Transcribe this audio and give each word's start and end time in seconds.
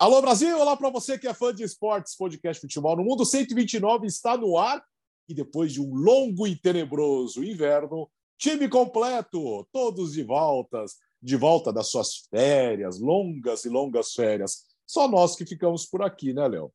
Alô 0.00 0.22
Brasil, 0.22 0.58
olá 0.58 0.74
para 0.78 0.88
você 0.88 1.18
que 1.18 1.28
é 1.28 1.34
fã 1.34 1.54
de 1.54 1.62
esportes, 1.62 2.16
podcast 2.16 2.58
Futebol 2.58 2.96
no 2.96 3.04
Mundo 3.04 3.22
129 3.22 4.06
está 4.06 4.34
no 4.34 4.56
ar 4.56 4.82
e 5.28 5.34
depois 5.34 5.74
de 5.74 5.82
um 5.82 5.94
longo 5.94 6.46
e 6.46 6.56
tenebroso 6.56 7.44
inverno, 7.44 8.10
time 8.38 8.66
completo, 8.66 9.68
todos 9.70 10.14
de 10.14 10.22
voltas, 10.22 10.92
de 11.22 11.36
volta 11.36 11.70
das 11.70 11.88
suas 11.88 12.26
férias, 12.30 12.98
longas 12.98 13.66
e 13.66 13.68
longas 13.68 14.14
férias. 14.14 14.62
Só 14.86 15.06
nós 15.06 15.36
que 15.36 15.44
ficamos 15.44 15.84
por 15.84 16.00
aqui, 16.00 16.32
né, 16.32 16.48
Léo? 16.48 16.72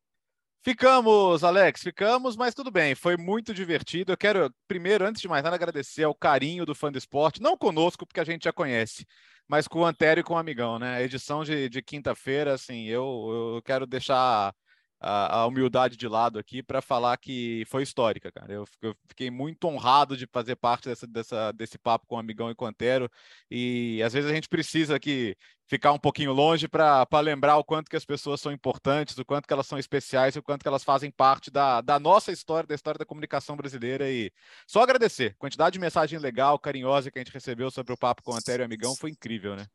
Ficamos, 0.64 1.42
Alex, 1.42 1.82
ficamos, 1.82 2.36
mas 2.36 2.54
tudo 2.54 2.70
bem, 2.70 2.94
foi 2.94 3.16
muito 3.16 3.52
divertido. 3.52 4.12
Eu 4.12 4.16
quero, 4.16 4.54
primeiro, 4.68 5.04
antes 5.04 5.20
de 5.20 5.26
mais 5.26 5.42
nada, 5.42 5.56
agradecer 5.56 6.04
ao 6.04 6.14
carinho 6.14 6.64
do 6.64 6.76
fã 6.76 6.92
do 6.92 6.98
esporte, 6.98 7.42
não 7.42 7.58
conosco, 7.58 8.06
porque 8.06 8.20
a 8.20 8.24
gente 8.24 8.44
já 8.44 8.52
conhece, 8.52 9.04
mas 9.48 9.68
com 9.68 9.80
o 9.80 9.86
Antério 9.86 10.20
e 10.20 10.24
com 10.24 10.34
o 10.34 10.38
Amigão, 10.38 10.78
né? 10.78 11.02
Edição 11.02 11.44
de, 11.44 11.68
de 11.68 11.82
quinta-feira, 11.82 12.54
assim, 12.54 12.84
eu, 12.86 13.54
eu 13.56 13.62
quero 13.62 13.86
deixar 13.86 14.52
a, 15.00 15.40
a 15.40 15.46
humildade 15.46 15.96
de 15.96 16.08
lado 16.08 16.38
aqui 16.38 16.62
para 16.62 16.80
falar 16.80 17.16
que 17.16 17.64
foi 17.66 17.82
histórica, 17.82 18.32
cara. 18.32 18.52
Eu, 18.52 18.64
eu, 18.82 18.94
fiquei 19.08 19.30
muito 19.30 19.66
honrado 19.66 20.16
de 20.16 20.26
fazer 20.26 20.56
parte 20.56 20.88
dessa, 20.88 21.06
dessa, 21.06 21.52
desse 21.52 21.78
papo 21.78 22.06
com 22.06 22.16
o 22.16 22.18
Amigão 22.18 22.50
e 22.50 22.54
com 22.54 22.66
Antero, 22.66 23.10
e 23.50 24.02
às 24.02 24.12
vezes 24.12 24.30
a 24.30 24.34
gente 24.34 24.48
precisa 24.48 24.96
aqui 24.96 25.36
ficar 25.68 25.92
um 25.92 25.98
pouquinho 25.98 26.32
longe 26.32 26.68
para 26.68 27.06
lembrar 27.20 27.56
o 27.56 27.64
quanto 27.64 27.90
que 27.90 27.96
as 27.96 28.04
pessoas 28.04 28.40
são 28.40 28.52
importantes, 28.52 29.18
o 29.18 29.24
quanto 29.24 29.46
que 29.46 29.52
elas 29.52 29.66
são 29.66 29.78
especiais, 29.78 30.36
o 30.36 30.42
quanto 30.42 30.62
que 30.62 30.68
elas 30.68 30.84
fazem 30.84 31.10
parte 31.10 31.50
da, 31.50 31.80
da 31.80 31.98
nossa 31.98 32.30
história, 32.30 32.66
da 32.66 32.74
história 32.74 32.98
da 32.98 33.04
comunicação 33.04 33.56
brasileira 33.56 34.08
e 34.10 34.30
só 34.66 34.82
agradecer. 34.82 35.32
A 35.32 35.40
quantidade 35.40 35.74
de 35.74 35.80
mensagem 35.80 36.18
legal, 36.18 36.58
carinhosa 36.58 37.10
que 37.10 37.18
a 37.18 37.22
gente 37.22 37.34
recebeu 37.34 37.70
sobre 37.70 37.92
o 37.92 37.98
papo 37.98 38.22
com 38.22 38.32
o 38.32 38.36
Antero 38.36 38.62
e 38.62 38.64
Amigão 38.64 38.94
foi 38.94 39.10
incrível, 39.10 39.56
né? 39.56 39.66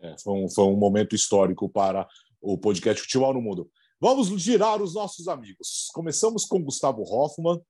É, 0.00 0.16
foi, 0.18 0.34
um, 0.34 0.48
foi 0.48 0.64
um 0.64 0.76
momento 0.76 1.14
histórico 1.14 1.68
para 1.68 2.06
o 2.40 2.56
podcast 2.56 3.02
Futebol 3.02 3.34
no 3.34 3.42
Mundo. 3.42 3.70
Vamos 4.00 4.28
girar 4.40 4.80
os 4.80 4.94
nossos 4.94 5.28
amigos. 5.28 5.90
Começamos 5.92 6.46
com 6.46 6.62
Gustavo 6.62 7.02
Hoffman, 7.02 7.60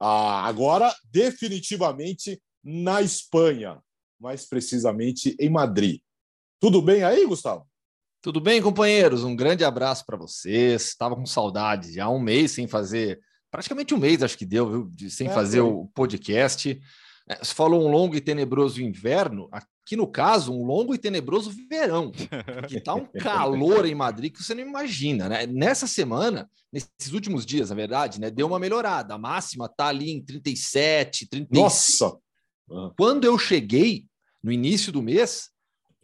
ah, 0.00 0.44
agora 0.44 0.92
definitivamente 1.12 2.42
na 2.64 3.00
Espanha, 3.00 3.80
mais 4.18 4.46
precisamente 4.46 5.36
em 5.38 5.48
Madrid. 5.48 6.00
Tudo 6.58 6.82
bem 6.82 7.04
aí, 7.04 7.24
Gustavo? 7.24 7.66
Tudo 8.20 8.40
bem, 8.40 8.60
companheiros? 8.60 9.22
Um 9.22 9.36
grande 9.36 9.64
abraço 9.64 10.04
para 10.04 10.16
vocês. 10.16 10.88
Estava 10.88 11.14
com 11.14 11.24
saudade, 11.24 11.94
já 11.94 12.06
há 12.06 12.10
um 12.10 12.18
mês 12.18 12.50
sem 12.50 12.66
fazer, 12.66 13.20
praticamente 13.48 13.94
um 13.94 13.98
mês 13.98 14.24
acho 14.24 14.36
que 14.36 14.44
deu, 14.44 14.88
viu, 14.88 15.08
sem 15.08 15.28
é, 15.28 15.30
fazer 15.30 15.60
foi. 15.60 15.70
o 15.70 15.86
podcast. 15.94 16.82
É, 17.28 17.36
você 17.36 17.54
falou 17.54 17.86
um 17.86 17.90
longo 17.90 18.16
e 18.16 18.20
tenebroso 18.20 18.82
inverno 18.82 19.48
que 19.90 19.96
no 19.96 20.06
caso, 20.06 20.52
um 20.52 20.64
longo 20.64 20.94
e 20.94 20.98
tenebroso 20.98 21.50
verão, 21.68 22.12
que 22.68 22.76
está 22.76 22.94
um 22.94 23.04
calor 23.06 23.84
em 23.84 23.92
Madrid 23.92 24.32
que 24.32 24.40
você 24.40 24.54
não 24.54 24.62
imagina, 24.62 25.28
né? 25.28 25.46
Nessa 25.48 25.84
semana, 25.84 26.48
nesses 26.72 27.12
últimos 27.12 27.44
dias, 27.44 27.70
na 27.70 27.74
verdade, 27.74 28.20
né, 28.20 28.30
deu 28.30 28.46
uma 28.46 28.60
melhorada. 28.60 29.14
A 29.14 29.18
máxima 29.18 29.66
está 29.66 29.88
ali 29.88 30.12
em 30.12 30.24
37, 30.24 31.28
35. 31.28 31.60
Nossa! 31.60 32.16
Quando 32.96 33.24
eu 33.24 33.36
cheguei 33.36 34.04
no 34.40 34.52
início 34.52 34.92
do 34.92 35.02
mês, 35.02 35.48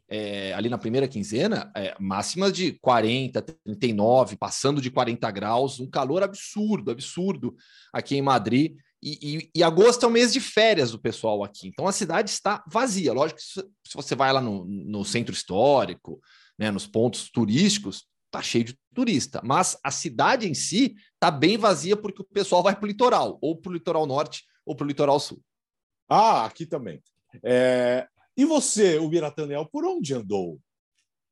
é, 0.08 0.52
ali 0.54 0.68
na 0.68 0.78
primeira 0.78 1.06
quinzena, 1.06 1.70
é, 1.76 1.94
máximas 2.00 2.52
de 2.52 2.72
40, 2.80 3.40
39, 3.40 4.36
passando 4.36 4.80
de 4.80 4.90
40 4.90 5.30
graus, 5.30 5.78
um 5.78 5.88
calor 5.88 6.24
absurdo, 6.24 6.90
absurdo 6.90 7.54
aqui 7.92 8.16
em 8.16 8.22
Madrid. 8.22 8.74
E, 9.02 9.36
e, 9.36 9.50
e, 9.56 9.62
agosto 9.62 10.04
é 10.04 10.08
o 10.08 10.10
mês 10.10 10.32
de 10.32 10.40
férias 10.40 10.90
do 10.90 10.98
pessoal 10.98 11.44
aqui. 11.44 11.68
Então 11.68 11.86
a 11.86 11.92
cidade 11.92 12.30
está 12.30 12.64
vazia. 12.66 13.12
Lógico 13.12 13.40
que 13.40 13.46
se 13.46 13.94
você 13.94 14.14
vai 14.14 14.32
lá 14.32 14.40
no, 14.40 14.64
no 14.64 15.04
centro 15.04 15.34
histórico, 15.34 16.20
né, 16.58 16.70
nos 16.70 16.86
pontos 16.86 17.30
turísticos, 17.30 18.06
tá 18.30 18.42
cheio 18.42 18.64
de 18.64 18.78
turista. 18.94 19.40
Mas 19.44 19.78
a 19.84 19.90
cidade 19.90 20.48
em 20.48 20.54
si 20.54 20.96
está 21.14 21.30
bem 21.30 21.56
vazia 21.56 21.96
porque 21.96 22.22
o 22.22 22.26
pessoal 22.26 22.62
vai 22.62 22.74
para 22.74 22.84
o 22.84 22.88
litoral, 22.88 23.38
ou 23.40 23.56
para 23.56 23.70
o 23.70 23.74
litoral 23.74 24.06
norte, 24.06 24.44
ou 24.64 24.74
para 24.74 24.84
o 24.84 24.88
litoral 24.88 25.20
sul. 25.20 25.42
Ah, 26.08 26.44
aqui 26.44 26.66
também. 26.66 27.02
É... 27.44 28.06
E 28.36 28.44
você, 28.44 28.98
o 28.98 29.08
Birataniel, 29.08 29.66
por 29.66 29.84
onde 29.84 30.14
andou? 30.14 30.60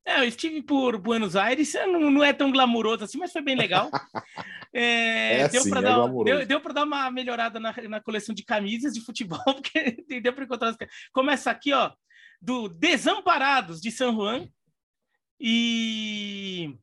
É, 0.07 0.21
eu 0.21 0.25
estive 0.25 0.63
por 0.63 0.99
Buenos 0.99 1.35
Aires, 1.35 1.73
não, 1.87 2.11
não 2.11 2.23
é 2.23 2.33
tão 2.33 2.53
glamuroso 2.53 3.05
assim, 3.05 3.17
mas 3.17 3.33
foi 3.33 3.43
bem 3.43 3.57
legal. 3.57 3.91
É, 4.77 5.43
é, 5.43 5.49
deu 5.49 5.63
para 5.71 5.79
é 5.79 5.83
dar, 5.85 6.09
deu, 6.25 6.47
deu 6.47 6.61
dar 6.61 6.83
uma 6.83 7.09
melhorada 7.09 7.61
na, 7.61 7.73
na, 7.89 8.01
coleção 8.01 8.35
de 8.35 8.43
camisas 8.43 8.93
de 8.93 9.01
futebol, 9.01 9.39
porque 9.55 10.05
deu 10.21 10.33
para 10.33 10.43
encontrar. 10.43 10.71
As... 10.71 10.77
Começa 11.13 11.49
aqui, 11.49 11.73
ó, 11.73 11.93
do 12.43 12.69
Desamparados 12.69 13.81
de 13.81 13.93
São 13.93 14.13
Juan. 14.13 14.49
E, 15.39 16.77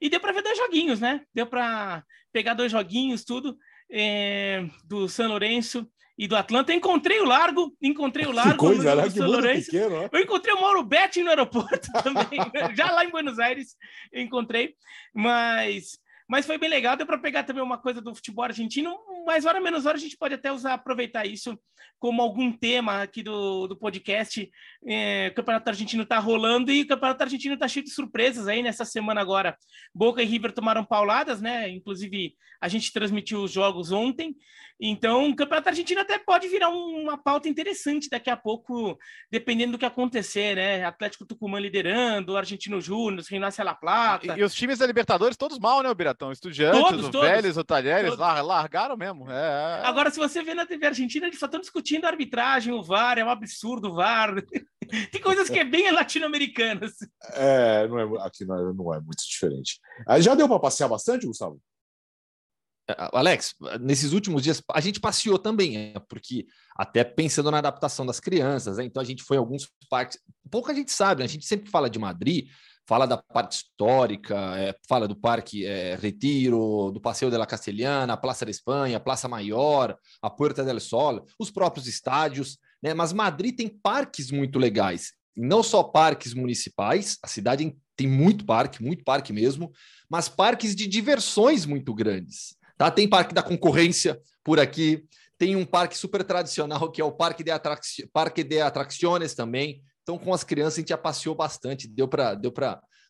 e 0.00 0.08
deu 0.08 0.20
para 0.20 0.32
ver 0.32 0.42
dois 0.42 0.56
joguinhos, 0.56 1.00
né? 1.00 1.20
Deu 1.34 1.46
para 1.46 2.02
pegar 2.32 2.54
dois 2.54 2.72
joguinhos, 2.72 3.24
tudo, 3.24 3.58
é, 3.90 4.66
do 4.82 5.06
São 5.06 5.28
Lourenço 5.28 5.86
e 6.16 6.28
do 6.28 6.36
Atlanta. 6.36 6.72
encontrei 6.72 7.20
o 7.20 7.24
Largo, 7.24 7.76
encontrei 7.82 8.26
o 8.26 8.32
Largo 8.32 8.52
que 8.52 8.58
coisa, 8.58 8.94
no, 8.94 9.02
que 9.02 9.10
São 9.10 9.26
Lourenço. 9.26 9.70
Pequeno, 9.70 10.08
Eu 10.12 10.20
encontrei 10.20 10.54
o 10.54 10.60
Mauro 10.60 10.84
Betti 10.84 11.22
no 11.22 11.30
aeroporto 11.30 11.88
também, 12.02 12.40
já 12.74 12.90
lá 12.90 13.04
em 13.04 13.10
Buenos 13.10 13.38
Aires 13.38 13.76
eu 14.12 14.22
encontrei, 14.22 14.74
mas 15.12 15.98
mas 16.26 16.46
foi 16.46 16.56
bem 16.56 16.70
legal, 16.70 16.96
deu 16.96 17.06
para 17.06 17.18
pegar 17.18 17.44
também 17.44 17.62
uma 17.62 17.76
coisa 17.76 18.00
do 18.00 18.14
futebol 18.14 18.46
argentino, 18.46 18.96
mas 19.26 19.44
hora 19.44 19.60
menos 19.60 19.84
hora 19.84 19.96
a 19.96 20.00
gente 20.00 20.16
pode 20.16 20.32
até 20.32 20.50
usar, 20.50 20.72
aproveitar 20.72 21.26
isso 21.26 21.58
como 21.98 22.22
algum 22.22 22.50
tema 22.50 23.02
aqui 23.02 23.22
do, 23.22 23.66
do 23.66 23.76
podcast. 23.76 24.50
É, 24.86 25.28
o 25.30 25.34
Campeonato 25.34 25.68
Argentino 25.68 26.02
está 26.02 26.18
rolando 26.18 26.72
e 26.72 26.82
o 26.82 26.86
Campeonato 26.86 27.22
Argentino 27.24 27.54
está 27.54 27.68
cheio 27.68 27.84
de 27.84 27.90
surpresas 27.90 28.48
aí 28.48 28.62
nessa 28.62 28.86
semana 28.86 29.20
agora. 29.20 29.56
Boca 29.94 30.22
e 30.22 30.26
River 30.26 30.52
tomaram 30.52 30.84
pauladas, 30.84 31.42
né? 31.42 31.68
Inclusive, 31.68 32.34
a 32.60 32.68
gente 32.68 32.92
transmitiu 32.92 33.42
os 33.42 33.52
jogos 33.52 33.92
ontem. 33.92 34.34
Então, 34.80 35.30
o 35.30 35.36
Campeonato 35.36 35.68
Argentino 35.68 36.00
até 36.00 36.18
pode 36.18 36.48
virar 36.48 36.68
uma 36.68 37.16
pauta 37.16 37.48
interessante 37.48 38.08
daqui 38.10 38.28
a 38.28 38.36
pouco, 38.36 38.98
dependendo 39.30 39.72
do 39.72 39.78
que 39.78 39.84
acontecer, 39.84 40.56
né? 40.56 40.84
Atlético 40.84 41.24
Tucumã 41.24 41.60
liderando, 41.60 42.36
Argentino 42.36 42.80
Júnior, 42.80 43.24
Rinácia 43.28 43.64
La 43.64 43.74
Plata. 43.74 44.36
E, 44.36 44.40
e, 44.40 44.44
os 44.44 44.54
times 44.54 44.78
da 44.78 44.86
Libertadores 44.86 45.36
todos 45.36 45.58
mal, 45.58 45.82
né, 45.82 45.94
Biratão? 45.94 46.32
Estudiantes, 46.32 46.80
todos, 46.80 47.06
o 47.06 47.10
todos, 47.10 47.28
Vélez, 47.28 47.56
o 47.56 47.64
Talheres, 47.64 48.16
largaram 48.16 48.96
mesmo. 48.96 49.30
É, 49.30 49.80
é... 49.82 49.86
Agora, 49.86 50.10
se 50.10 50.18
você 50.18 50.42
vê 50.42 50.54
na 50.54 50.66
TV 50.66 50.86
Argentina, 50.86 51.26
eles 51.26 51.38
só 51.38 51.46
estão 51.46 51.60
discutindo 51.60 52.04
a 52.04 52.08
arbitragem, 52.08 52.72
o 52.72 52.82
VAR, 52.82 53.18
é 53.18 53.24
um 53.24 53.30
absurdo 53.30 53.90
o 53.90 53.94
VAR. 53.94 54.34
Tem 55.10 55.20
coisas 55.20 55.48
que 55.48 55.58
é 55.58 55.64
bem 55.64 55.90
latino-americanas. 55.90 56.92
É, 57.32 57.86
não 57.88 57.98
é, 57.98 58.26
aqui 58.26 58.44
não 58.44 58.56
é, 58.56 58.72
não 58.74 58.94
é 58.94 59.00
muito 59.00 59.24
diferente. 59.26 59.80
Aí 60.06 60.20
já 60.20 60.34
deu 60.34 60.48
para 60.48 60.58
passear 60.58 60.88
bastante, 60.88 61.26
Gustavo? 61.26 61.60
Alex, 63.12 63.54
nesses 63.80 64.12
últimos 64.12 64.42
dias 64.42 64.62
a 64.72 64.80
gente 64.80 65.00
passeou 65.00 65.38
também, 65.38 65.76
é, 65.76 65.94
porque 66.08 66.46
até 66.76 67.02
pensando 67.02 67.50
na 67.50 67.58
adaptação 67.58 68.04
das 68.04 68.20
crianças, 68.20 68.76
né? 68.76 68.84
então 68.84 69.00
a 69.00 69.04
gente 69.04 69.22
foi 69.22 69.36
a 69.36 69.40
alguns 69.40 69.68
parques. 69.88 70.18
Pouco 70.50 70.70
a 70.70 70.74
gente 70.74 70.92
sabe, 70.92 71.20
né? 71.20 71.24
a 71.24 71.28
gente 71.28 71.46
sempre 71.46 71.70
fala 71.70 71.88
de 71.88 71.98
Madrid, 71.98 72.48
fala 72.86 73.06
da 73.06 73.16
parte 73.16 73.52
histórica, 73.52 74.36
é, 74.58 74.76
fala 74.86 75.08
do 75.08 75.16
Parque 75.16 75.64
é, 75.64 75.96
Retiro, 75.96 76.90
do 76.92 77.00
Passeio 77.00 77.30
de 77.30 77.38
la 77.38 77.46
Castelhana, 77.46 78.12
a 78.12 78.16
Praça 78.16 78.44
da 78.44 78.50
Espanha, 78.50 79.00
Praça 79.00 79.28
Maior, 79.28 79.96
a 80.20 80.28
Puerta 80.28 80.62
del 80.62 80.80
Sol, 80.80 81.26
os 81.38 81.50
próprios 81.50 81.86
estádios, 81.86 82.58
né? 82.82 82.92
Mas 82.92 83.12
Madrid 83.12 83.56
tem 83.56 83.68
parques 83.68 84.30
muito 84.30 84.58
legais, 84.58 85.14
não 85.34 85.62
só 85.62 85.82
parques 85.82 86.34
municipais, 86.34 87.18
a 87.22 87.28
cidade 87.28 87.74
tem 87.96 88.06
muito 88.06 88.44
parque, 88.44 88.82
muito 88.82 89.04
parque 89.04 89.32
mesmo, 89.32 89.72
mas 90.08 90.28
parques 90.28 90.74
de 90.74 90.86
diversões 90.86 91.64
muito 91.64 91.94
grandes. 91.94 92.56
Tá? 92.76 92.90
Tem 92.90 93.08
parque 93.08 93.34
da 93.34 93.42
concorrência 93.42 94.20
por 94.42 94.58
aqui, 94.60 95.04
tem 95.38 95.56
um 95.56 95.64
parque 95.64 95.96
super 95.96 96.22
tradicional 96.22 96.90
que 96.90 97.00
é 97.00 97.04
o 97.04 97.12
Parque 97.12 97.42
de, 97.42 97.50
Atrac... 97.50 97.82
parque 98.12 98.42
de 98.44 98.60
Atracciones 98.60 99.34
também. 99.34 99.82
Então, 100.02 100.18
com 100.18 100.32
as 100.32 100.44
crianças, 100.44 100.74
a 100.74 100.80
gente 100.80 100.88
já 100.90 100.98
passeou 100.98 101.34
bastante, 101.34 101.88
deu 101.88 102.06
para 102.06 102.34
deu 102.34 102.52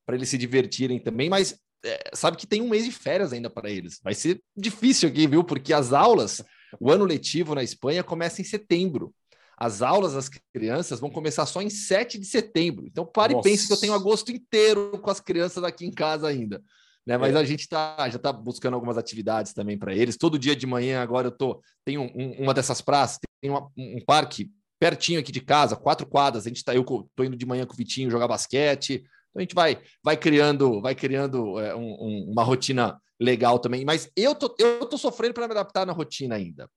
eles 0.09 0.29
se 0.29 0.39
divertirem 0.39 0.99
também, 0.99 1.29
mas 1.29 1.59
é, 1.85 2.11
sabe 2.15 2.37
que 2.37 2.47
tem 2.47 2.63
um 2.63 2.69
mês 2.69 2.85
de 2.85 2.93
férias 2.93 3.33
ainda 3.33 3.51
para 3.51 3.71
eles. 3.71 4.01
Vai 4.03 4.15
ser 4.15 4.41
difícil 4.57 5.09
aqui, 5.09 5.27
viu? 5.27 5.45
Porque 5.45 5.73
as 5.73 5.93
aulas, 5.93 6.43
o 6.81 6.91
ano 6.91 7.05
letivo 7.05 7.55
na 7.55 7.63
Espanha 7.63 8.03
começa 8.03 8.41
em 8.41 8.45
setembro. 8.45 9.15
As 9.57 9.83
aulas 9.83 10.15
das 10.15 10.29
crianças 10.53 10.99
vão 10.99 11.11
começar 11.11 11.47
só 11.47 11.63
em 11.63 11.71
7 11.71 12.19
de 12.19 12.27
setembro. 12.27 12.87
Então, 12.87 13.07
pare 13.07 13.35
Nossa. 13.35 13.49
e 13.49 13.53
pense 13.53 13.67
que 13.67 13.73
eu 13.73 13.81
tenho 13.81 13.95
agosto 13.95 14.33
inteiro 14.33 14.99
com 15.01 15.11
as 15.11 15.21
crianças 15.21 15.63
aqui 15.63 15.87
em 15.87 15.93
casa 15.93 16.27
ainda. 16.27 16.63
Né? 17.07 17.19
Mas 17.19 17.35
é. 17.35 17.39
a 17.39 17.45
gente 17.45 17.69
tá, 17.69 18.09
já 18.09 18.17
está 18.17 18.33
buscando 18.33 18.75
algumas 18.75 18.97
atividades 18.97 19.53
também 19.53 19.79
para 19.79 19.95
eles. 19.95 20.17
Todo 20.17 20.39
dia 20.39 20.57
de 20.57 20.67
manhã, 20.67 21.03
agora 21.03 21.29
eu 21.29 21.33
tô. 21.33 21.61
Tem 21.85 21.99
um, 21.99 22.11
um, 22.15 22.43
uma 22.43 22.55
dessas 22.55 22.81
praças, 22.81 23.19
tem 23.41 23.51
uma, 23.51 23.71
um 23.77 24.03
parque 24.05 24.51
pertinho 24.79 25.21
aqui 25.21 25.31
de 25.31 25.41
casa, 25.41 25.77
quatro 25.77 26.07
quadras. 26.07 26.47
A 26.47 26.49
gente 26.49 26.65
tá, 26.65 26.75
eu 26.75 26.85
tô 27.15 27.25
indo 27.25 27.37
de 27.37 27.47
manhã 27.47 27.67
com 27.67 27.75
o 27.75 27.77
Vitinho 27.77 28.11
jogar 28.11 28.29
basquete. 28.29 29.05
Então 29.31 29.41
a 29.41 29.41
gente 29.41 29.55
vai, 29.55 29.81
vai 30.03 30.17
criando, 30.17 30.81
vai 30.81 30.95
criando 30.95 31.59
é, 31.61 31.75
um, 31.75 32.31
uma 32.31 32.43
rotina 32.43 33.01
legal 33.21 33.59
também. 33.59 33.85
Mas 33.85 34.11
eu 34.17 34.35
tô, 34.35 34.55
eu 34.59 34.87
tô 34.87 34.97
sofrendo 34.97 35.35
para 35.35 35.47
me 35.47 35.53
adaptar 35.53 35.87
na 35.87 35.93
rotina 35.93 36.37
ainda, 36.37 36.71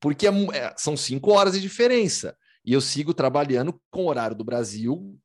porque 0.00 0.26
é, 0.26 0.30
é, 0.54 0.74
são 0.76 0.96
cinco 0.96 1.32
horas 1.32 1.54
de 1.54 1.60
diferença 1.60 2.36
e 2.64 2.72
eu 2.72 2.80
sigo 2.80 3.14
trabalhando 3.14 3.80
com 3.90 4.04
o 4.04 4.08
horário 4.08 4.36
do 4.36 4.44
Brasil 4.44 5.18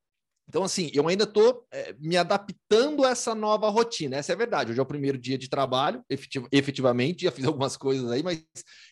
Então, 0.48 0.64
assim, 0.64 0.92
eu 0.94 1.08
ainda 1.08 1.24
estou 1.24 1.66
é, 1.72 1.96
me 2.00 2.18
adaptando 2.18 3.04
a 3.06 3.12
essa 3.12 3.34
nova 3.34 3.70
rotina. 3.70 4.18
Essa 4.18 4.34
é 4.34 4.36
a 4.36 4.38
verdade. 4.38 4.72
Hoje 4.72 4.80
é 4.80 4.84
o 4.84 4.86
primeiro 4.86 5.18
dia 5.18 5.38
de 5.38 5.50
trabalho, 5.50 6.04
efetiv 6.10 6.46
efetivamente. 6.52 7.24
Já 7.24 7.32
fiz 7.32 7.46
algumas 7.46 7.78
coisas 7.78 8.12
aí, 8.12 8.22
mas 8.22 8.44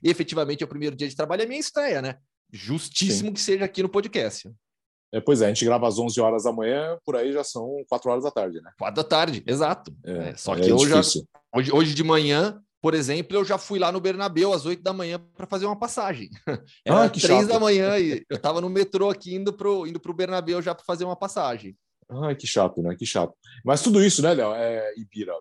efetivamente 0.03 0.63
é 0.63 0.65
o 0.65 0.69
primeiro 0.69 0.95
dia 0.95 1.07
de 1.07 1.15
trabalho. 1.15 1.43
É 1.43 1.45
minha 1.45 1.59
estreia, 1.59 2.01
né? 2.01 2.17
Justíssimo 2.51 3.29
Sim. 3.29 3.33
que 3.33 3.41
seja 3.41 3.65
aqui 3.65 3.83
no 3.83 3.89
podcast. 3.89 4.49
É, 5.13 5.19
pois 5.19 5.41
é, 5.41 5.45
a 5.45 5.47
gente 5.49 5.65
grava 5.65 5.87
às 5.87 5.99
11 5.99 6.19
horas 6.21 6.43
da 6.43 6.53
manhã, 6.53 6.97
por 7.05 7.17
aí 7.17 7.33
já 7.33 7.43
são 7.43 7.83
4 7.89 8.09
horas 8.09 8.23
da 8.23 8.31
tarde, 8.31 8.61
né? 8.61 8.71
4 8.79 8.95
da 8.95 9.07
tarde, 9.07 9.43
exato. 9.45 9.93
É, 10.05 10.29
é, 10.29 10.37
só 10.37 10.55
é 10.55 10.61
que 10.61 10.71
hoje, 10.71 10.93
hoje, 11.53 11.71
hoje 11.73 11.93
de 11.93 12.03
manhã, 12.03 12.61
por 12.81 12.95
exemplo, 12.95 13.37
eu 13.37 13.45
já 13.45 13.57
fui 13.57 13.77
lá 13.77 13.91
no 13.91 14.01
Bernabéu 14.01 14.51
às 14.51 14.65
8 14.65 14.81
da 14.81 14.91
manhã 14.91 15.19
para 15.37 15.45
fazer 15.45 15.65
uma 15.65 15.77
passagem. 15.77 16.29
Era 16.83 17.03
ah, 17.03 17.09
3 17.09 17.21
chato. 17.21 17.47
da 17.47 17.59
manhã 17.59 17.97
e 17.99 18.25
eu 18.27 18.37
estava 18.37 18.59
no 18.59 18.69
metrô 18.69 19.09
aqui 19.09 19.35
indo 19.35 19.53
para 19.53 19.69
o 19.69 19.85
indo 19.85 19.99
pro 19.99 20.13
Bernabéu 20.13 20.61
já 20.61 20.73
para 20.73 20.83
fazer 20.83 21.05
uma 21.05 21.15
passagem. 21.15 21.77
Ai, 22.09 22.35
que 22.35 22.47
chato, 22.47 22.81
né? 22.81 22.95
Que 22.97 23.05
chato. 23.05 23.33
Mas 23.63 23.81
tudo 23.81 24.03
isso, 24.03 24.21
né, 24.21 24.33
Léo, 24.33 24.53
é 24.53 24.93
Ibira, 24.97 25.33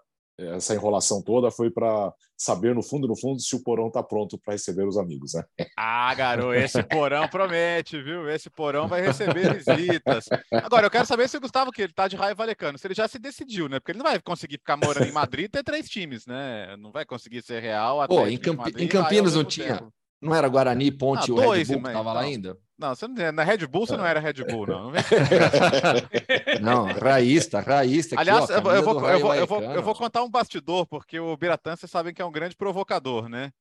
essa 0.49 0.75
enrolação 0.75 1.23
toda 1.23 1.51
foi 1.51 1.71
para 1.71 2.13
saber 2.37 2.75
no 2.75 2.83
fundo, 2.83 3.07
no 3.07 3.17
fundo, 3.17 3.41
se 3.41 3.55
o 3.55 3.63
porão 3.63 3.89
está 3.89 4.03
pronto 4.03 4.39
para 4.39 4.55
receber 4.55 4.87
os 4.87 4.97
amigos, 4.97 5.35
né? 5.35 5.45
Ah, 5.77 6.15
garoto, 6.15 6.55
esse 6.55 6.83
porão 6.83 7.29
promete, 7.29 8.03
viu? 8.03 8.29
Esse 8.31 8.49
porão 8.49 8.89
vai 8.89 9.03
receber 9.03 9.55
visitas. 9.63 10.27
Agora, 10.53 10.87
eu 10.87 10.91
quero 10.91 11.07
saber 11.07 11.29
se 11.29 11.37
o 11.37 11.41
Gustavo, 11.41 11.71
que 11.71 11.83
ele 11.83 11.93
tá 11.93 12.09
de 12.09 12.17
raio 12.17 12.35
valecano, 12.35 12.79
se 12.79 12.87
ele 12.87 12.95
já 12.95 13.07
se 13.07 13.19
decidiu, 13.19 13.69
né? 13.69 13.79
Porque 13.79 13.93
ele 13.93 13.99
não 13.99 14.11
vai 14.11 14.21
conseguir 14.21 14.59
ficar 14.59 14.77
morando 14.77 15.07
em 15.07 15.13
Madrid 15.13 15.47
e 15.47 15.49
ter 15.49 15.63
três 15.63 15.89
times, 15.89 16.27
né? 16.27 16.77
Não 16.79 16.91
vai 16.91 17.05
conseguir 17.05 17.43
ser 17.43 17.61
real. 17.61 18.07
Pô, 18.09 18.27
em, 18.27 18.39
Camp 18.39 18.59
Madrid, 18.59 18.81
em 18.81 18.89
Campinas 18.89 19.35
não 19.35 19.45
tinha. 19.45 19.77
Tempo. 19.77 19.93
Não 20.21 20.35
era 20.35 20.49
Guarani, 20.49 20.93
Ponte, 20.93 21.31
ah, 21.31 21.35
o 21.35 21.39
Red 21.39 21.65
Bull 21.65 21.83
que 21.83 21.89
estava 21.89 22.13
lá 22.13 22.21
ainda? 22.21 22.57
Não, 22.81 22.95
você 22.95 23.07
não, 23.07 23.33
na 23.33 23.45
Red 23.45 23.67
Bull 23.67 23.87
você 23.87 23.95
não 23.95 24.07
era 24.07 24.19
Red 24.19 24.43
Bull, 24.49 24.67
não. 24.67 24.91
não, 26.63 26.87
raísta, 26.87 27.61
raísta. 27.61 28.15
Aqui, 28.15 28.23
Aliás, 28.23 28.49
ó, 28.49 28.55
eu, 28.55 28.63
vou, 28.63 28.73
eu, 28.73 28.83
vou, 28.83 29.35
eu, 29.35 29.47
vou, 29.47 29.63
eu 29.63 29.83
vou 29.83 29.95
contar 29.95 30.23
um 30.23 30.31
bastidor, 30.31 30.87
porque 30.87 31.21
o 31.21 31.37
Biratã, 31.37 31.77
vocês 31.77 31.93
sabem 31.93 32.15
que 32.15 32.23
é 32.23 32.25
um 32.25 32.33
grande 32.33 32.57
provocador, 32.57 33.29
né? 33.29 33.53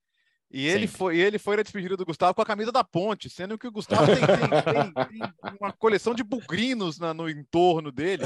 E 0.51 0.66
ele 0.66 0.88
foi, 0.88 1.18
ele 1.18 1.38
foi 1.38 1.57
na 1.57 1.63
despedida 1.63 1.98
do 1.98 2.06
Gustavo 2.06 2.33
com 2.33 2.42
a 2.42 2.45
camisa 2.45 2.71
da 2.71 2.83
Ponte, 2.83 3.30
sendo 3.30 3.57
que 3.57 3.68
o 3.68 3.71
Gustavo 3.71 4.07
tem, 4.07 4.16
tem, 4.16 5.19
tem, 5.19 5.19
tem 5.19 5.57
uma 5.60 5.72
coleção 5.72 6.15
de 6.15 6.24
bugrinos 6.24 6.98
na, 6.98 7.13
no 7.13 7.30
entorno 7.30 7.92
dele. 7.92 8.24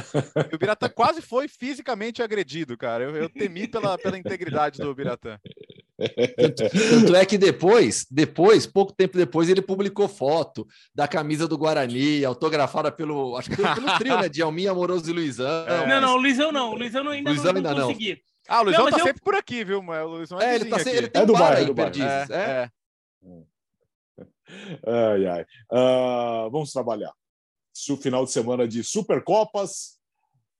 E 0.49 0.55
o 0.55 0.59
Biratã 0.59 0.87
quase 0.87 1.21
foi 1.21 1.49
fisicamente 1.49 2.21
agredido, 2.21 2.77
cara. 2.77 3.03
Eu, 3.03 3.15
eu 3.15 3.29
temi 3.29 3.67
pela, 3.67 3.97
pela 3.97 4.17
integridade 4.17 4.79
do 4.79 4.95
Biratã. 4.95 5.37
Tanto, 5.97 6.63
tanto, 6.69 7.15
é 7.15 7.25
que 7.25 7.37
depois, 7.37 8.05
depois, 8.09 8.65
pouco 8.65 8.91
tempo 8.91 9.15
depois, 9.15 9.47
ele 9.47 9.61
publicou 9.61 10.07
foto 10.07 10.67
da 10.93 11.07
camisa 11.07 11.47
do 11.47 11.57
Guarani, 11.57 12.25
autografada 12.25 12.91
pelo, 12.91 13.37
acho 13.37 13.51
que 13.51 13.55
pelo 13.55 13.97
trio, 13.99 14.19
né? 14.19 14.27
De 14.29 14.41
Alminha, 14.41 14.71
Amoroso 14.71 15.09
e 15.09 15.13
Luizão. 15.13 15.67
É. 15.67 15.87
Não, 15.87 16.01
não, 16.01 16.13
o 16.15 16.17
Luizão 16.17 16.51
não. 16.51 16.71
O 16.71 16.75
Luizão 16.75 17.07
ainda 17.07 17.29
Luizão 17.29 17.53
não, 17.53 17.61
não 17.61 17.69
ainda 17.69 17.81
consegui. 17.83 18.11
Não. 18.11 18.17
Ah, 18.47 18.61
o 18.61 18.63
Luizão 18.63 18.85
não, 18.85 18.91
tá 18.91 18.97
eu... 18.97 19.03
sempre 19.03 19.21
por 19.21 19.35
aqui, 19.35 19.63
viu? 19.63 19.79
O 19.79 20.07
Luizão 20.07 20.41
é, 20.41 20.45
é 20.45 20.55
ele, 20.55 20.65
tá 20.65 20.79
sempre, 20.79 20.97
ele 20.97 21.07
tem 21.07 21.21
é 21.21 21.25
do 21.25 21.33
bar, 21.33 21.53
é 21.53 21.65
do 21.65 21.73
bar. 21.73 21.91
É, 21.95 22.33
é. 22.33 22.69
Ai, 24.85 25.25
ai. 25.25 25.45
Uh, 25.71 26.49
vamos 26.51 26.71
trabalhar. 26.71 27.11
O 27.89 27.97
final 27.97 28.23
de 28.23 28.31
semana 28.31 28.67
de 28.67 28.83
Supercopas. 28.83 29.97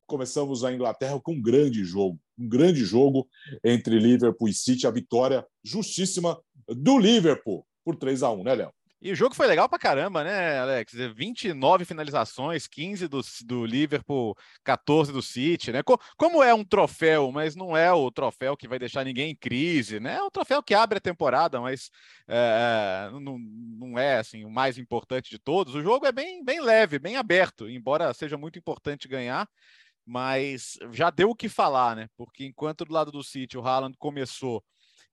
Começamos 0.05 0.63
a 0.63 0.73
Inglaterra 0.73 1.19
com 1.19 1.33
um 1.33 1.41
grande 1.41 1.83
jogo. 1.83 2.19
Um 2.38 2.47
grande 2.47 2.83
jogo 2.83 3.27
entre 3.63 4.00
Liverpool 4.00 4.47
e 4.47 4.53
City. 4.53 4.88
A 4.88 4.91
vitória 4.91 5.45
justíssima 5.63 6.39
do 6.67 6.97
Liverpool 6.97 7.65
por 7.83 7.95
3 7.95 8.23
a 8.23 8.31
1 8.31 8.44
né, 8.44 8.55
Léo? 8.55 8.73
E 9.03 9.11
o 9.11 9.15
jogo 9.15 9.35
foi 9.35 9.47
legal 9.47 9.67
pra 9.67 9.77
caramba, 9.77 10.23
né, 10.23 10.59
Alex? 10.59 10.94
29 10.94 11.83
finalizações, 11.83 12.67
15 12.67 13.09
do, 13.09 13.19
do 13.45 13.65
Liverpool, 13.65 14.33
14 14.63 15.11
do 15.11 15.21
City, 15.21 15.73
né? 15.73 15.81
Como 16.15 16.41
é 16.41 16.53
um 16.53 16.63
troféu, 16.63 17.29
mas 17.29 17.53
não 17.53 17.75
é 17.75 17.91
o 17.91 18.09
troféu 18.09 18.55
que 18.55 18.65
vai 18.65 18.79
deixar 18.79 19.03
ninguém 19.03 19.31
em 19.31 19.35
crise, 19.35 20.00
né? 20.00 20.15
É 20.15 20.23
um 20.23 20.29
troféu 20.29 20.63
que 20.63 20.73
abre 20.73 21.00
a 21.00 21.01
temporada, 21.01 21.59
mas 21.59 21.91
é, 22.29 23.09
não, 23.19 23.38
não 23.38 24.00
é 24.00 24.19
assim 24.19 24.45
o 24.45 24.50
mais 24.50 24.77
importante 24.77 25.29
de 25.29 25.38
todos. 25.38 25.75
O 25.75 25.81
jogo 25.81 26.05
é 26.05 26.11
bem, 26.13 26.41
bem 26.41 26.61
leve, 26.61 26.97
bem 26.97 27.17
aberto, 27.17 27.69
embora 27.69 28.13
seja 28.13 28.38
muito 28.38 28.57
importante 28.57 29.09
ganhar 29.09 29.50
mas 30.05 30.77
já 30.91 31.09
deu 31.09 31.29
o 31.29 31.35
que 31.35 31.47
falar, 31.47 31.95
né? 31.95 32.07
Porque 32.17 32.45
enquanto 32.45 32.85
do 32.85 32.94
lado 32.94 33.11
do 33.11 33.23
City 33.23 33.57
o 33.57 33.65
Haaland 33.65 33.97
começou 33.97 34.63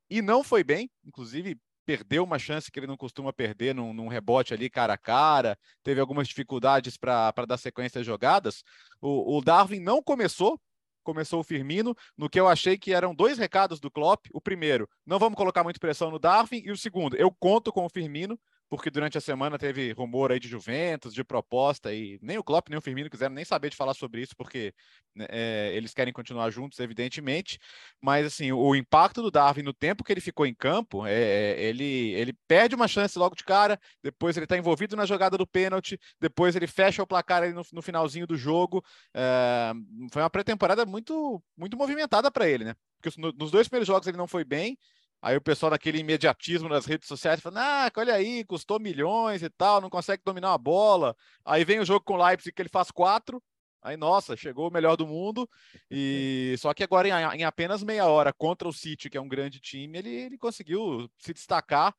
e 0.08 0.20
não 0.20 0.42
foi 0.42 0.64
bem, 0.64 0.90
inclusive 1.04 1.58
perdeu 1.87 2.22
uma 2.22 2.38
chance 2.38 2.70
que 2.70 2.78
ele 2.78 2.87
não 2.87 2.96
costuma 2.96 3.32
perder 3.32 3.75
num, 3.75 3.92
num 3.92 4.06
rebote 4.06 4.54
ali 4.54 4.70
cara 4.70 4.92
a 4.92 4.98
cara, 4.98 5.58
teve 5.82 6.00
algumas 6.00 6.28
dificuldades 6.28 6.96
para 6.96 7.32
dar 7.48 7.56
sequência 7.56 8.00
às 8.00 8.06
jogadas. 8.06 8.62
O, 9.00 9.37
o 9.37 9.40
Darwin 9.40 9.81
não 9.81 10.00
começou, 10.02 10.60
começou 11.02 11.40
o 11.40 11.44
Firmino, 11.44 11.94
no 12.16 12.31
que 12.31 12.38
eu 12.38 12.46
achei 12.46 12.78
que 12.78 12.92
eram 12.92 13.14
dois 13.14 13.38
recados 13.38 13.81
do 13.81 13.90
Klopp. 13.90 14.26
O 14.32 14.40
primeiro, 14.40 14.88
não 15.04 15.19
vamos 15.19 15.37
colocar 15.37 15.64
muita 15.64 15.81
pressão 15.81 16.10
no 16.10 16.19
Darwin, 16.19 16.62
e 16.64 16.70
o 16.70 16.76
segundo, 16.76 17.16
eu 17.16 17.31
conto 17.32 17.72
com 17.72 17.84
o 17.84 17.88
Firmino, 17.88 18.38
porque 18.70 18.88
durante 18.88 19.19
a 19.19 19.20
semana 19.20 19.58
teve 19.58 19.90
rumor 19.90 20.31
aí 20.31 20.38
de 20.38 20.46
Juventus, 20.46 21.12
de 21.12 21.25
proposta, 21.25 21.93
e 21.93 22.20
nem 22.22 22.38
o 22.38 22.44
Klopp 22.44 22.69
nem 22.69 22.78
o 22.78 22.81
Firmino 22.81 23.11
quiseram 23.11 23.34
nem 23.34 23.44
saber 23.44 23.69
de 23.69 23.76
falar 23.76 23.94
sobre 23.94 24.22
isso, 24.22 24.37
porque 24.37 24.72
né, 25.12 25.26
é, 25.28 25.72
eles 25.75 25.93
querem 25.93 26.12
continuar 26.12 26.50
juntos, 26.50 26.78
evidentemente. 26.78 27.58
Mas 28.00 28.25
assim, 28.25 28.52
o 28.52 28.76
impacto 28.76 29.22
do 29.22 29.31
Darwin 29.31 29.64
no 29.64 29.75
tempo 29.75 30.05
que 30.05 30.12
ele 30.12 30.20
ficou 30.20 30.46
em 30.46 30.55
campo, 30.55 31.05
é, 31.05 31.12
é 31.12 31.62
ele, 31.64 32.12
ele 32.12 32.32
perde 32.46 32.76
uma 32.76 32.87
chance 32.87 33.19
logo 33.19 33.34
de 33.34 33.43
cara, 33.43 33.78
depois 34.00 34.37
ele 34.37 34.44
está 34.44 34.56
envolvido 34.56 34.94
na 34.94 35.05
jogada 35.05 35.37
do 35.37 35.46
pênalti, 35.46 35.99
depois 36.20 36.55
ele 36.55 36.69
fecha 36.69 37.02
o 37.02 37.06
placar 37.06 37.43
ali 37.43 37.52
no, 37.52 37.62
no 37.73 37.82
finalzinho 37.82 38.26
do 38.26 38.37
jogo. 38.37 38.84
É, 39.12 39.73
foi 40.12 40.23
uma 40.23 40.31
pré-temporada 40.31 40.87
muito, 40.87 41.43
muito 41.56 41.76
movimentada 41.76 42.31
para 42.31 42.49
ele, 42.49 42.64
né? 42.64 42.76
Porque 43.02 43.20
nos 43.37 43.50
dois 43.50 43.66
primeiros 43.66 43.88
jogos 43.88 44.06
ele 44.06 44.16
não 44.16 44.28
foi 44.28 44.44
bem, 44.44 44.78
Aí 45.22 45.37
o 45.37 45.40
pessoal 45.40 45.70
daquele 45.70 45.99
imediatismo 45.99 46.69
nas 46.69 46.87
redes 46.87 47.06
sociais 47.06 47.40
fala: 47.40 47.87
ah, 47.87 47.90
olha 47.96 48.14
aí, 48.14 48.44
custou 48.44 48.81
milhões 48.81 49.43
e 49.43 49.50
tal, 49.50 49.81
não 49.81 49.90
consegue 49.90 50.22
dominar 50.25 50.55
a 50.55 50.58
bola. 50.58 51.14
Aí 51.44 51.64
vem 51.64 51.78
o 51.78 51.84
jogo 51.84 52.05
com 52.05 52.14
o 52.14 52.25
Leipzig 52.25 52.52
que 52.55 52.62
ele 52.62 52.69
faz 52.69 52.90
quatro. 52.90 53.43
Aí, 53.82 53.96
nossa, 53.96 54.37
chegou 54.37 54.68
o 54.68 54.73
melhor 54.73 54.97
do 54.97 55.06
mundo. 55.06 55.49
E 55.90 56.54
só 56.59 56.75
que 56.75 56.85
agora, 56.85 57.09
em, 57.09 57.40
em 57.40 57.45
apenas 57.45 57.83
meia 57.83 58.06
hora, 58.06 58.33
contra 58.33 58.68
o 58.68 58.73
City, 58.73 59.09
que 59.09 59.16
é 59.16 59.21
um 59.21 59.28
grande 59.28 59.59
time, 59.61 59.99
ele, 59.99 60.11
ele 60.11 60.38
conseguiu 60.38 61.09
se 61.18 61.33
destacar. 61.33 61.95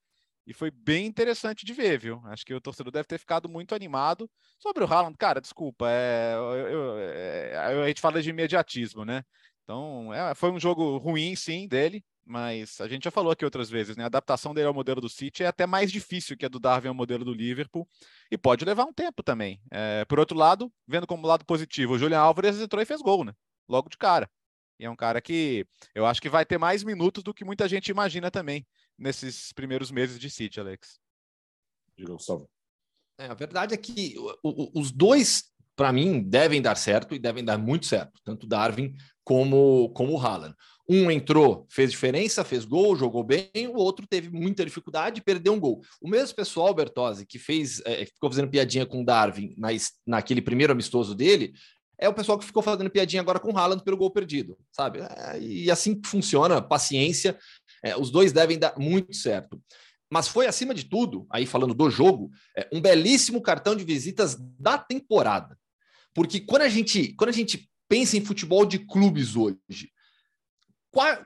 E 0.45 0.53
foi 0.53 0.71
bem 0.71 1.05
interessante 1.05 1.65
de 1.65 1.73
ver, 1.73 1.99
viu? 1.99 2.21
Acho 2.25 2.45
que 2.45 2.53
o 2.53 2.61
torcedor 2.61 2.91
deve 2.91 3.07
ter 3.07 3.19
ficado 3.19 3.47
muito 3.47 3.75
animado. 3.75 4.29
Sobre 4.59 4.83
o 4.83 4.87
Haaland, 4.87 5.15
cara, 5.17 5.39
desculpa, 5.39 5.87
é, 5.89 6.33
eu, 6.35 6.67
eu, 6.67 6.97
é, 6.99 7.57
a 7.83 7.87
gente 7.87 8.01
fala 8.01 8.21
de 8.21 8.29
imediatismo, 8.31 9.05
né? 9.05 9.23
Então, 9.63 10.13
é, 10.13 10.33
foi 10.35 10.51
um 10.51 10.59
jogo 10.59 10.97
ruim, 10.97 11.35
sim, 11.35 11.67
dele 11.67 12.03
mas 12.25 12.79
a 12.79 12.87
gente 12.87 13.03
já 13.03 13.11
falou 13.11 13.31
aqui 13.31 13.43
outras 13.43 13.69
vezes, 13.69 13.97
né? 13.97 14.03
A 14.03 14.07
adaptação 14.07 14.53
dele 14.53 14.67
ao 14.67 14.73
modelo 14.73 15.01
do 15.01 15.09
City 15.09 15.43
é 15.43 15.47
até 15.47 15.65
mais 15.65 15.91
difícil 15.91 16.37
que 16.37 16.45
a 16.45 16.49
do 16.49 16.59
Darwin 16.59 16.87
ao 16.89 16.93
modelo 16.93 17.25
do 17.25 17.33
Liverpool 17.33 17.87
e 18.29 18.37
pode 18.37 18.63
levar 18.63 18.85
um 18.85 18.93
tempo 18.93 19.23
também. 19.23 19.61
É, 19.71 20.05
por 20.05 20.19
outro 20.19 20.37
lado, 20.37 20.71
vendo 20.87 21.07
como 21.07 21.27
lado 21.27 21.45
positivo, 21.45 21.93
o 21.93 21.99
Julian 21.99 22.19
Álvares 22.19 22.59
entrou 22.59 22.81
e 22.81 22.85
fez 22.85 23.01
gol, 23.01 23.25
né? 23.25 23.33
Logo 23.67 23.89
de 23.89 23.97
cara. 23.97 24.29
E 24.79 24.85
é 24.85 24.89
um 24.89 24.95
cara 24.95 25.21
que 25.21 25.65
eu 25.93 26.05
acho 26.05 26.21
que 26.21 26.29
vai 26.29 26.45
ter 26.45 26.57
mais 26.57 26.83
minutos 26.83 27.23
do 27.23 27.33
que 27.33 27.45
muita 27.45 27.67
gente 27.67 27.89
imagina 27.89 28.31
também 28.31 28.65
nesses 28.97 29.51
primeiros 29.51 29.91
meses 29.91 30.19
de 30.19 30.29
City, 30.29 30.59
Alex. 30.59 30.99
Diga, 31.97 32.13
Gustavo. 32.13 32.49
É, 33.17 33.25
a 33.25 33.33
verdade 33.33 33.73
é 33.73 33.77
que 33.77 34.15
os 34.43 34.91
dois, 34.91 35.50
para 35.75 35.91
mim, 35.91 36.21
devem 36.21 36.61
dar 36.61 36.75
certo 36.75 37.15
e 37.15 37.19
devem 37.19 37.43
dar 37.43 37.57
muito 37.57 37.85
certo, 37.85 38.19
tanto 38.23 38.47
Darwin 38.47 38.95
como, 39.23 39.89
como 39.89 40.13
o 40.13 40.19
Haaland. 40.19 40.55
Um 40.89 41.09
entrou, 41.09 41.65
fez 41.69 41.91
diferença, 41.91 42.43
fez 42.43 42.65
gol, 42.65 42.95
jogou 42.95 43.23
bem, 43.23 43.67
o 43.67 43.75
outro 43.75 44.05
teve 44.05 44.29
muita 44.29 44.65
dificuldade, 44.65 45.21
perdeu 45.21 45.53
um 45.53 45.59
gol. 45.59 45.81
O 46.01 46.09
mesmo 46.09 46.35
pessoal, 46.35 46.73
Bertozzi, 46.73 47.25
que 47.25 47.39
fez, 47.39 47.81
é, 47.85 48.05
ficou 48.05 48.29
fazendo 48.29 48.49
piadinha 48.49 48.85
com 48.85 49.01
o 49.01 49.05
Darwin 49.05 49.53
mas 49.57 49.93
naquele 50.05 50.41
primeiro 50.41 50.73
amistoso 50.73 51.15
dele, 51.15 51.53
é 51.97 52.09
o 52.09 52.13
pessoal 52.13 52.37
que 52.37 52.45
ficou 52.45 52.63
fazendo 52.63 52.89
piadinha 52.89 53.21
agora 53.21 53.39
com 53.39 53.53
o 53.53 53.57
Haaland 53.57 53.83
pelo 53.83 53.95
gol 53.95 54.09
perdido, 54.09 54.57
sabe? 54.71 54.99
É, 54.99 55.39
e 55.39 55.69
assim 55.69 56.01
funciona, 56.03 56.61
paciência. 56.61 57.37
É, 57.83 57.95
os 57.95 58.09
dois 58.09 58.33
devem 58.33 58.57
dar 58.57 58.77
muito 58.77 59.15
certo. 59.15 59.61
Mas 60.11 60.27
foi, 60.27 60.45
acima 60.45 60.73
de 60.73 60.83
tudo, 60.83 61.25
aí 61.29 61.45
falando 61.45 61.73
do 61.73 61.89
jogo, 61.89 62.31
é, 62.57 62.67
um 62.73 62.81
belíssimo 62.81 63.41
cartão 63.41 63.75
de 63.75 63.85
visitas 63.85 64.35
da 64.59 64.77
temporada. 64.77 65.57
Porque 66.13 66.39
quando 66.39 66.63
a 66.63 66.69
gente, 66.69 67.13
quando 67.13 67.29
a 67.29 67.33
gente 67.33 67.69
pensa 67.87 68.17
em 68.17 68.25
futebol 68.25 68.65
de 68.65 68.79
clubes 68.79 69.35
hoje, 69.35 69.91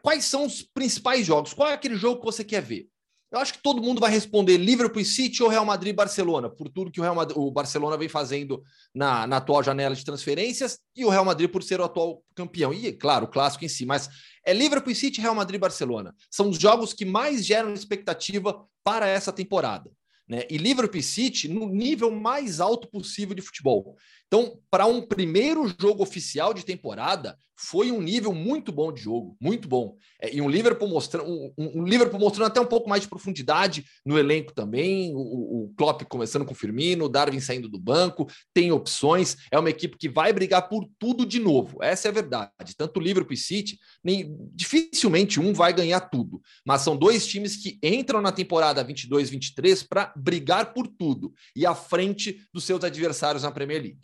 quais 0.02 0.26
são 0.26 0.46
os 0.46 0.62
principais 0.62 1.26
jogos? 1.26 1.54
Qual 1.54 1.70
é 1.70 1.74
aquele 1.74 1.96
jogo 1.96 2.20
que 2.20 2.26
você 2.26 2.44
quer 2.44 2.62
ver? 2.62 2.88
Eu 3.32 3.40
acho 3.40 3.54
que 3.54 3.62
todo 3.62 3.82
mundo 3.82 4.00
vai 4.00 4.10
responder 4.12 4.56
Liverpool 4.56 5.04
City 5.04 5.44
ou 5.44 5.50
Real 5.50 5.66
Madrid 5.66 5.94
Barcelona, 5.94 6.50
por 6.50 6.70
tudo 6.70 6.90
que 6.92 7.02
o, 7.02 7.04
Real 7.04 7.16
Madrid, 7.16 7.38
o 7.38 7.52
Barcelona 7.52 7.98
vem 7.98 8.08
fazendo 8.08 8.64
na, 8.94 9.28
na, 9.28 9.38
atual 9.38 9.62
janela 9.62 9.96
de 9.96 10.06
transferências 10.06 10.80
e 10.96 11.04
o 11.04 11.10
Real 11.10 11.26
Madrid 11.26 11.50
por 11.50 11.62
ser 11.62 11.82
o 11.82 11.84
atual 11.84 12.24
campeão. 12.34 12.74
E, 12.74 12.94
claro, 12.94 13.26
o 13.26 13.28
clássico 13.28 13.66
em 13.66 13.68
si, 13.68 13.86
mas 13.86 14.10
é 14.46 14.54
Liverpool 14.54 14.96
City 14.96 15.20
Real 15.20 15.36
Madrid 15.36 15.60
Barcelona. 15.60 16.16
São 16.32 16.50
os 16.50 16.58
jogos 16.58 16.94
que 16.94 17.04
mais 17.04 17.46
geram 17.46 17.74
expectativa 17.74 18.66
para 18.84 19.08
essa 19.08 19.34
temporada. 19.34 19.92
Né? 20.28 20.44
E 20.50 20.58
Liverpool 20.58 21.02
City 21.02 21.48
no 21.48 21.68
nível 21.68 22.12
mais 22.12 22.60
alto 22.60 22.88
possível 22.88 23.36
de 23.36 23.42
futebol. 23.42 23.98
Então, 24.36 24.60
para 24.70 24.86
um 24.86 25.02
primeiro 25.02 25.74
jogo 25.80 26.04
oficial 26.04 26.54
de 26.54 26.66
temporada, 26.66 27.40
foi 27.58 27.90
um 27.90 28.02
nível 28.02 28.34
muito 28.34 28.70
bom 28.70 28.92
de 28.92 29.02
jogo, 29.02 29.38
muito 29.40 29.66
bom. 29.66 29.96
É, 30.22 30.36
e 30.36 30.42
um 30.42 30.50
Liverpool 30.50 30.90
mostrando 30.90 31.30
um, 31.30 31.54
um, 31.58 31.86
Liverpool 31.86 32.20
mostrando 32.20 32.48
até 32.48 32.60
um 32.60 32.66
pouco 32.66 32.90
mais 32.90 33.04
de 33.04 33.08
profundidade 33.08 33.86
no 34.06 34.20
elenco 34.20 34.54
também. 34.54 35.14
O, 35.16 35.20
o 35.64 35.74
Klopp 35.78 36.02
começando 36.10 36.44
com 36.44 36.52
o 36.52 36.56
Firmino, 36.56 37.06
o 37.06 37.10
Darwin 37.10 37.40
saindo 37.40 37.70
do 37.70 37.80
banco, 37.80 38.30
tem 38.54 38.74
opções. 38.74 39.38
É 39.50 39.58
uma 39.58 39.70
equipe 39.70 39.98
que 39.98 40.10
vai 40.10 40.34
brigar 40.34 40.68
por 40.68 40.86
tudo 41.00 41.26
de 41.26 41.40
novo. 41.40 41.82
Essa 41.82 42.10
é 42.10 42.12
a 42.12 42.14
verdade. 42.14 42.52
Tanto 42.78 43.00
o 43.00 43.04
Liverpool 43.04 43.36
e 43.36 43.38
City, 43.38 43.80
nem, 44.04 44.36
dificilmente 44.54 45.40
um 45.40 45.54
vai 45.54 45.72
ganhar 45.72 46.02
tudo, 46.02 46.42
mas 46.66 46.82
são 46.82 46.98
dois 46.98 47.26
times 47.26 47.56
que 47.56 47.80
entram 47.82 48.22
na 48.22 48.34
temporada 48.34 48.84
22-23 48.84 49.88
para 49.88 50.12
brigar 50.14 50.74
por 50.74 50.88
tudo 50.88 51.34
e 51.56 51.66
à 51.66 51.74
frente 51.74 52.42
dos 52.54 52.66
seus 52.66 52.84
adversários 52.84 53.44
na 53.44 53.52
Premier 53.52 53.82
League. 53.82 54.00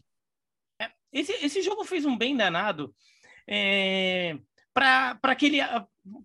Esse, 1.12 1.32
esse 1.46 1.62
jogo 1.62 1.84
fez 1.84 2.06
um 2.06 2.18
bem 2.18 2.36
danado 2.36 2.94
é, 3.48 4.38
para 4.74 5.18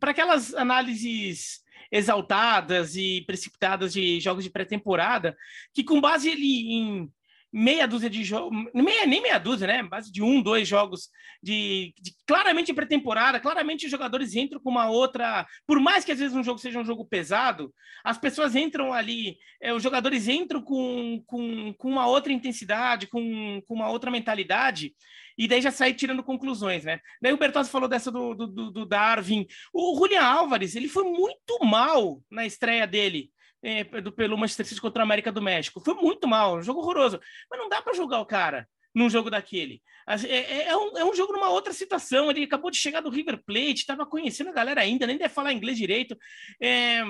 aquelas 0.02 0.55
análises 0.55 1.64
exaltadas 1.90 2.97
e 2.97 3.23
precipitadas 3.26 3.93
de 3.93 4.21
jogos 4.21 4.45
de 4.45 4.50
pré-temporada, 4.50 5.37
que 5.73 5.85
com 5.85 6.00
base 6.00 6.28
ele 6.28 6.73
em 6.73 7.12
meia 7.53 7.87
dúzia 7.87 8.11
de 8.11 8.23
jogos, 8.25 8.57
meia, 8.75 9.07
nem 9.07 9.23
meia 9.23 9.38
dúzia, 9.38 9.67
né? 9.67 9.83
Base 9.83 10.12
de 10.12 10.23
um, 10.23 10.43
dois 10.43 10.67
jogos 10.69 11.09
de, 11.43 11.95
de 12.00 12.12
claramente 12.26 12.73
pré-temporada, 12.75 13.41
claramente 13.41 13.87
os 13.87 13.91
jogadores 13.91 14.35
entram 14.35 14.61
com 14.61 14.71
uma 14.71 14.88
outra. 14.88 15.47
Por 15.67 15.81
mais 15.81 16.05
que 16.05 16.12
às 16.12 16.19
vezes 16.19 16.37
um 16.37 16.45
jogo 16.45 16.59
seja 16.59 16.79
um 16.79 16.85
jogo 16.85 17.05
pesado, 17.05 17.73
as 18.05 18.19
pessoas 18.19 18.55
entram 18.55 18.93
ali, 18.93 19.37
é, 19.61 19.73
os 19.73 19.83
jogadores 19.83 20.29
entram 20.29 20.61
com, 20.61 21.23
com, 21.26 21.73
com 21.75 21.88
uma 21.88 22.07
outra 22.07 22.33
intensidade, 22.33 23.07
com, 23.07 23.62
com 23.67 23.75
uma 23.75 23.88
outra 23.88 24.11
mentalidade 24.11 24.93
e 25.38 25.47
daí 25.47 25.61
já 25.61 25.71
sair 25.71 25.95
tirando 25.95 26.23
conclusões, 26.23 26.85
né? 26.85 27.00
Daí 27.21 27.33
o 27.33 27.37
Bertozzi 27.37 27.71
falou 27.71 27.88
dessa 27.88 28.11
do, 28.11 28.35
do, 28.35 28.71
do 28.71 28.87
Darwin. 28.87 29.47
O 29.73 29.97
Julian 29.97 30.23
Álvares, 30.23 30.75
ele 30.75 30.88
foi 30.88 31.05
muito 31.05 31.59
mal 31.62 32.23
na 32.31 32.47
estreia 32.47 32.87
dele. 32.87 33.31
É, 33.69 33.83
do, 34.01 34.13
pelo 34.13 34.39
Manchester 34.39 34.65
City 34.65 34.81
contra 34.81 35.03
a 35.03 35.05
América 35.05 35.33
do 35.33 35.43
México. 35.43 35.81
Foi 35.81 35.95
muito 35.95 36.29
mal, 36.29 36.59
um 36.59 36.63
jogo 36.63 36.79
horroroso. 36.79 37.21
Mas 37.51 37.59
não 37.59 37.69
dá 37.69 37.83
para 37.83 37.95
jogar 37.95 38.21
o 38.21 38.27
cara 38.27 38.69
num 38.95 39.11
jogo 39.11 39.29
daquele. 39.29 39.83
É, 40.09 40.15
é, 40.29 40.69
é, 40.69 40.77
um, 40.77 40.99
é 40.99 41.05
um 41.05 41.13
jogo 41.13 41.33
numa 41.33 41.51
outra 41.51 41.73
situação. 41.73 42.31
Ele 42.31 42.45
acabou 42.45 42.71
de 42.71 42.77
chegar 42.77 43.01
do 43.01 43.11
River 43.11 43.43
Plate, 43.45 43.81
estava 43.81 44.07
conhecendo 44.07 44.51
a 44.51 44.53
galera 44.53 44.81
ainda, 44.83 45.05
nem 45.05 45.19
deve 45.19 45.35
falar 45.35 45.53
inglês 45.53 45.77
direito. 45.77 46.17
É, 46.63 47.03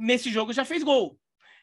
nesse 0.00 0.30
jogo 0.30 0.50
já 0.50 0.64
fez 0.64 0.82
gol 0.82 1.18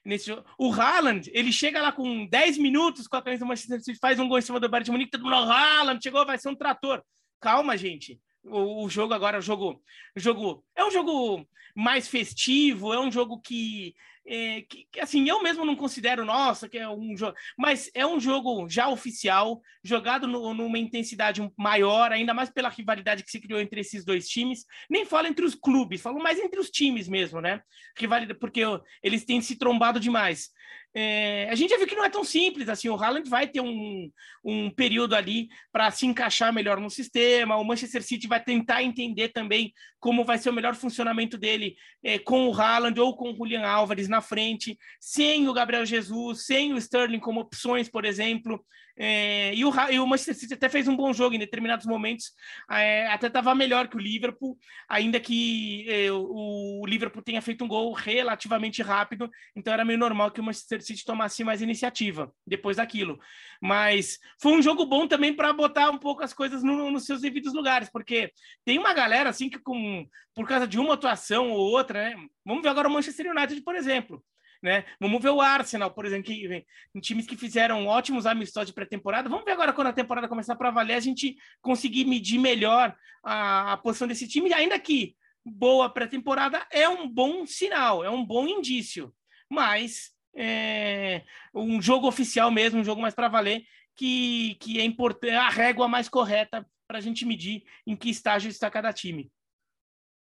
nesse 0.06 0.28
jogo. 0.28 0.46
O 0.60 0.72
Haaland, 0.72 1.32
ele 1.34 1.52
chega 1.52 1.82
lá 1.82 1.92
com 1.92 2.28
10 2.28 2.58
minutos 2.58 3.08
com 3.08 3.16
a 3.16 3.22
camisa 3.22 3.44
do 3.44 3.48
Manchester 3.48 3.82
City, 3.82 4.00
faz 4.00 4.20
um 4.20 4.28
gol 4.28 4.38
em 4.38 4.42
cima 4.42 4.60
do 4.60 4.70
Bayern 4.70 4.86
de 4.86 4.92
Munique, 4.92 5.12
todo 5.12 5.24
mundo, 5.24 5.34
Haaland, 5.34 6.00
chegou, 6.04 6.26
vai 6.26 6.38
ser 6.38 6.50
um 6.50 6.56
trator. 6.56 7.02
Calma, 7.40 7.78
gente. 7.78 8.20
O, 8.44 8.86
o 8.86 8.90
jogo 8.90 9.14
agora, 9.14 9.40
o 9.40 9.42
jogo, 9.42 9.82
o 10.16 10.20
jogo 10.20 10.64
é 10.76 10.84
um 10.84 10.92
jogo 10.92 11.48
mais 11.76 12.08
festivo, 12.08 12.94
é 12.94 13.00
um 13.00 13.12
jogo 13.12 13.40
que 13.40 13.96
é, 14.26 14.62
que, 14.62 14.88
assim, 15.00 15.28
eu 15.28 15.44
mesmo 15.44 15.66
não 15.66 15.76
considero, 15.76 16.24
nossa, 16.24 16.70
que 16.70 16.78
é 16.78 16.88
um 16.88 17.16
jogo, 17.16 17.36
mas 17.58 17.92
é 17.94 18.06
um 18.06 18.20
jogo 18.20 18.70
já 18.70 18.88
oficial, 18.88 19.62
jogado 19.84 20.28
no, 20.28 20.54
numa 20.54 20.80
intensidade 20.80 21.42
maior, 21.58 22.12
ainda 22.12 22.34
mais 22.34 22.50
pela 22.50 22.70
rivalidade 22.70 23.24
que 23.24 23.32
se 23.32 23.42
criou 23.42 23.60
entre 23.60 23.82
esses 23.82 24.06
dois 24.06 24.28
times. 24.28 24.66
Nem 24.90 25.06
falo 25.06 25.28
entre 25.28 25.46
os 25.46 25.56
clubes, 25.56 26.02
falo 26.02 26.22
mais 26.22 26.40
entre 26.40 26.60
os 26.60 26.70
times 26.70 27.08
mesmo, 27.08 27.42
né? 27.42 27.62
Rivalidade, 27.98 28.40
porque 28.40 28.62
eles 29.02 29.26
têm 29.26 29.42
se 29.42 29.58
trombado 29.58 30.00
demais. 30.00 30.52
É, 30.96 31.50
a 31.50 31.56
gente 31.56 31.72
já 31.72 31.78
viu 31.78 31.88
que 31.88 31.96
não 31.96 32.06
é 32.06 32.10
tão 32.10 32.24
simples 32.24 32.70
assim. 32.70 32.88
O 32.88 32.96
Haaland 32.96 33.28
vai 33.28 33.48
ter 33.48 33.62
um, 33.62 34.12
um 34.44 34.70
período 34.70 35.16
ali 35.16 35.50
para 35.72 35.90
se 35.90 36.06
encaixar 36.06 36.54
melhor 36.54 36.80
no 36.80 36.90
sistema. 36.90 37.58
O 37.58 37.64
Manchester 37.64 38.04
City 38.04 38.28
vai 38.28 38.44
tentar 38.44 38.84
entender 38.84 39.30
também 39.30 39.74
como 40.00 40.24
vai 40.24 40.38
ser 40.38 40.50
o 40.50 40.54
melhor 40.54 40.76
funcionamento 40.76 41.38
dele 41.38 41.76
é, 42.04 42.20
com 42.20 42.48
o 42.48 42.54
Haaland 42.54 43.00
ou 43.00 43.16
com 43.16 43.32
o 43.32 43.36
Julian 43.36 43.66
Álvares 43.66 44.08
na 44.14 44.22
frente, 44.22 44.78
sem 45.00 45.48
o 45.48 45.54
Gabriel 45.54 45.86
Jesus, 45.86 46.46
sem 46.46 46.74
o 46.74 46.78
Sterling 46.78 47.20
como 47.20 47.42
opções, 47.42 47.90
por 47.90 48.06
exemplo. 48.06 48.64
É, 48.96 49.54
e, 49.56 49.66
o, 49.66 49.72
e, 49.90 50.00
o, 50.00 50.06
Manchester 50.06 50.36
City 50.36 50.54
até 50.54 50.70
fez 50.70 50.88
um 50.88 50.96
bom 50.96 51.12
jogo 51.12 51.34
em 51.34 51.40
determinados 51.40 51.86
momentos, 51.86 52.32
é, 52.70 53.08
até 53.08 53.26
estava 53.26 53.56
melhor 53.56 53.88
que 53.88 53.96
o 53.96 54.00
Liverpool, 54.00 54.56
ainda 54.88 55.20
que 55.20 55.84
é, 55.90 56.12
o, 56.12 56.82
o, 56.82 56.86
Liverpool 56.86 57.24
tenha 57.24 57.42
feito 57.42 57.66
um 57.66 57.68
gol 57.68 57.92
relativamente 57.94 58.84
rápido, 58.84 59.30
então 59.56 59.74
era 59.74 59.84
meio 59.84 59.98
normal 59.98 60.30
que 60.30 60.40
o 60.40 60.44
Manchester 60.44 60.84
City 60.84 61.04
tomasse 61.04 61.44
mais 61.44 61.62
iniciativa 61.62 62.32
depois 62.46 62.78
daquilo. 62.78 63.18
Mas 63.60 64.20
foi 64.40 64.52
um 64.54 64.62
jogo 64.62 64.86
bom 64.86 65.08
também 65.08 65.34
para 65.34 65.52
botar 65.54 65.90
um 65.90 65.98
pouco 65.98 66.24
as 66.24 66.34
coisas 66.34 66.62
no, 66.62 66.92
nos 66.92 67.06
seus 67.06 67.22
devidos 67.22 67.54
lugares, 67.54 67.90
porque 67.90 68.32
tem 68.64 68.78
uma 68.78 68.94
galera 68.94 69.30
assim 69.30 69.50
que, 69.50 69.58
com, 69.58 70.06
por 70.34 70.48
causa 70.48 70.68
de 70.68 70.80
uma 70.80 70.96
atuação 70.96 71.52
ou 71.52 71.60
outra, 71.72 72.10
né? 72.10 72.16
Vamos 72.46 72.64
ver 72.64 72.70
agora 72.70 72.88
o 72.88 72.92
Manchester 72.92 73.32
United, 73.32 73.62
por 73.62 73.76
exemplo 73.76 74.24
né? 74.64 74.86
Vamos 74.98 75.22
ver 75.22 75.30
o 75.30 75.42
Arsenal, 75.42 75.92
por 75.92 76.06
exemplo, 76.06 76.24
que, 76.24 76.66
times 77.02 77.28
que 77.28 77.36
fizeram 77.36 77.86
ótimos 77.86 78.26
amistosos 78.26 78.68
de 78.68 78.74
pré-temporada. 78.74 79.28
Vamos 79.28 79.44
ver 79.44 79.52
agora 79.52 79.74
quando 79.74 79.88
a 79.88 79.94
temporada 79.94 80.30
começar 80.30 80.56
para 80.56 80.72
valer, 80.72 80.96
a 80.96 81.02
gente 81.02 81.36
conseguir 81.62 82.06
medir 82.06 82.40
melhor 82.40 82.96
a, 83.22 83.74
a 83.74 83.78
posição 83.78 84.08
desse 84.08 84.26
time, 84.26 84.54
ainda 84.54 84.80
que 84.80 85.18
boa 85.46 85.90
pré-temporada 85.90 86.66
é 86.72 86.88
um 86.88 87.06
bom 87.06 87.46
sinal, 87.46 88.06
é 88.06 88.10
um 88.10 88.26
bom 88.26 88.48
indício, 88.48 89.14
mas 89.50 90.12
é, 90.34 91.24
um 91.54 91.82
jogo 91.82 92.08
oficial 92.08 92.50
mesmo, 92.50 92.80
um 92.80 92.86
jogo 92.86 93.02
mais 93.02 93.14
para 93.14 93.28
valer, 93.28 93.64
que, 93.98 94.56
que 94.62 94.80
é 94.80 94.86
importante, 94.86 95.34
a 95.34 95.50
régua 95.50 95.90
mais 95.90 96.08
correta 96.08 96.66
para 96.88 97.00
a 97.00 97.02
gente 97.02 97.26
medir 97.26 97.64
em 97.86 97.98
que 97.98 98.10
estágio 98.10 98.50
está 98.50 98.72
cada 98.72 98.94
time. 98.94 99.30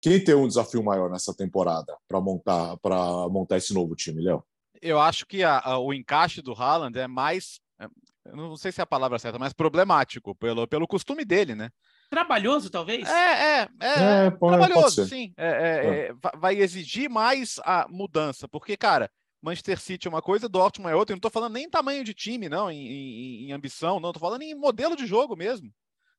Quem 0.05 0.23
tem 0.23 0.35
um 0.35 0.47
desafio 0.47 0.85
maior 0.85 1.09
nessa 1.09 1.35
temporada 1.35 1.97
para 2.07 2.21
montar 2.21 2.77
para 2.77 3.27
montar 3.31 3.57
esse 3.57 3.73
novo 3.73 3.97
time, 3.97 4.21
Léo? 4.21 4.45
Eu 4.83 5.01
acho 5.01 5.25
que 5.25 5.43
a, 5.43 5.59
a, 5.61 5.79
o 5.79 5.95
encaixe 5.95 6.43
do 6.43 6.53
Haaland 6.53 6.99
é 6.99 7.07
mais, 7.07 7.59
é, 7.81 7.87
eu 8.27 8.37
não 8.37 8.55
sei 8.55 8.71
se 8.71 8.83
é 8.83 8.85
a 8.85 8.87
palavra 8.87 9.19
certa, 9.19 9.39
mas 9.39 9.55
problemático 9.55 10.35
pelo, 10.35 10.69
pelo 10.69 10.87
costume 10.87 11.25
dele, 11.25 11.55
né? 11.55 11.71
Trabalhoso, 12.11 12.69
talvez? 12.69 13.09
É, 13.09 13.63
é, 13.63 13.69
é, 13.81 14.27
é 14.27 14.31
trabalhoso, 14.31 15.07
sim. 15.07 15.33
É, 15.39 15.49
é, 15.49 16.09
é, 16.11 16.15
vai 16.37 16.57
exigir 16.57 17.09
mais 17.09 17.59
a 17.65 17.87
mudança, 17.89 18.47
porque, 18.47 18.77
cara, 18.77 19.11
Manchester 19.41 19.81
City 19.81 20.07
é 20.07 20.11
uma 20.11 20.21
coisa, 20.21 20.51
Dortmund 20.51 20.93
é 20.93 20.95
outra. 20.95 21.15
Eu 21.15 21.17
não 21.17 21.21
estou 21.21 21.31
falando 21.31 21.55
nem 21.55 21.65
em 21.65 21.71
tamanho 21.71 22.05
de 22.05 22.13
time, 22.13 22.47
não, 22.47 22.71
em, 22.71 22.77
em, 22.77 23.49
em 23.49 23.53
ambição, 23.53 23.99
não. 23.99 24.11
Estou 24.11 24.21
falando 24.21 24.43
em 24.43 24.55
modelo 24.55 24.95
de 24.97 25.07
jogo 25.07 25.35
mesmo. 25.35 25.73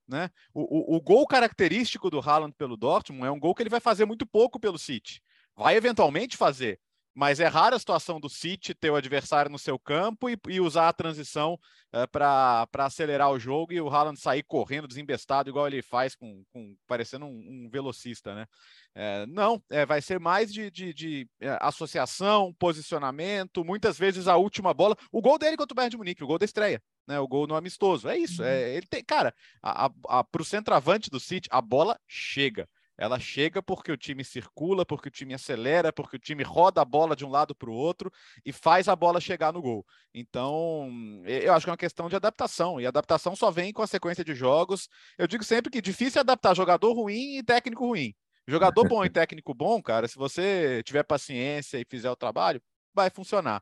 Né? 0.07 0.29
O, 0.53 0.93
o, 0.93 0.97
o, 0.97 1.01
gol 1.01 1.25
característico 1.25 2.09
do 2.09 2.19
Haaland 2.19 2.53
pelo 2.55 2.77
Dortmund 2.77 3.25
é 3.25 3.31
um 3.31 3.39
gol 3.39 3.55
que 3.55 3.63
ele 3.63 3.69
vai 3.69 3.79
fazer 3.79 4.05
muito 4.05 4.25
pouco 4.25 4.59
pelo 4.59 4.77
City. 4.77 5.21
Vai 5.55 5.75
eventualmente 5.75 6.37
fazer, 6.37 6.79
mas 7.15 7.39
é 7.39 7.47
rara 7.47 7.77
a 7.77 7.79
situação 7.79 8.19
do 8.19 8.29
City 8.29 8.73
ter 8.73 8.89
o 8.89 8.95
adversário 8.95 9.49
no 9.49 9.57
seu 9.57 9.79
campo 9.79 10.29
e, 10.29 10.37
e 10.49 10.59
usar 10.59 10.89
a 10.89 10.93
transição 10.93 11.57
é, 11.93 12.05
para 12.05 12.67
acelerar 12.79 13.31
o 13.31 13.39
jogo 13.39 13.71
e 13.71 13.79
o 13.79 13.87
Haaland 13.87 14.19
sair 14.19 14.43
correndo 14.43 14.87
desembestado, 14.87 15.49
igual 15.49 15.65
ele 15.65 15.81
faz, 15.81 16.13
com, 16.13 16.43
com 16.51 16.75
parecendo 16.85 17.25
um, 17.25 17.29
um, 17.29 17.69
velocista. 17.71 18.35
Né? 18.35 18.45
É, 18.93 19.25
não, 19.27 19.63
é, 19.71 19.85
vai 19.85 20.01
ser 20.01 20.19
mais 20.19 20.53
de, 20.53 20.69
de, 20.69 20.93
de 20.93 21.29
é, 21.39 21.57
associação, 21.61 22.53
posicionamento, 22.59 23.63
muitas 23.63 23.97
vezes 23.97 24.27
a 24.27 24.35
última 24.35 24.73
bola. 24.73 24.97
O 25.09 25.21
gol 25.21 25.39
dele 25.39 25.55
contra 25.55 25.73
o 25.73 25.75
Bayern 25.75 25.91
de 25.91 25.97
Munique, 25.97 26.23
o 26.23 26.27
gol 26.27 26.37
da 26.37 26.45
estreia 26.45 26.81
né, 27.07 27.19
o 27.19 27.27
gol 27.27 27.47
no 27.47 27.55
amistoso. 27.55 28.09
É 28.09 28.17
isso. 28.17 28.43
É, 28.43 28.47
uhum. 28.47 28.67
ele 28.77 28.87
tem, 28.87 29.03
cara, 29.03 29.33
para 29.61 30.41
o 30.41 30.45
centroavante 30.45 31.09
do 31.09 31.19
City, 31.19 31.47
a 31.51 31.61
bola 31.61 31.99
chega. 32.07 32.67
Ela 32.97 33.19
chega 33.19 33.61
porque 33.61 33.91
o 33.91 33.97
time 33.97 34.23
circula, 34.23 34.85
porque 34.85 35.09
o 35.09 35.11
time 35.11 35.33
acelera, 35.33 35.91
porque 35.91 36.15
o 36.15 36.19
time 36.19 36.43
roda 36.43 36.81
a 36.81 36.85
bola 36.85 37.15
de 37.15 37.25
um 37.25 37.29
lado 37.29 37.53
para 37.53 37.69
o 37.69 37.73
outro 37.73 38.11
e 38.45 38.53
faz 38.53 38.87
a 38.87 38.95
bola 38.95 39.19
chegar 39.19 39.51
no 39.51 39.61
gol. 39.61 39.85
Então, 40.13 40.89
eu 41.25 41.53
acho 41.53 41.65
que 41.65 41.69
é 41.69 41.73
uma 41.73 41.77
questão 41.77 42.07
de 42.07 42.15
adaptação. 42.15 42.79
E 42.79 42.87
adaptação 42.87 43.35
só 43.35 43.51
vem 43.51 43.73
com 43.73 43.81
a 43.81 43.87
sequência 43.87 44.23
de 44.23 44.33
jogos. 44.33 44.87
Eu 45.17 45.27
digo 45.27 45.43
sempre 45.43 45.69
que 45.69 45.79
é 45.79 45.81
difícil 45.81 46.21
adaptar 46.21 46.55
jogador 46.55 46.93
ruim 46.93 47.37
e 47.37 47.43
técnico 47.43 47.85
ruim. 47.85 48.13
Jogador 48.47 48.87
bom 48.87 49.03
e 49.03 49.09
técnico 49.11 49.53
bom, 49.53 49.81
cara, 49.81 50.07
se 50.07 50.15
você 50.15 50.81
tiver 50.83 51.03
paciência 51.03 51.79
e 51.79 51.85
fizer 51.89 52.09
o 52.09 52.15
trabalho, 52.15 52.61
vai 52.93 53.09
funcionar. 53.09 53.61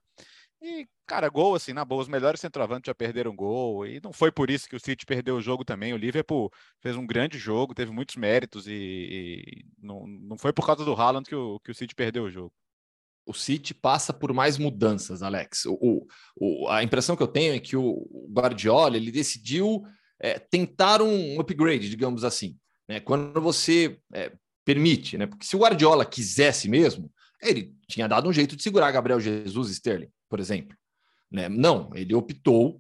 E, 0.65 0.88
cara, 1.05 1.27
gol, 1.27 1.55
assim, 1.55 1.74
na 1.74 1.84
boa, 1.84 2.01
os 2.01 2.08
melhores 2.08 2.39
centroavantes 2.39 2.88
já 2.88 2.96
perderam 2.96 3.36
gol, 3.36 3.86
e 3.86 4.00
não 4.01 4.13
foi 4.13 4.32
por 4.32 4.50
isso 4.50 4.70
que 4.70 4.77
o 4.77 4.79
City 4.79 5.05
perdeu 5.05 5.36
o 5.36 5.41
jogo 5.41 5.65
também. 5.65 5.91
O 5.93 5.98
Liverpool 5.98 6.50
fez 6.79 6.96
um 6.96 7.05
grande 7.05 7.38
jogo, 7.38 7.75
teve 7.75 7.91
muitos 7.91 8.15
méritos, 8.15 8.65
e, 8.65 8.72
e 8.72 9.65
não, 9.77 10.08
não 10.08 10.38
foi 10.38 10.53
por 10.53 10.65
causa 10.65 10.86
do 10.86 10.93
Haaland 10.93 11.27
que 11.27 11.36
o, 11.36 11.60
que 11.60 11.70
o 11.70 11.75
City 11.75 11.93
perdeu 11.93 12.24
o 12.24 12.32
jogo. 12.32 12.53
O 13.25 13.34
City 13.34 13.74
passa 13.74 14.13
por 14.13 14.32
mais 14.32 14.58
mudanças, 14.58 15.22
Alex. 15.22 15.65
O, 15.65 16.08
o, 16.38 16.70
a 16.70 16.82
impressão 16.82 17.17
que 17.17 17.24
eu 17.24 17.27
tenho 17.27 17.53
é 17.53 17.60
que 17.60 17.75
o 17.75 18.29
Guardiola 18.32 18.96
ele 18.96 19.12
decidiu 19.12 19.84
é, 20.17 20.39
tentar 20.39 21.01
um 21.01 21.41
upgrade, 21.41 21.89
digamos 21.89 22.24
assim. 22.24 22.58
Né? 22.88 23.01
Quando 23.01 23.41
você 23.41 24.00
é, 24.13 24.32
permite, 24.63 25.17
né? 25.17 25.27
porque 25.27 25.46
se 25.46 25.58
o 25.58 25.60
Guardiola 25.60 26.05
quisesse 26.05 26.70
mesmo, 26.70 27.12
Ele 27.44 27.74
tinha 27.88 28.08
dado 28.08 28.28
um 28.30 28.34
jeito 28.34 28.56
de 28.56 28.64
segurar 28.64 28.92
Gabriel 28.92 29.20
Jesus 29.20 29.70
Sterling, 29.70 30.10
por 30.30 30.40
exemplo. 30.40 30.76
Né? 31.32 31.50
Não, 31.50 31.90
ele 31.96 32.14
optou, 32.14 32.80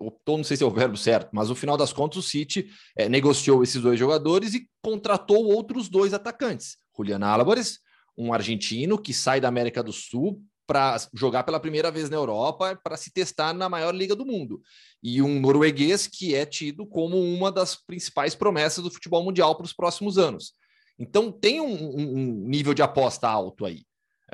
optou, 0.00 0.38
não 0.38 0.44
sei 0.44 0.56
se 0.56 0.62
é 0.62 0.66
o 0.66 0.70
verbo 0.70 0.96
certo, 0.96 1.28
mas 1.32 1.50
no 1.50 1.54
final 1.54 1.76
das 1.76 1.92
contas 1.92 2.16
o 2.18 2.22
City 2.22 2.70
é, 2.96 3.06
negociou 3.08 3.62
esses 3.62 3.82
dois 3.82 3.98
jogadores 3.98 4.54
e 4.54 4.66
contratou 4.82 5.44
outros 5.44 5.90
dois 5.90 6.14
atacantes. 6.14 6.78
Julian 6.96 7.24
Álvares, 7.24 7.80
um 8.16 8.32
argentino 8.32 8.98
que 8.98 9.12
sai 9.12 9.40
da 9.40 9.48
América 9.48 9.82
do 9.82 9.92
Sul 9.92 10.42
para 10.66 10.96
jogar 11.12 11.42
pela 11.44 11.60
primeira 11.60 11.90
vez 11.90 12.08
na 12.08 12.16
Europa, 12.16 12.78
para 12.82 12.96
se 12.96 13.12
testar 13.12 13.52
na 13.52 13.68
maior 13.68 13.94
liga 13.94 14.16
do 14.16 14.24
mundo. 14.24 14.62
E 15.02 15.20
um 15.20 15.38
norueguês 15.38 16.06
que 16.06 16.34
é 16.34 16.46
tido 16.46 16.86
como 16.86 17.20
uma 17.20 17.52
das 17.52 17.76
principais 17.76 18.34
promessas 18.34 18.82
do 18.82 18.90
futebol 18.90 19.22
mundial 19.22 19.54
para 19.54 19.66
os 19.66 19.72
próximos 19.74 20.16
anos. 20.16 20.54
Então 20.98 21.30
tem 21.32 21.60
um, 21.60 21.74
um, 21.74 22.48
nível 22.48 22.72
de 22.72 22.80
aposta 22.80 23.28
alto 23.28 23.66
aí. 23.66 23.82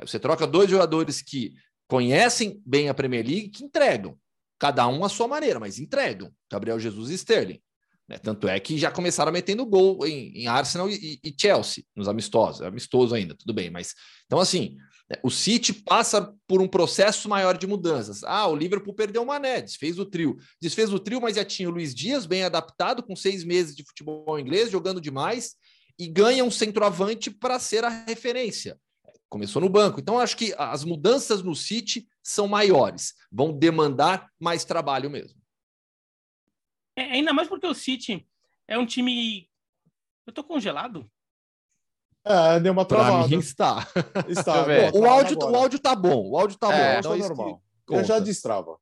Você 0.05 0.19
troca 0.19 0.47
dois 0.47 0.69
jogadores 0.69 1.21
que 1.21 1.53
conhecem 1.87 2.61
bem 2.65 2.89
a 2.89 2.93
Premier 2.93 3.25
League, 3.25 3.49
que 3.49 3.63
entregam, 3.63 4.17
cada 4.59 4.87
um 4.87 5.03
à 5.03 5.09
sua 5.09 5.27
maneira, 5.27 5.59
mas 5.59 5.79
entregam. 5.79 6.31
Gabriel 6.51 6.79
Jesus 6.79 7.09
e 7.09 7.15
Sterling. 7.15 7.61
Né? 8.07 8.17
Tanto 8.17 8.47
é 8.47 8.59
que 8.59 8.77
já 8.77 8.91
começaram 8.91 9.31
metendo 9.31 9.65
gol 9.65 10.05
em, 10.05 10.31
em 10.35 10.47
Arsenal 10.47 10.89
e, 10.89 11.19
e, 11.23 11.35
Chelsea, 11.39 11.83
nos 11.95 12.07
amistosos. 12.07 12.61
É 12.61 12.67
amistoso 12.67 13.13
ainda, 13.13 13.35
tudo 13.35 13.53
bem. 13.53 13.69
Mas 13.69 13.93
então, 14.25 14.39
assim, 14.39 14.77
né, 15.09 15.17
o 15.23 15.29
City 15.29 15.71
passa 15.73 16.33
por 16.47 16.59
um 16.59 16.67
processo 16.67 17.29
maior 17.29 17.55
de 17.57 17.67
mudanças. 17.67 18.23
Ah, 18.23 18.47
o 18.47 18.55
Liverpool 18.55 18.95
perdeu 18.95 19.21
o 19.21 19.27
Mané, 19.27 19.61
desfez 19.61 19.99
o 19.99 20.05
trio. 20.05 20.37
Desfez 20.59 20.91
o 20.91 20.99
trio, 20.99 21.21
mas 21.21 21.35
já 21.35 21.45
tinha 21.45 21.69
o 21.69 21.71
Luiz 21.71 21.93
Dias 21.93 22.25
bem 22.25 22.43
adaptado, 22.43 23.03
com 23.03 23.15
seis 23.15 23.43
meses 23.43 23.75
de 23.75 23.83
futebol 23.83 24.39
inglês, 24.39 24.71
jogando 24.71 24.99
demais, 24.99 25.55
e 25.97 26.07
ganha 26.07 26.43
um 26.43 26.51
centroavante 26.51 27.29
para 27.29 27.59
ser 27.59 27.83
a 27.83 27.89
referência. 27.89 28.77
Começou 29.29 29.61
no 29.61 29.69
banco. 29.69 29.99
Então, 29.99 30.19
acho 30.19 30.35
que 30.35 30.53
as 30.57 30.83
mudanças 30.83 31.43
no 31.43 31.55
City 31.55 32.07
são 32.23 32.47
maiores, 32.47 33.13
vão 33.31 33.53
demandar 33.53 34.31
mais 34.39 34.65
trabalho 34.65 35.09
mesmo. 35.09 35.39
É, 36.95 37.03
ainda 37.03 37.31
mais 37.31 37.47
porque 37.47 37.67
o 37.67 37.73
City 37.73 38.27
é 38.67 38.77
um 38.77 38.85
time. 38.85 39.47
Eu 40.25 40.33
tô 40.33 40.43
congelado? 40.43 41.09
É, 42.25 42.59
deu 42.59 42.73
uma 42.73 42.85
travada. 42.85 43.19
Pra 43.19 43.27
mim 43.27 43.39
está. 43.39 43.87
Está. 44.27 44.65
o, 44.93 45.05
áudio, 45.05 45.37
o 45.39 45.55
áudio 45.55 45.79
tá 45.79 45.95
bom. 45.95 46.31
O 46.31 46.37
áudio 46.37 46.57
tá 46.57 46.73
é, 46.73 46.93
bom. 46.93 46.99
Então, 46.99 47.11
tá 47.11 47.27
normal. 47.27 47.63
Eu 47.89 48.03
já 48.03 48.19
destrava. 48.19 48.77